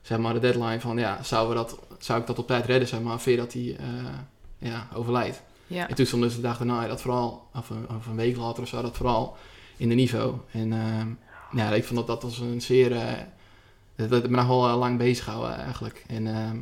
zeg 0.03 0.19
maar, 0.19 0.35
de 0.35 0.41
deadline 0.41 0.81
van, 0.81 0.99
ja, 0.99 1.23
zou, 1.23 1.49
we 1.49 1.55
dat, 1.55 1.79
zou 1.99 2.21
ik 2.21 2.27
dat 2.27 2.39
op 2.39 2.47
tijd 2.47 2.67
redden, 2.67 2.89
zeg 2.89 3.01
maar, 3.01 3.21
voordat 3.21 3.53
hij 3.53 3.77
eh, 3.79 3.87
ja, 4.59 4.89
overlijdt. 4.95 5.43
Ja. 5.67 5.89
En 5.89 5.95
toen 5.95 6.07
stond 6.07 6.23
dus 6.23 6.35
de 6.35 6.41
dag 6.41 6.57
daarna 6.59 6.87
dat 6.87 7.01
vooral, 7.01 7.49
of 7.55 7.71
een, 7.71 7.87
of 7.97 8.07
een 8.07 8.17
week 8.17 8.37
later 8.37 8.63
of 8.63 8.69
zo, 8.69 8.83
dat 8.83 8.97
vooral 8.97 9.37
in 9.77 9.89
de 9.89 9.95
niveau. 9.95 10.35
En 10.51 10.73
eh, 10.73 11.07
ja, 11.61 11.71
ik 11.73 11.85
vond 11.85 11.99
dat 11.99 12.07
dat 12.07 12.23
was 12.23 12.39
een 12.39 12.61
zeer... 12.63 12.93
eh, 12.97 13.13
dat, 13.97 14.11
dat 14.11 14.29
me 14.29 14.37
nog 14.37 14.47
wel 14.47 14.69
eh, 14.69 14.79
lang 14.79 14.99
bezig 14.99 15.25
gehouden 15.25 15.57
eigenlijk. 15.57 16.05
En 16.07 16.27
ehm, 16.27 16.57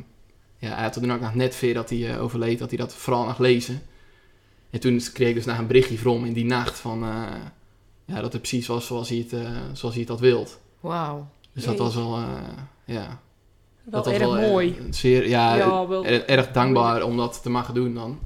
ja, 0.57 0.73
hij 0.75 0.83
had 0.83 0.93
toen 0.93 1.11
ook 1.11 1.21
nog 1.21 1.33
net 1.35 1.59
weer 1.59 1.73
dat 1.73 1.89
hij 1.89 2.11
eh, 2.13 2.21
overleed, 2.23 2.59
dat 2.59 2.69
hij 2.69 2.77
dat 2.77 2.93
vooral 2.93 3.25
nog 3.25 3.37
lezen. 3.37 3.81
En 4.69 4.79
toen 4.79 5.01
kreeg 5.13 5.29
ik 5.29 5.35
dus 5.35 5.45
nog 5.45 5.57
een 5.57 5.67
berichtje 5.67 5.97
van 5.99 6.25
in 6.25 6.33
die 6.33 6.45
nacht 6.45 6.79
van... 6.79 6.99
ja, 8.05 8.21
dat 8.21 8.33
het 8.33 8.41
precies 8.41 8.67
was 8.67 8.85
zoals 8.85 9.09
hij 9.09 9.17
het, 9.17 9.47
zoals 9.73 9.93
hij 9.93 10.03
het 10.03 10.09
had 10.11 10.19
wild. 10.19 10.59
Wauw. 10.79 11.27
Dus 11.53 11.63
dat 11.65 11.77
was 11.77 11.95
wel... 11.95 12.19
ja, 12.85 13.19
Wel 13.83 14.03
dat 14.03 14.05
was 14.05 14.13
erg 14.13 14.23
wel, 14.23 14.49
mooi. 14.49 14.77
zeer, 14.89 15.27
ja, 15.27 15.55
Ja, 15.55 15.87
wel- 15.87 16.05
er- 16.05 16.25
erg 16.25 16.51
dankbaar 16.51 17.03
om 17.03 17.17
dat 17.17 17.39
te 17.43 17.49
mogen 17.49 17.73
doen 17.73 17.93
dan. 17.93 18.19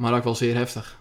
Maar 0.00 0.14
ook 0.14 0.24
wel 0.24 0.34
zeer 0.34 0.54
heftig. 0.54 0.98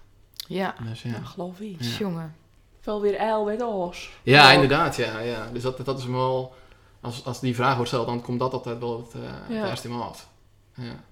Ja, 0.48 0.76
Dus 0.90 1.02
ja. 1.02 1.20
Geloof 1.24 1.60
ik. 1.60 1.76
Ja. 1.82 1.98
jongen. 1.98 2.36
Wel 2.84 3.02
weer 3.02 3.16
eil 3.16 3.46
met 3.46 3.62
oors. 3.62 4.12
Ja, 4.24 4.52
inderdaad, 4.52 4.96
ja, 4.96 5.20
ja. 5.20 5.50
Dus 5.54 5.62
dat, 5.64 5.86
dat 5.86 6.00
is 6.00 6.06
me 6.06 6.16
wel... 6.16 6.54
Als, 7.02 7.26
als 7.26 7.40
die 7.40 7.56
vraag 7.56 7.76
wordt 7.76 7.90
gesteld, 7.90 8.08
dan 8.08 8.22
komt 8.22 8.40
dat 8.40 8.54
altijd 8.54 8.80
wel 8.80 8.98
het, 8.98 9.14
eh 9.24 9.56
Ja. 9.56 9.62
het 9.62 9.70
eerst 9.70 9.84
in 9.84 9.90
mijn 9.90 10.02
hoofd. 10.02 10.28
Ja. 10.74 11.04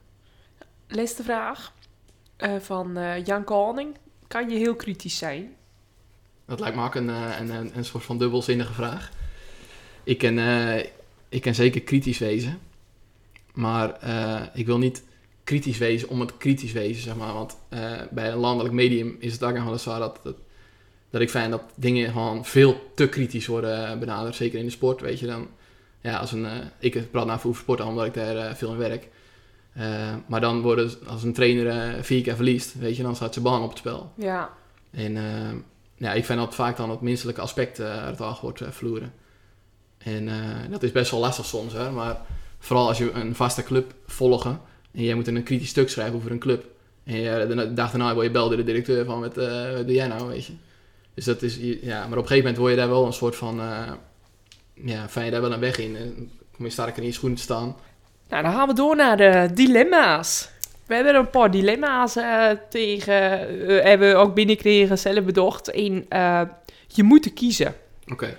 Laatste 0.87 1.23
vraag 1.23 1.73
eh, 2.35 2.55
van 2.59 2.97
eh, 2.97 3.25
Jan 3.25 3.43
Koning. 3.43 3.97
Kan 4.27 4.49
je 4.49 4.57
heel 4.57 4.75
kritisch 4.75 5.17
zijn? 5.17 5.55
Dat 6.45 6.59
lijkt 6.59 6.75
me 6.75 6.83
ook 6.83 6.95
een, 6.95 7.09
eh, 7.09 7.39
een, 7.39 7.49
een, 7.49 7.71
een 7.77 7.85
soort 7.85 8.03
van 8.03 8.17
dubbelzinnige 8.17 8.73
vraag. 8.73 9.11
Ik 10.03 10.17
ken, 10.17 10.39
eh, 10.39 10.85
ik 11.29 11.41
ken 11.41 11.55
zeker 11.55 11.81
kritisch 11.81 12.17
wezen. 12.17 12.59
Maar 13.53 13.91
eh, 13.93 14.41
ik 14.53 14.65
wil 14.65 14.77
niet 14.77 15.03
kritisch 15.47 15.77
wezen 15.77 16.09
om 16.09 16.19
het 16.19 16.37
kritisch 16.37 16.71
wezen, 16.71 17.03
zeg 17.03 17.15
maar. 17.15 17.33
Want 17.33 17.57
eh, 17.69 17.91
bij 18.11 18.31
een 18.31 18.37
landelijk 18.37 18.73
medium 18.73 19.15
is 19.19 19.33
het 19.33 19.43
ook 19.43 19.53
nog 19.53 19.63
wel 19.63 19.73
eens 19.73 19.83
zo 19.83 19.99
dat, 19.99 20.19
dat, 20.23 20.35
dat 21.09 21.21
ik 21.21 21.29
vind 21.29 21.51
dat 21.51 21.61
dingen 21.75 22.11
gewoon 22.11 22.45
veel 22.45 22.91
te 22.95 23.09
kritisch 23.09 23.47
worden 23.47 23.87
eh, 23.87 23.97
benaderd. 23.97 24.35
Zeker 24.35 24.59
in 24.59 24.65
de 24.65 24.71
sport, 24.71 25.01
weet 25.01 25.19
je 25.19 25.25
dan. 25.25 25.47
Ja, 26.01 26.17
als 26.17 26.31
een, 26.31 26.45
eh, 26.45 26.51
ik 26.79 27.11
praat 27.11 27.25
nou 27.25 27.37
over 27.37 27.55
sport 27.55 27.81
omdat 27.81 28.05
ik 28.05 28.13
daar 28.13 28.55
veel 28.55 28.71
in 28.71 28.77
werk. 28.77 29.07
Maar 30.27 30.41
dan 30.41 30.61
worden, 30.61 30.91
als 31.07 31.23
een 31.23 31.33
trainer 31.33 32.03
vier 32.03 32.21
keer 32.21 32.35
verliest, 32.35 32.73
weet 32.79 32.95
je, 32.95 33.03
dan 33.03 33.15
staat 33.15 33.33
zijn 33.33 33.45
baan 33.45 33.63
op 33.63 33.69
het 33.69 33.77
spel. 33.77 34.11
Ja. 34.15 34.53
En 34.91 35.13
ja, 35.95 36.13
ik 36.13 36.25
vind 36.25 36.39
dat 36.39 36.55
vaak 36.55 36.77
dan 36.77 36.89
het 36.89 37.01
menselijke 37.01 37.41
aspect 37.41 37.79
uit 37.79 38.19
het 38.19 38.39
wordt 38.39 38.61
verloren. 38.69 39.13
En 39.97 40.29
dat 40.69 40.83
is 40.83 40.91
best 40.91 41.11
wel 41.11 41.19
lastig 41.19 41.45
soms, 41.45 41.73
hè. 41.73 41.91
Maar 41.91 42.21
vooral 42.59 42.87
als 42.87 42.97
je 42.97 43.11
een 43.11 43.35
vaste 43.35 43.63
club 43.63 43.93
volgen 44.05 44.61
en 44.91 45.03
jij 45.03 45.13
moet 45.13 45.27
een 45.27 45.43
kritisch 45.43 45.69
stuk 45.69 45.89
schrijven 45.89 46.15
over 46.15 46.31
een 46.31 46.39
club. 46.39 46.65
En 47.03 47.15
je, 47.15 47.45
de 47.47 47.73
dag 47.73 47.91
daarna 47.91 48.13
word 48.13 48.25
je 48.25 48.31
belde 48.31 48.55
de 48.55 48.63
directeur 48.63 49.05
van, 49.05 49.19
wat, 49.19 49.37
eh, 49.37 49.73
wat 49.73 49.85
doe 49.85 49.95
jij 49.95 50.07
nou, 50.07 50.27
weet 50.27 50.45
je. 50.45 50.53
Dus 51.13 51.25
dat 51.25 51.41
is, 51.41 51.57
ja, 51.81 51.99
maar 51.99 52.17
op 52.17 52.23
een 52.23 52.29
gegeven 52.29 52.37
moment 52.37 52.57
word 52.57 52.71
je 52.71 52.77
daar 52.77 52.89
wel 52.89 53.05
een 53.05 53.13
soort 53.13 53.35
van, 53.35 53.59
eh, 53.59 53.91
ja, 54.73 55.09
vind 55.09 55.25
je 55.25 55.31
daar 55.31 55.41
wel 55.41 55.53
een 55.53 55.59
weg 55.59 55.77
in. 55.77 55.95
En 55.95 56.31
kom 56.55 56.65
je 56.65 56.71
sterker 56.71 57.01
in 57.01 57.07
je 57.07 57.13
schoenen 57.13 57.37
te 57.37 57.43
staan. 57.43 57.75
Nou, 58.29 58.43
dan 58.43 58.51
gaan 58.51 58.67
we 58.67 58.73
door 58.73 58.95
naar 58.95 59.17
de 59.17 59.49
dilemma's. 59.53 60.49
We 60.85 60.95
hebben 60.95 61.15
een 61.15 61.29
paar 61.29 61.51
dilemma's 61.51 62.15
eh, 62.15 62.49
tegen, 62.69 63.47
eh, 63.67 63.83
hebben 63.83 64.17
ook 64.17 64.33
binnengekregen, 64.33 64.97
zelf 64.97 65.23
bedacht. 65.23 65.71
Eh, 65.71 66.41
je 66.87 67.03
moet 67.03 67.33
kiezen. 67.33 67.75
Oké. 68.11 68.37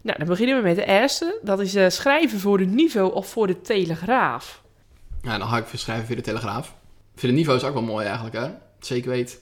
Nou, 0.00 0.18
dan 0.18 0.28
beginnen 0.28 0.56
we 0.56 0.62
met 0.62 0.76
de 0.76 0.84
eerste. 0.84 1.38
Dat 1.42 1.60
is 1.60 1.74
eh, 1.74 1.88
schrijven 1.88 2.40
voor 2.40 2.58
de 2.58 2.64
niveau 2.64 3.12
of 3.12 3.28
voor 3.28 3.46
de 3.46 3.60
telegraaf. 3.60 4.62
Ja, 5.28 5.38
dan 5.38 5.48
ga 5.48 5.56
ik 5.56 5.66
verschrijven 5.66 6.06
via 6.06 6.16
de 6.16 6.22
Telegraaf. 6.22 6.66
Ik 7.14 7.20
vind 7.20 7.32
het 7.32 7.40
niveau 7.40 7.58
is 7.58 7.64
ook 7.64 7.72
wel 7.74 7.82
mooi 7.82 8.06
eigenlijk, 8.06 8.36
hè. 8.36 8.50
Zeker 8.80 9.10
weet. 9.10 9.40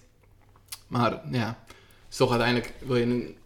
Maar 0.86 1.20
ja, 1.30 1.46
het 1.46 1.74
is 2.10 2.16
toch 2.16 2.30
uiteindelijk 2.30 2.72
wil 2.86 2.96
je 2.96 3.04
een... 3.04 3.36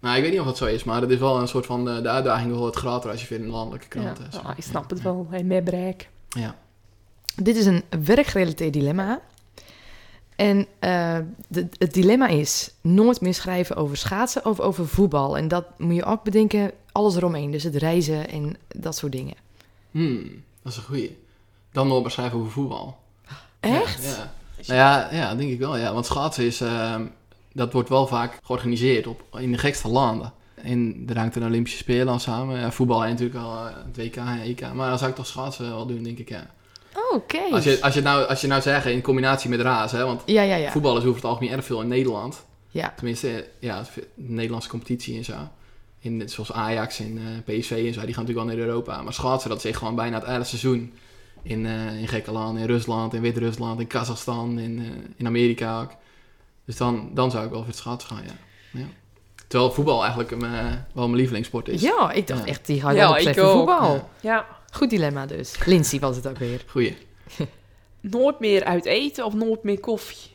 Nou, 0.00 0.16
ik 0.16 0.22
weet 0.22 0.30
niet 0.30 0.40
of 0.40 0.46
dat 0.46 0.56
zo 0.56 0.64
is, 0.64 0.84
maar 0.84 1.00
het 1.00 1.10
is 1.10 1.18
wel 1.18 1.40
een 1.40 1.48
soort 1.48 1.66
van... 1.66 1.88
eh, 1.88 2.02
de 2.02 2.08
uitdaging 2.08 2.54
wordt 2.56 2.76
groter 2.76 3.10
als 3.10 3.20
je 3.20 3.26
via 3.26 3.36
een 3.36 3.46
landelijke 3.46 3.88
krant... 3.88 4.18
ja, 4.32 4.42
nou, 4.42 4.54
ik 4.56 4.62
snap 4.62 4.90
het 4.90 5.02
wel. 5.02 5.26
Hey, 5.30 5.42
met 5.44 5.64
bereik. 5.64 6.08
Ja. 6.28 6.56
Dit 7.36 7.56
is 7.56 7.66
een 7.66 7.82
werkgerelateerd 8.04 8.72
dilemma. 8.72 9.20
En 10.36 10.66
eh, 10.78 11.18
de- 11.48 11.68
het 11.78 11.94
dilemma 11.94 12.26
is 12.28 12.70
nooit 12.80 13.20
meer 13.20 13.34
schrijven 13.34 13.76
over 13.76 13.96
schaatsen 13.96 14.44
of 14.44 14.60
over 14.60 14.88
voetbal. 14.88 15.36
En 15.36 15.48
dat 15.48 15.78
moet 15.78 15.94
je 15.94 16.04
ook 16.04 16.22
bedenken, 16.22 16.70
alles 16.92 17.16
eromheen. 17.16 17.50
Dus 17.50 17.62
het 17.62 17.76
reizen 17.76 18.28
en 18.28 18.56
dat 18.76 18.96
soort 18.96 19.12
dingen. 19.12 19.34
Hmm, 19.90 20.42
dat 20.62 20.72
is 20.72 20.78
een 20.78 20.84
goeie. 20.84 21.18
Dan 21.72 21.88
nog 21.88 22.02
beschrijven 22.02 22.38
over 22.38 22.50
voetbal. 22.52 22.98
Echt? 23.60 24.04
Ja, 24.04 24.10
ja. 24.10 24.32
Nou 24.66 24.78
ja, 24.78 25.08
ja, 25.12 25.34
denk 25.34 25.50
ik 25.50 25.58
wel, 25.58 25.76
ja. 25.76 25.92
Want 25.92 26.06
schaatsen 26.06 26.44
is... 26.44 26.60
ehm, 26.60 27.04
dat 27.52 27.72
wordt 27.72 27.88
wel 27.88 28.06
vaak 28.06 28.38
georganiseerd 28.44 29.06
op, 29.06 29.22
in 29.38 29.52
de 29.52 29.58
gekste 29.58 29.88
landen. 29.88 30.32
En 30.54 31.04
er 31.08 31.18
hangt 31.18 31.36
een 31.36 31.44
Olympische 31.44 31.78
Spelen 31.78 32.08
aan 32.08 32.20
samen. 32.20 32.60
Ja, 32.60 32.72
voetbal 32.72 33.04
en 33.04 33.10
natuurlijk 33.10 33.38
al 33.38 33.66
eh, 33.66 33.74
het 33.86 33.96
WK 33.96 34.16
en 34.16 34.40
EK. 34.40 34.60
Maar 34.74 34.88
dan 34.88 34.98
zou 34.98 35.10
ik 35.10 35.16
toch 35.16 35.26
schaatsen 35.26 35.68
wel 35.68 35.86
doen, 35.86 36.02
denk 36.02 36.18
ik, 36.18 36.28
ja. 36.28 36.46
Oh, 36.94 37.16
Oké. 37.16 37.40
Als 37.50 37.64
je, 37.64 37.78
als 37.80 37.94
je, 37.94 38.00
nou, 38.02 38.26
als 38.26 38.40
je 38.40 38.46
nou 38.46 38.62
zegt 38.62 38.86
in 38.86 39.02
combinatie 39.02 39.50
met 39.50 39.60
raas, 39.60 39.92
hè, 39.92 40.04
want 40.04 40.22
Ja, 40.26 40.42
ja, 40.42 40.56
ja. 40.56 40.70
voetbal 40.70 40.96
is 40.96 41.02
over 41.02 41.14
het 41.14 41.24
algemeen 41.24 41.52
erg 41.52 41.64
veel 41.64 41.80
in 41.80 41.88
Nederland. 41.88 42.44
Ja. 42.70 42.92
Tenminste, 42.96 43.48
ja, 43.58 43.82
de 43.94 44.04
Nederlandse 44.14 44.68
competitie 44.68 45.16
en 45.16 45.24
zo. 45.24 45.34
In, 45.98 46.28
zoals 46.28 46.52
Ajax 46.52 46.98
en 46.98 47.18
eh, 47.18 47.58
PSV 47.58 47.70
en 47.70 47.76
zo, 47.76 47.82
die 47.84 48.14
gaan 48.14 48.24
natuurlijk 48.24 48.34
wel 48.34 48.44
naar 48.44 48.56
Europa. 48.56 49.02
Maar 49.02 49.12
schaatsen, 49.12 49.50
dat 49.50 49.58
is 49.58 49.64
echt 49.64 49.78
gewoon 49.78 49.94
bijna 49.94 50.18
het 50.18 50.26
hele 50.26 50.44
seizoen. 50.44 50.92
In, 51.42 51.66
eh 51.66 52.00
in 52.00 52.08
Griekenland, 52.08 52.58
in 52.58 52.64
Rusland, 52.66 53.14
in 53.14 53.20
Wit-Rusland, 53.20 53.80
in 53.80 53.86
Kazachstan, 53.86 54.58
in, 54.58 54.78
eh, 54.78 54.84
in 55.16 55.26
Amerika 55.26 55.80
ook. 55.80 55.90
Dus 56.64 56.76
dan, 56.76 57.10
dan 57.14 57.30
zou 57.30 57.44
ik 57.44 57.50
wel 57.50 57.58
voor 57.58 57.68
het 57.68 57.76
schaatsen 57.76 58.16
gaan, 58.16 58.24
ja. 58.26 58.32
ja. 58.80 58.86
Terwijl 59.46 59.72
voetbal 59.72 60.00
eigenlijk 60.00 60.30
een, 60.30 60.44
eh, 60.44 60.64
wel 60.92 61.04
mijn 61.04 61.14
lievelingssport 61.16 61.68
is. 61.68 61.80
Ja, 61.80 62.10
ik 62.12 62.26
dacht 62.26 62.40
Ja. 62.40 62.46
echt, 62.46 62.66
die 62.66 62.80
gaat 62.80 62.94
Ja, 62.94 63.16
ja, 63.18 63.30
ik 63.30 63.38
ook. 63.38 63.52
voetbal. 63.52 63.94
Ja. 63.94 64.06
Ja, 64.20 64.46
Goed 64.72 64.90
dilemma 64.90 65.26
dus. 65.26 65.64
Lindsay 65.64 65.98
was 66.00 66.16
het 66.16 66.26
ook 66.28 66.38
weer. 66.38 66.64
Goeie. 66.68 66.96
nooit 68.00 68.40
meer 68.40 68.64
uit 68.64 68.84
eten 68.84 69.24
of 69.24 69.34
nooit 69.34 69.62
meer 69.62 69.80
koffie. 69.80 70.30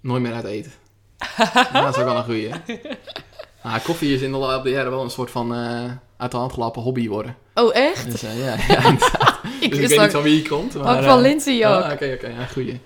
Nooit 0.00 0.22
meer 0.22 0.32
uit 0.32 0.44
eten. 0.44 0.72
Ja, 1.72 1.82
dat 1.82 1.94
is 1.96 2.00
ook 2.02 2.08
wel 2.08 2.16
een 2.16 2.24
goeie, 2.24 2.48
hè? 2.48 2.58
Ah, 3.62 3.84
koffie 3.84 4.14
is 4.14 4.20
in 4.20 4.32
de 4.32 4.38
loop 4.38 4.62
der 4.64 4.72
jaren 4.72 4.90
wel 4.90 5.02
een 5.02 5.10
soort 5.10 5.30
van 5.30 5.54
eh, 5.54 5.84
uit 6.16 6.30
de 6.30 6.36
hand 6.36 6.52
gelopen 6.52 6.82
hobby 6.82 7.08
worden. 7.08 7.36
Oh, 7.54 7.74
echt? 7.76 8.10
Dus, 8.10 8.22
eh, 8.22 8.38
ja, 8.44 8.54
ja. 8.74 8.90
Ik 9.60 9.70
dus 9.70 9.78
ik 9.78 9.88
weet 9.88 9.98
ook, 9.98 10.04
niet 10.04 10.12
van 10.12 10.22
wie 10.22 10.42
je 10.42 10.48
komt. 10.48 10.74
Maar, 10.74 10.96
ook 10.98 11.04
van 11.04 11.16
eh, 11.16 11.22
Lindsay 11.22 11.66
ook. 11.66 11.82
ah, 11.82 11.92
Oké, 11.92 12.12
oké, 12.14 12.28
ja, 12.28 12.46
goeie. 12.46 12.80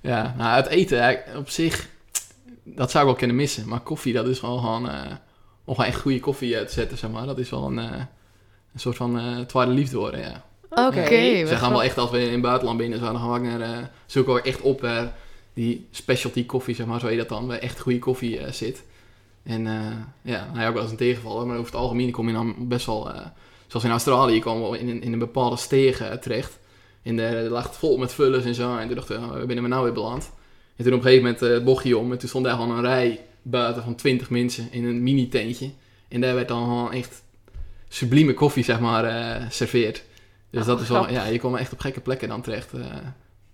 Ja, 0.00 0.34
nou, 0.38 0.50
uit 0.50 0.66
eten 0.66 1.22
op 1.36 1.48
zich, 1.50 1.88
dat 2.64 2.90
zou 2.90 3.02
ik 3.04 3.10
wel 3.10 3.18
kunnen 3.18 3.36
missen. 3.36 3.68
Maar 3.68 3.80
koffie, 3.80 4.12
dat 4.12 4.26
is 4.26 4.40
wel 4.40 4.56
gewoon, 4.56 4.88
eh, 4.90 5.00
om 5.64 5.74
gewoon 5.74 5.90
echt 5.90 6.00
goede 6.00 6.20
koffie 6.20 6.56
eh, 6.56 6.66
te 6.66 6.72
zetten, 6.72 6.98
zeg 6.98 7.10
maar. 7.10 7.26
Dat 7.26 7.38
is 7.38 7.50
wel 7.50 7.64
een, 7.66 7.78
eh, 7.78 7.90
een 8.74 8.80
soort 8.80 8.96
van 8.96 9.18
eh 9.18 9.38
tweede 9.46 9.72
liefde 9.72 9.96
worden, 9.96 10.20
ja. 10.20 10.44
Oké. 10.70 11.40
Wat 11.40 11.48
Ze 11.48 11.56
gaan 11.56 11.70
wel 11.70 11.82
echt, 11.82 11.98
als 11.98 12.10
we 12.10 12.20
in 12.24 12.32
het 12.32 12.40
buitenland 12.40 12.78
binnen 12.78 12.98
zijn, 12.98 13.12
dan 13.12 13.20
gaan 13.20 13.30
we 13.30 13.36
ook 13.38 13.58
naar, 13.58 13.60
eh, 13.60 13.84
zoeken 14.06 14.34
we 14.34 14.42
echt 14.42 14.60
op 14.60 14.86
die 15.54 15.86
specialty 15.90 16.46
koffie, 16.46 16.74
zeg 16.74 16.86
maar, 16.86 17.00
zo 17.00 17.06
heet 17.06 17.18
dat 17.18 17.28
dan, 17.28 17.46
waar 17.46 17.58
echt 17.58 17.80
goede 17.80 17.98
koffie 17.98 18.40
zit. 18.50 18.82
En 19.46 19.66
eh, 19.66 19.96
ja, 20.22 20.48
hij 20.52 20.68
ook 20.68 20.72
wel 20.74 20.82
eens 20.82 20.90
een 20.90 20.96
tegenvaller, 20.96 21.46
maar 21.46 21.56
over 21.56 21.72
het 21.72 21.80
algemeen 21.80 22.10
kom 22.10 22.26
je 22.26 22.32
dan 22.34 22.54
best 22.68 22.86
wel, 22.86 23.12
eh, 23.12 23.20
zoals 23.66 23.84
in 23.84 23.90
Australië, 23.90 24.40
we 24.70 24.78
in, 24.78 24.88
een- 24.88 25.02
in 25.02 25.12
een 25.12 25.18
bepaalde 25.18 25.56
steeg 25.56 26.00
eh, 26.00 26.12
terecht. 26.12 26.58
En 27.02 27.16
daar 27.16 27.42
lag 27.42 27.64
het 27.66 27.76
vol 27.76 27.96
met 27.98 28.12
vullers 28.12 28.44
en 28.44 28.54
zo. 28.54 28.76
En 28.76 28.86
toen 28.86 28.96
dachten 28.96 29.20
we, 29.20 29.26
oh, 29.26 29.32
waar 29.32 29.46
binnen 29.46 29.64
we 29.64 29.70
nou 29.70 29.84
weer 29.84 29.92
beland? 29.92 30.30
En 30.76 30.84
toen 30.84 30.92
op 30.92 30.98
een 30.98 31.04
gegeven 31.04 31.22
moment 31.24 31.40
het 31.40 31.64
bochtje 31.64 31.98
om. 31.98 32.12
En 32.12 32.18
toen 32.18 32.28
stond 32.28 32.44
daar 32.44 32.54
gewoon 32.54 32.70
een 32.70 32.80
rij 32.82 33.20
buiten 33.42 33.82
van 33.82 33.94
20 33.94 34.30
mensen 34.30 34.68
in 34.72 34.84
een 34.84 35.02
mini 35.02 35.28
tentje. 35.28 35.70
En 36.08 36.20
daar 36.20 36.34
werd 36.34 36.48
dan 36.48 36.62
gewoon 36.64 36.92
echt 36.92 37.22
sublieme 37.88 38.34
koffie, 38.34 38.64
zeg 38.64 38.80
maar, 38.80 39.46
serveerd. 39.52 40.04
Dus 40.50 40.60
Ah, 40.60 40.66
dat 40.66 40.80
is 40.80 40.88
wel, 40.88 41.10
ja, 41.10 41.24
je 41.24 41.38
komt 41.40 41.56
echt 41.58 41.72
op 41.72 41.80
gekke 41.80 42.00
plekken 42.00 42.28
dan 42.28 42.40
terecht. 42.42 42.70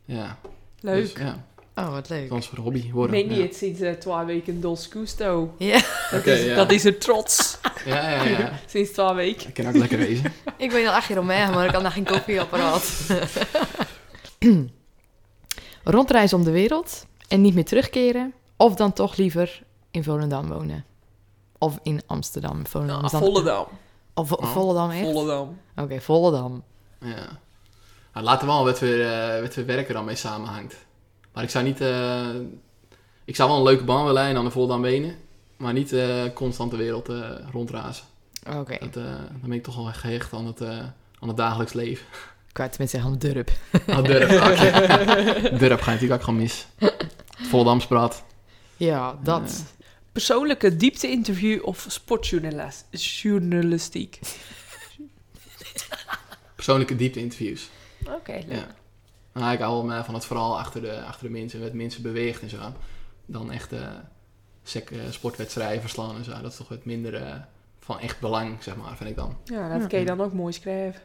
ja. 0.05 0.39
Leuk. 0.81 1.01
Dus, 1.03 1.13
ja, 1.13 1.45
Oh, 1.75 1.91
wat 1.93 2.09
leuk. 2.09 2.29
dat 2.29 2.39
is 2.39 2.47
voor 2.47 2.59
hobby 2.59 2.91
worden. 2.93 3.11
Meen 3.11 3.31
ja. 3.31 3.37
je 3.37 3.43
het 3.43 3.57
sinds 3.57 3.81
eh, 3.81 3.93
twee 3.93 4.25
weken 4.25 4.61
Dos 4.61 4.87
Gusto? 4.87 5.55
Ja, 5.59 5.81
Dat, 6.11 6.27
is, 6.27 6.45
ja. 6.45 6.55
dat 6.55 6.73
is 6.73 6.85
er 6.85 6.99
trots. 6.99 7.59
Ja, 7.85 8.11
ja, 8.11 8.23
ja. 8.23 8.53
Sinds 8.67 8.91
twee 8.91 9.13
weken. 9.15 9.49
Ik 9.49 9.55
kan 9.55 9.67
ook 9.67 9.75
lekker 9.77 9.99
wezen. 9.99 10.33
ik 10.57 10.71
ben 10.71 10.87
al 10.87 10.93
acht 10.93 11.09
jaar 11.09 11.19
omheen, 11.19 11.51
maar 11.51 11.67
ik 11.67 11.71
had 11.73 11.83
nog 11.83 11.93
geen 11.93 12.05
koffieapparaat. 12.05 12.93
Rondreizen 15.85 16.39
om 16.39 16.45
de 16.45 16.51
wereld 16.51 17.07
en 17.29 17.41
niet 17.41 17.55
meer 17.55 17.65
terugkeren. 17.65 18.35
Of 18.57 18.75
dan 18.75 18.93
toch 18.93 19.17
liever 19.17 19.63
in 19.91 20.05
Volendam 20.05 20.49
wonen. 20.49 20.85
Of 21.59 21.79
in 21.83 22.01
Amsterdam. 22.07 22.67
Volendam 22.67 23.01
dan- 23.01 23.11
Volendam. 23.11 23.67
Of 24.15 24.29
Vo- 24.29 24.35
Oh, 24.35 24.53
Volendam, 24.53 24.91
echt? 24.91 25.05
Oké, 25.07 25.13
Volendam. 25.13 25.59
Volendam. 26.01 26.63
Ja. 27.01 27.41
Nou, 28.13 28.25
laten 28.27 28.47
we 28.47 28.53
wel 28.53 28.65
wat 28.65 28.79
we, 28.79 29.03
eh, 29.05 29.41
wat 29.43 29.55
we 29.55 29.65
werken 29.65 29.95
dan 29.95 30.05
mee 30.05 30.15
samenhangt. 30.15 30.75
Maar 31.33 31.45
ik 31.45 31.51
zou 31.51 31.65
niet... 31.65 31.81
eh, 31.81 32.29
ik 33.25 33.37
zou 33.37 33.49
wel 33.49 33.59
een 33.59 33.65
leuke 33.65 33.85
baan 33.85 34.05
willen 34.05 34.23
en 34.23 34.35
dan 34.35 34.45
de 34.45 34.51
Volendam 34.51 34.83
benen. 34.83 35.17
Maar 35.57 35.73
niet 35.73 35.93
eh, 35.93 36.23
constant 36.35 36.71
de 36.71 36.77
wereld 36.77 37.09
eh, 37.09 37.31
rondrazen. 37.53 38.05
Oké, 38.57 38.73
eh, 38.73 38.89
dan 38.93 39.41
ben 39.43 39.53
ik 39.53 39.63
toch 39.63 39.75
wel 39.77 39.85
gehecht 39.85 40.33
aan 40.33 40.47
het, 40.47 40.61
eh, 40.61 40.69
aan 41.19 41.29
het 41.29 41.37
dagelijks 41.37 41.73
leven. 41.73 42.07
kwijt 42.53 42.79
met 42.79 42.91
zeggen 42.91 43.11
aan 43.11 43.19
durp. 43.19 43.51
Ah, 43.87 44.05
Durp, 44.05 44.31
oké. 44.31 44.71
Durp 45.59 45.81
ga 45.81 45.91
je 45.91 45.99
natuurlijk 45.99 46.13
ook 46.13 46.23
gewoon 46.23 46.41
mis. 46.41 46.67
Het 46.77 47.49
Volendamspraat. 47.49 48.25
Ja, 48.77 49.19
dat. 49.23 49.63
Persoonlijke 50.13 50.77
diepte-interview 50.77 51.67
of 51.67 51.85
sportjournalistiek? 51.89 54.19
Persoonlijke 56.55 56.97
diepte-interviews. 56.97 57.69
Oké, 58.07 58.33
leuk. 58.33 58.51
Ja. 58.57 58.67
Nou, 59.33 59.53
ik 59.53 59.59
hou 59.59 59.73
wel 59.73 59.85
meer 59.95 60.05
van 60.05 60.15
het 60.15 60.25
verhaal 60.25 60.59
achter 60.59 60.81
de, 60.81 61.03
achter 61.03 61.27
de 61.27 61.33
mensen, 61.33 61.61
wat 61.61 61.73
mensen 61.73 62.03
beweegt 62.03 62.43
en 62.43 62.49
zo. 62.49 62.59
Dan 63.27 63.51
echt 63.53 63.73
eh 63.73 63.79
sec, 64.63 64.91
eh, 64.91 64.99
sportwedstrijden 65.11 65.81
verslaan 65.81 66.17
en 66.17 66.25
zo. 66.25 66.31
Dat 66.43 66.51
is 66.51 66.57
toch 66.57 66.69
wat 66.69 66.85
minder 66.85 67.15
eh, 67.15 67.35
van 67.79 67.99
echt 68.01 68.21
belang, 68.21 68.63
zeg 68.63 68.77
maar, 68.77 68.97
vind 68.97 69.11
ik 69.11 69.17
dan. 69.17 69.37
Ja, 69.45 69.69
dat 69.73 69.81
Ja. 69.81 69.87
kun 69.87 69.99
je 69.99 70.05
dan 70.05 70.21
ook 70.21 70.33
mooi 70.33 70.53
schrijven. 70.53 71.01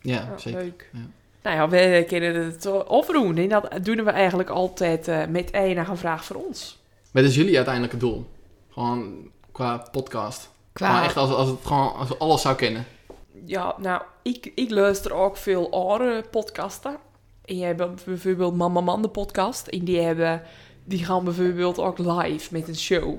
Ja, 0.00 0.38
zeker. 0.38 0.60
Leuk. 0.60 0.90
Ja. 0.92 0.98
Nou 1.42 1.56
ja, 1.56 1.68
we 1.68 2.04
kunnen 2.08 2.34
het 2.44 2.66
oproepen. 2.86 3.38
En 3.38 3.48
dat 3.48 3.84
doen 3.84 4.04
we 4.04 4.10
eigenlijk 4.10 4.50
altijd 4.50 5.08
eh, 5.08 5.26
met 5.26 5.52
enige 5.52 5.96
vraag 5.96 6.24
voor 6.24 6.36
ons. 6.36 6.78
Wat 7.10 7.24
is 7.24 7.34
jullie 7.34 7.56
uiteindelijke 7.56 7.96
doel? 7.96 8.30
Gewoon 8.70 9.30
qua 9.52 9.76
podcast. 9.92 10.50
Qua, 10.72 11.04
echt 11.04 11.16
als, 11.16 11.30
als, 11.30 11.48
het, 11.48 11.58
gewoon, 11.64 11.94
als 11.94 12.08
we 12.08 12.16
alles 12.16 12.40
zou 12.42 12.56
kennen. 12.56 12.84
Ja, 13.44 13.74
nou, 13.78 14.02
ik, 14.22 14.52
ik 14.54 14.70
luister 14.70 15.12
ook 15.12 15.36
veel 15.36 15.70
andere 15.90 16.24
podcasten. 16.30 16.96
En 17.44 17.56
je 17.56 17.64
hebt 17.64 18.04
bijvoorbeeld 18.04 18.56
Mama 18.56 18.80
Man, 18.80 19.02
de 19.02 19.08
podcast. 19.08 19.66
En 19.66 19.84
die, 19.84 20.00
hebben, 20.00 20.42
die 20.84 21.04
gaan 21.04 21.24
bijvoorbeeld 21.24 21.78
ook 21.78 21.98
live 21.98 22.48
met 22.52 22.68
een 22.68 22.76
show. 22.76 23.14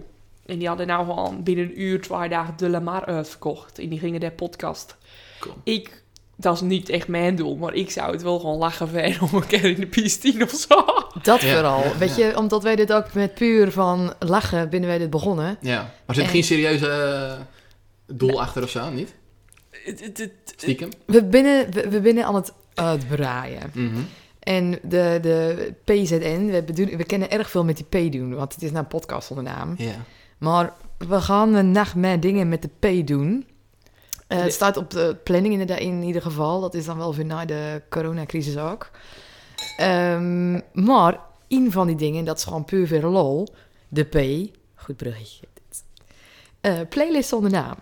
En 0.45 0.57
die 0.59 0.67
hadden 0.67 0.87
nou 0.87 1.05
gewoon 1.05 1.43
binnen 1.43 1.65
een 1.65 1.81
uur, 1.81 2.01
twee 2.01 2.29
dagen 2.29 2.53
De 2.57 2.69
Lamar 2.69 3.05
uitverkocht. 3.05 3.79
En 3.79 3.89
die 3.89 3.99
gingen 3.99 4.19
der 4.19 4.31
podcast. 4.31 4.97
Cool. 5.39 5.55
Ik, 5.63 6.03
dat 6.35 6.53
is 6.55 6.61
niet 6.61 6.89
echt 6.89 7.07
mijn 7.07 7.35
doel, 7.35 7.55
maar 7.55 7.73
ik 7.73 7.91
zou 7.91 8.11
het 8.11 8.21
wel 8.21 8.39
gewoon 8.39 8.57
lachen 8.57 8.87
vinden 8.87 9.21
om 9.21 9.29
een 9.33 9.47
keer 9.47 9.63
in 9.65 9.79
de 9.79 9.87
piste 9.87 10.33
of 10.43 10.49
zo. 10.51 10.83
dat 11.23 11.41
Ja, 11.41 11.53
vooral. 11.53 11.79
ja, 11.83 11.97
Weet 11.97 12.15
je, 12.15 12.37
omdat 12.37 12.63
wij 12.63 12.75
dit 12.75 12.93
ook 12.93 13.13
met 13.13 13.33
puur 13.33 13.71
van 13.71 14.13
lachen 14.19 14.69
binnen 14.69 14.89
wij 14.89 14.97
dit 14.97 15.09
begonnen. 15.09 15.57
Ja. 15.61 15.77
Maar 16.05 16.15
zit 16.15 16.17
er 16.17 16.23
En- 16.23 16.29
geen 16.29 16.43
serieuze 16.43 16.89
eh, 16.89 18.15
doel 18.15 18.41
achter 18.41 18.63
of 18.63 18.69
zo, 18.69 18.89
niet? 18.89 19.13
Stiekem? 20.55 20.89
We 21.05 21.23
binnen, 21.23 21.71
we, 21.71 21.89
we 21.89 21.99
binnen 22.01 22.25
aan 22.25 22.35
het 22.35 22.53
uitbraaien. 22.81 23.71
Mhm. 23.73 23.99
En 24.39 24.71
de, 24.71 25.17
de 25.21 25.73
PZN, 25.83 26.45
we, 26.45 26.63
bedoelen, 26.65 26.97
we 26.97 27.03
kennen 27.03 27.31
erg 27.31 27.49
veel 27.49 27.63
met 27.63 27.77
die 27.77 28.09
P 28.09 28.11
doen, 28.11 28.35
want 28.35 28.53
het 28.53 28.63
is 28.63 28.71
nou 28.71 28.83
een 28.83 28.89
podcast 28.89 29.27
zonder 29.27 29.45
naam. 29.45 29.73
Ja. 29.77 29.95
Maar 30.37 30.73
we 30.97 31.21
gaan 31.21 31.53
een 31.53 31.71
nacht 31.71 31.95
met 31.95 32.21
dingen 32.21 32.49
met 32.49 32.61
de 32.61 33.01
P 33.01 33.07
doen. 33.07 33.45
Eh, 34.27 34.41
het 34.41 34.53
staat 34.53 34.77
op 34.77 34.89
de 34.89 35.17
planning 35.23 35.53
inderdaad 35.53 35.79
in 35.79 36.03
ieder 36.03 36.21
geval. 36.21 36.61
Dat 36.61 36.73
is 36.73 36.85
dan 36.85 36.97
wel 36.97 37.15
weer 37.15 37.25
na 37.25 37.45
de 37.45 37.81
coronacrisis 37.89 38.57
ook. 38.57 38.89
Ehm, 39.77 40.59
maar 40.73 41.19
een 41.47 41.71
van 41.71 41.87
die 41.87 41.95
dingen, 41.95 42.25
dat 42.25 42.37
is 42.37 42.43
gewoon 42.43 42.65
puur 42.65 42.87
voor 42.87 42.99
de 42.99 43.07
lol. 43.07 43.47
De 43.87 44.03
P, 44.03 44.49
goed 44.75 44.97
bruggetje. 44.97 45.47
Eh, 46.61 46.79
playlist 46.89 47.29
zonder 47.29 47.51
naam. 47.51 47.75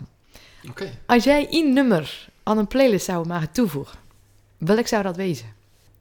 Oké. 0.69 0.89
Als 1.05 1.23
jij 1.23 1.47
één 1.49 1.73
nummer 1.73 2.29
aan 2.43 2.57
een 2.57 2.67
playlist 2.67 3.05
zou 3.05 3.27
mogen 3.27 3.51
toevoegen, 3.51 3.98
welk 4.59 4.87
zou 4.87 5.03
dat 5.03 5.15
wezen? 5.15 5.47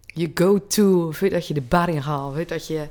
Je 0.07 0.31
go-to, 0.35 1.11
voordat 1.13 1.47
je 1.49 1.55
de 1.55 1.61
bar 1.61 1.89
in 1.89 2.03
gaat, 2.03 2.35
voordat 2.35 2.67
je... 2.67 2.89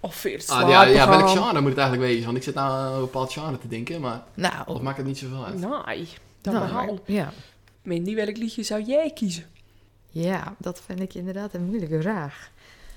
Of 0.00 0.22
weer 0.22 0.36
Ah, 0.38 0.40
slapen 0.44 0.68
ja, 0.68 0.82
ja, 0.84 1.08
welk 1.08 1.28
genre 1.28 1.60
moet 1.60 1.70
het 1.70 1.78
eigenlijk 1.78 2.08
wezen? 2.10 2.24
Want 2.24 2.36
ik 2.36 2.42
zit 2.42 2.54
nou 2.54 2.70
aan 2.72 2.92
een 2.94 3.00
bepaald 3.00 3.32
genre 3.32 3.58
te 3.58 3.68
denken, 3.68 4.00
maar 4.00 4.22
Nou, 4.34 4.54
dat 4.66 4.82
maakt 4.82 4.96
het 4.96 5.06
niet 5.06 5.18
zoveel 5.18 5.44
uit. 5.44 5.54
Nee, 5.60 6.08
dan 6.40 6.54
nou, 6.54 6.72
maar. 6.72 6.88
ja. 7.04 7.32
Mandy, 7.82 8.14
welk 8.14 8.36
liedje 8.36 8.62
zou 8.62 8.82
jij 8.82 9.10
kiezen? 9.14 9.44
Ja, 10.10 10.54
dat 10.58 10.82
vind 10.86 11.00
ik 11.00 11.14
inderdaad 11.14 11.54
een 11.54 11.64
moeilijke 11.64 12.00
vraag. 12.00 12.50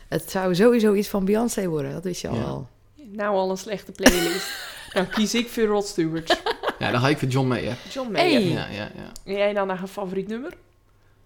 Het 0.07 0.31
zou 0.31 0.55
sowieso 0.55 0.93
iets 0.93 1.07
van 1.07 1.25
Beyoncé 1.25 1.67
worden, 1.67 1.91
dat 1.91 2.03
wist 2.03 2.21
je 2.21 2.27
al 2.27 2.35
Ja. 2.35 2.41
wel. 2.45 2.67
Nou 2.95 3.35
al 3.35 3.49
een 3.49 3.57
slechte 3.57 3.91
playlist. 3.91 4.47
dan 4.93 5.09
kies 5.09 5.33
ik 5.33 5.49
voor 5.49 5.63
Rod 5.63 5.87
Stewart. 5.87 6.41
Ja, 6.79 6.91
dan 6.91 7.01
ga 7.01 7.07
ik 7.09 7.17
voor 7.17 7.27
John 7.27 7.47
Mayer. 7.47 7.77
John 7.91 8.11
Mayer. 8.11 8.31
Hey. 8.41 8.49
Ja, 8.49 8.67
ja, 8.67 8.91
ja. 8.95 9.11
En 9.23 9.33
jij 9.33 9.53
dan 9.53 9.67
naar 9.67 9.81
een 9.81 9.87
favoriet 9.87 10.27
nummer? 10.27 10.53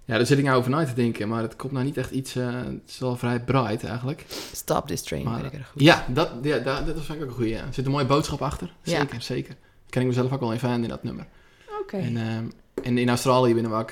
Ja, 0.08 0.18
daar 0.18 0.26
zit 0.26 0.38
ik 0.38 0.44
nou 0.44 0.58
over 0.58 0.72
na 0.72 0.86
te 0.86 0.94
denken, 0.94 1.28
maar 1.28 1.42
het 1.42 1.56
komt 1.56 1.72
nou 1.72 1.86
niet 1.86 1.98
echt 1.98 2.12
iets... 2.12 2.36
eh, 2.36 2.54
het 2.54 2.82
is 2.88 3.00
wel 3.00 3.16
vrij 3.16 3.40
bright 3.44 3.84
eigenlijk. 3.84 4.26
Stop 4.54 4.88
this 4.88 5.02
train, 5.02 5.24
Maar- 5.24 5.46
ik. 5.46 5.54
Ja, 5.76 6.06
dat, 6.10 6.30
ja, 6.42 6.58
dat, 6.60 6.86
dat 6.86 6.96
ik 6.98 7.10
ook 7.22 7.22
een 7.22 7.30
goeie. 7.30 7.50
Ja. 7.50 7.58
Er 7.60 7.74
zit 7.74 7.86
een 7.86 7.92
mooie 7.92 8.06
boodschap 8.06 8.42
achter. 8.42 8.74
Ja. 8.84 9.00
Zeker, 9.00 9.22
zeker. 9.22 9.54
Daar 9.60 9.90
ken 9.90 10.02
ik 10.02 10.08
mezelf 10.08 10.32
ook 10.34 10.40
wel 10.40 10.52
in 10.52 10.60
fan 10.60 10.84
in 10.84 10.90
dat 10.90 11.04
nummer. 11.04 11.28
Oké. 11.82 11.98
En, 11.98 12.18
ehm, 12.18 12.46
en 12.84 12.98
in 12.98 13.10
Australië 13.10 13.54
binnen 13.54 13.72
we 13.72 13.78
ook... 13.78 13.92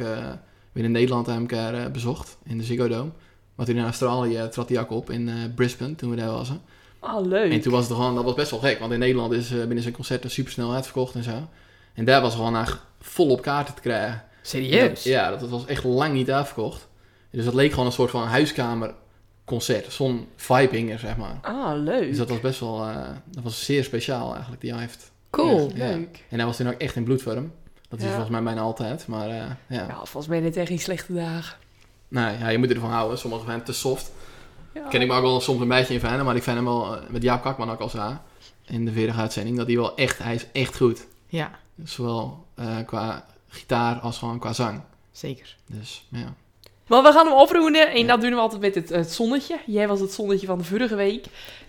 binnen 0.71 0.91
Nederland 0.91 1.27
we 1.27 1.33
elkaar 1.33 1.73
eh, 1.73 1.91
bezocht. 1.91 2.37
In 2.43 2.57
de 2.57 2.63
Ziggo 2.63 2.87
Dome. 2.87 3.11
Maar 3.55 3.65
toen 3.65 3.75
in 3.75 3.83
Australië 3.83 4.35
eh, 4.37 4.45
trad 4.45 4.69
hij 4.69 4.79
ook 4.79 4.91
op 4.91 5.09
in 5.09 5.53
Brisbane, 5.55 5.95
toen 5.95 6.09
we 6.09 6.15
daar 6.15 6.31
waren. 6.31 6.61
Ah, 6.99 7.25
leuk. 7.25 7.51
En 7.51 7.61
toen 7.61 7.71
was 7.71 7.87
het 7.87 7.93
gewoon, 7.93 8.15
dat 8.15 8.23
was 8.23 8.33
best 8.33 8.51
wel 8.51 8.59
gek, 8.59 8.79
want 8.79 8.91
in 8.91 8.99
Nederland 8.99 9.31
is 9.33 9.49
binnen 9.49 9.81
zijn 9.81 9.93
concerten 9.93 10.31
super 10.31 10.51
snel 10.51 10.73
uitverkocht 10.73 11.15
en 11.15 11.23
zo. 11.23 11.47
En 11.93 12.05
daar 12.05 12.21
was 12.21 12.35
gewoon 12.35 12.57
echt 12.57 12.77
vol 12.99 13.29
op 13.29 13.41
kaarten 13.41 13.75
te 13.75 13.81
krijgen. 13.81 14.23
Serieus? 14.45 14.87
Dat- 14.89 15.03
ja, 15.03 15.35
dat 15.35 15.49
was 15.49 15.65
echt 15.65 15.83
lang 15.83 16.13
niet 16.13 16.31
uitverkocht. 16.31 16.87
Dus 17.31 17.45
dat 17.45 17.53
leek 17.53 17.69
gewoon 17.71 17.85
een 17.85 17.91
soort 17.91 18.09
van 18.11 18.23
huiskamerconcert. 18.23 19.93
Zo'n 19.93 20.27
vibe 20.35 20.75
hing 20.75 20.91
er, 20.91 20.99
zeg 20.99 21.17
maar. 21.17 21.37
Ah, 21.41 21.71
leuk. 21.83 22.07
Dus 22.09 22.17
dat 22.17 22.29
was 22.29 22.39
best 22.39 22.59
wel, 22.59 22.83
eh, 22.87 23.07
dat 23.25 23.43
was 23.43 23.65
zeer 23.65 23.83
speciaal 23.83 24.31
eigenlijk, 24.31 24.61
die 24.61 24.75
heeft. 24.75 25.11
Cool. 25.29 25.71
Ja. 25.75 25.87
Leuk. 25.87 26.23
En 26.29 26.37
hij 26.37 26.45
was 26.45 26.57
toen 26.57 26.67
ook 26.67 26.79
echt 26.81 26.95
in 26.95 27.03
bloedvorm. 27.03 27.51
Dat 27.89 27.99
is 27.99 28.05
Ja. 28.05 28.11
volgens 28.11 28.31
mij 28.31 28.43
bijna 28.43 28.61
altijd, 28.61 29.07
maar 29.07 29.29
eh, 29.29 29.35
ja. 29.67 29.85
Ja, 29.87 29.95
volgens 29.95 30.27
mij 30.27 30.39
net 30.39 30.57
echt 30.57 30.67
geen 30.67 30.79
slechte 30.79 31.13
dagen. 31.13 31.57
Nee, 32.07 32.37
ja, 32.37 32.49
je 32.49 32.57
moet 32.57 32.69
ervan 32.71 32.89
houden. 32.91 33.17
Sommige 33.17 33.45
zijn 33.45 33.63
te 33.63 33.73
soft. 33.73 34.11
Ja. 34.73 34.87
Ken 34.87 35.01
ik 35.01 35.07
me 35.07 35.13
ook 35.13 35.21
wel 35.21 35.41
soms 35.41 35.61
een 35.61 35.67
beetje 35.67 35.93
in 35.93 35.99
fan, 35.99 36.25
maar 36.25 36.35
ik 36.35 36.43
vind 36.43 36.55
hem 36.55 36.65
wel, 36.65 36.95
eh, 36.95 37.01
met 37.09 37.21
Jaap 37.23 37.43
Kakman 37.43 37.71
ook 37.71 37.79
al 37.79 37.89
zei, 37.89 38.17
in 38.65 38.85
de 38.85 38.93
vorige 38.93 39.19
uitzending, 39.19 39.57
dat 39.57 39.67
hij 39.67 39.75
wel 39.75 39.95
echt, 39.95 40.17
hij 40.17 40.35
is 40.35 40.45
echt 40.51 40.77
goed. 40.77 41.07
Ja, 41.27 41.51
Zowel 41.83 42.45
qua 42.85 43.25
gitaar 43.55 43.99
als 43.99 44.17
gewoon 44.17 44.39
qua 44.39 44.53
zang. 44.53 44.81
zeker. 45.11 45.55
Dus 45.65 46.05
ja. 46.09 46.33
Maar 46.87 47.03
we 47.03 47.11
gaan 47.11 47.25
hem 47.27 47.35
oproepen 47.35 47.91
en 47.91 47.99
Ja. 48.01 48.07
dat 48.07 48.21
doen 48.21 48.29
we 48.29 48.35
altijd 48.37 48.61
met 48.61 48.75
het, 48.75 48.89
het 48.89 49.11
zonnetje. 49.11 49.59
Jij 49.65 49.87
was 49.87 49.99
het 49.99 50.11
zonnetje 50.11 50.47
van 50.47 50.57
de 50.57 50.63
vorige 50.63 50.95
week. 50.95 51.25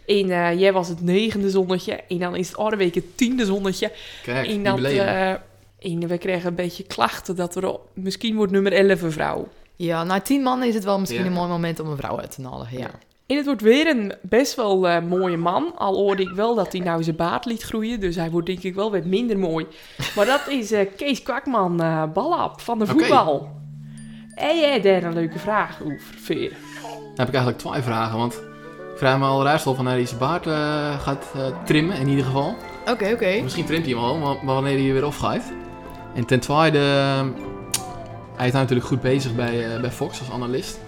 En 0.06 0.30
eh, 0.30 0.58
jij 0.60 0.72
was 0.72 0.88
het 0.88 1.00
negende 1.00 1.50
zonnetje. 1.50 1.92
En 2.08 2.18
dan 2.18 2.36
is 2.36 2.48
het 2.48 2.56
andere 2.56 2.76
week 2.76 2.94
het 2.94 3.16
tiende 3.16 3.44
zonnetje. 3.44 3.92
Kijk, 4.22 4.46
en, 4.46 4.62
dat, 4.64 4.78
eh, 4.82 5.30
en 5.78 6.08
we 6.08 6.18
kregen 6.18 6.48
een 6.48 6.54
beetje 6.54 6.82
klachten 6.84 7.36
dat 7.36 7.54
er 7.56 7.76
misschien 7.94 8.36
wordt 8.36 8.52
nummer 8.52 8.72
11 8.72 9.02
een 9.02 9.12
vrouw. 9.12 9.48
Ja, 9.76 10.04
na 10.04 10.20
tien 10.20 10.42
man 10.42 10.62
is 10.62 10.74
het 10.74 10.84
wel 10.84 10.98
misschien 10.98 11.20
Ja. 11.20 11.26
een 11.26 11.32
mooi 11.32 11.48
moment 11.48 11.80
om 11.80 11.88
een 11.88 11.96
vrouw 11.96 12.20
uit 12.20 12.30
te 12.30 12.40
nodigen. 12.40 12.78
Ja. 12.78 12.90
En 13.26 13.36
het 13.36 13.46
wordt 13.46 13.62
weer 13.62 13.86
een 13.86 14.12
best 14.22 14.54
wel 14.54 14.88
eh, 14.88 15.02
mooie 15.02 15.36
man. 15.36 15.72
Al 15.76 15.94
hoorde 15.94 16.22
ik 16.22 16.30
wel 16.34 16.54
dat 16.54 16.72
hij 16.72 16.80
nou 16.80 17.02
zijn 17.02 17.16
baard 17.16 17.44
liet 17.44 17.62
groeien. 17.62 18.00
Dus 18.00 18.16
hij 18.16 18.30
wordt 18.30 18.46
denk 18.46 18.62
ik 18.62 18.74
wel 18.74 18.90
wat 18.90 19.04
minder 19.04 19.38
mooi. 19.38 19.66
Maar 20.16 20.26
dat 20.26 20.48
is 20.48 20.72
eh, 20.72 20.86
Kees 20.96 21.22
Kwakman, 21.22 21.82
eh 21.82 22.02
Ballap 22.12 22.60
van 22.60 22.78
de 22.78 22.84
Oké. 22.84 22.92
voetbal. 22.92 23.48
En 24.34 24.58
jij 24.58 24.80
daar 24.80 25.02
een 25.02 25.14
leuke 25.14 25.38
vraag 25.38 25.80
over, 25.82 26.14
Veer? 26.18 26.50
Dan 26.90 27.24
heb 27.26 27.28
ik 27.28 27.34
eigenlijk 27.34 27.58
twee 27.58 27.82
vragen, 27.82 28.18
want 28.18 28.34
ik 28.92 28.98
vraag 29.02 29.18
me 29.18 29.24
al 29.24 29.44
raar 29.44 29.62
of 29.66 29.76
wanneer 29.76 29.94
hij 29.94 30.06
zijn 30.06 30.18
baard 30.20 30.46
gaat 31.02 31.32
eh, 31.34 31.64
trimmen, 31.64 31.96
in 31.96 32.08
ieder 32.08 32.24
geval. 32.24 32.54
Oké, 32.90 33.10
oké. 33.12 33.40
Misschien 33.42 33.64
trimt 33.64 33.84
hij 33.84 33.94
hem 33.94 34.04
al, 34.04 34.16
maar, 34.16 34.36
wanneer 34.44 34.78
hij 34.78 34.92
weer 34.92 35.04
afgaat. 35.04 35.52
En 36.14 36.24
ten 36.26 36.40
tweede, 36.40 36.78
hij 38.36 38.46
is 38.46 38.52
nou 38.52 38.62
natuurlijk 38.62 38.86
goed 38.86 39.00
bezig 39.00 39.34
bij, 39.34 39.74
eh, 39.74 39.80
bij 39.80 39.90
Fox 39.90 40.18
als 40.18 40.30
analist. 40.30 40.80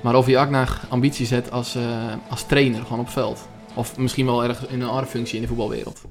Maar 0.00 0.14
of 0.14 0.26
hij 0.26 0.40
ook 0.40 0.50
naar 0.50 0.80
ambitie 0.88 1.26
zet 1.26 1.50
als, 1.50 1.74
eh, 1.74 2.12
als 2.28 2.42
trainer, 2.46 2.82
gewoon 2.82 3.00
op 3.00 3.08
veld. 3.08 3.48
Of 3.74 3.96
misschien 3.96 4.26
wel 4.26 4.44
ergens 4.44 4.68
in 4.68 4.80
een 4.80 4.88
andere 4.88 5.06
functie 5.06 5.36
in 5.36 5.42
de 5.42 5.48
voetbalwereld. 5.48 6.02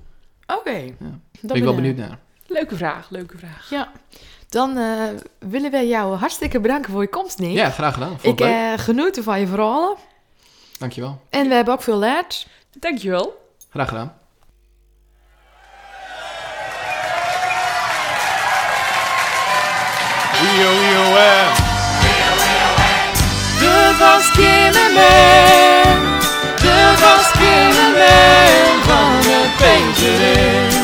Oké. 0.47 0.69
Ja. 0.69 0.93
Dan 0.99 1.19
Ben 1.41 1.55
ik 1.55 1.63
wel 1.63 1.71
eh, 1.71 1.79
benieuwd 1.79 1.97
naar. 1.97 2.19
Leuke 2.47 2.75
vraag, 2.75 3.09
leuke 3.09 3.37
vraag. 3.37 3.69
Ja. 3.69 3.91
Dan 4.49 4.77
eh, 4.77 5.03
willen 5.39 5.71
wij 5.71 5.87
jou 5.87 6.15
hartstikke 6.15 6.59
bedanken 6.59 6.91
voor 6.91 7.01
je 7.01 7.07
komst, 7.07 7.39
Nick. 7.39 7.51
Ja, 7.51 7.69
graag 7.69 7.93
gedaan. 7.93 8.19
Vond 8.19 8.39
Ik 8.39 8.45
eh 8.47 8.73
genoten 8.75 9.23
van 9.23 9.39
je 9.39 9.47
verhalen. 9.47 9.95
Dankjewel. 10.77 11.21
En 11.29 11.47
we 11.47 11.53
hebben 11.53 11.73
ook 11.73 11.81
veel 11.81 11.93
geleerd. 11.93 12.47
Dankjewel. 12.79 13.45
Graag 13.69 13.87
gedaan 13.87 14.15
was 23.99 24.31
kinderman, 24.31 26.19
de 26.61 26.95
was 27.01 27.31
kinderman 27.31 28.83
van 28.83 29.31
het 29.31 29.55
Peterheer. 29.57 30.76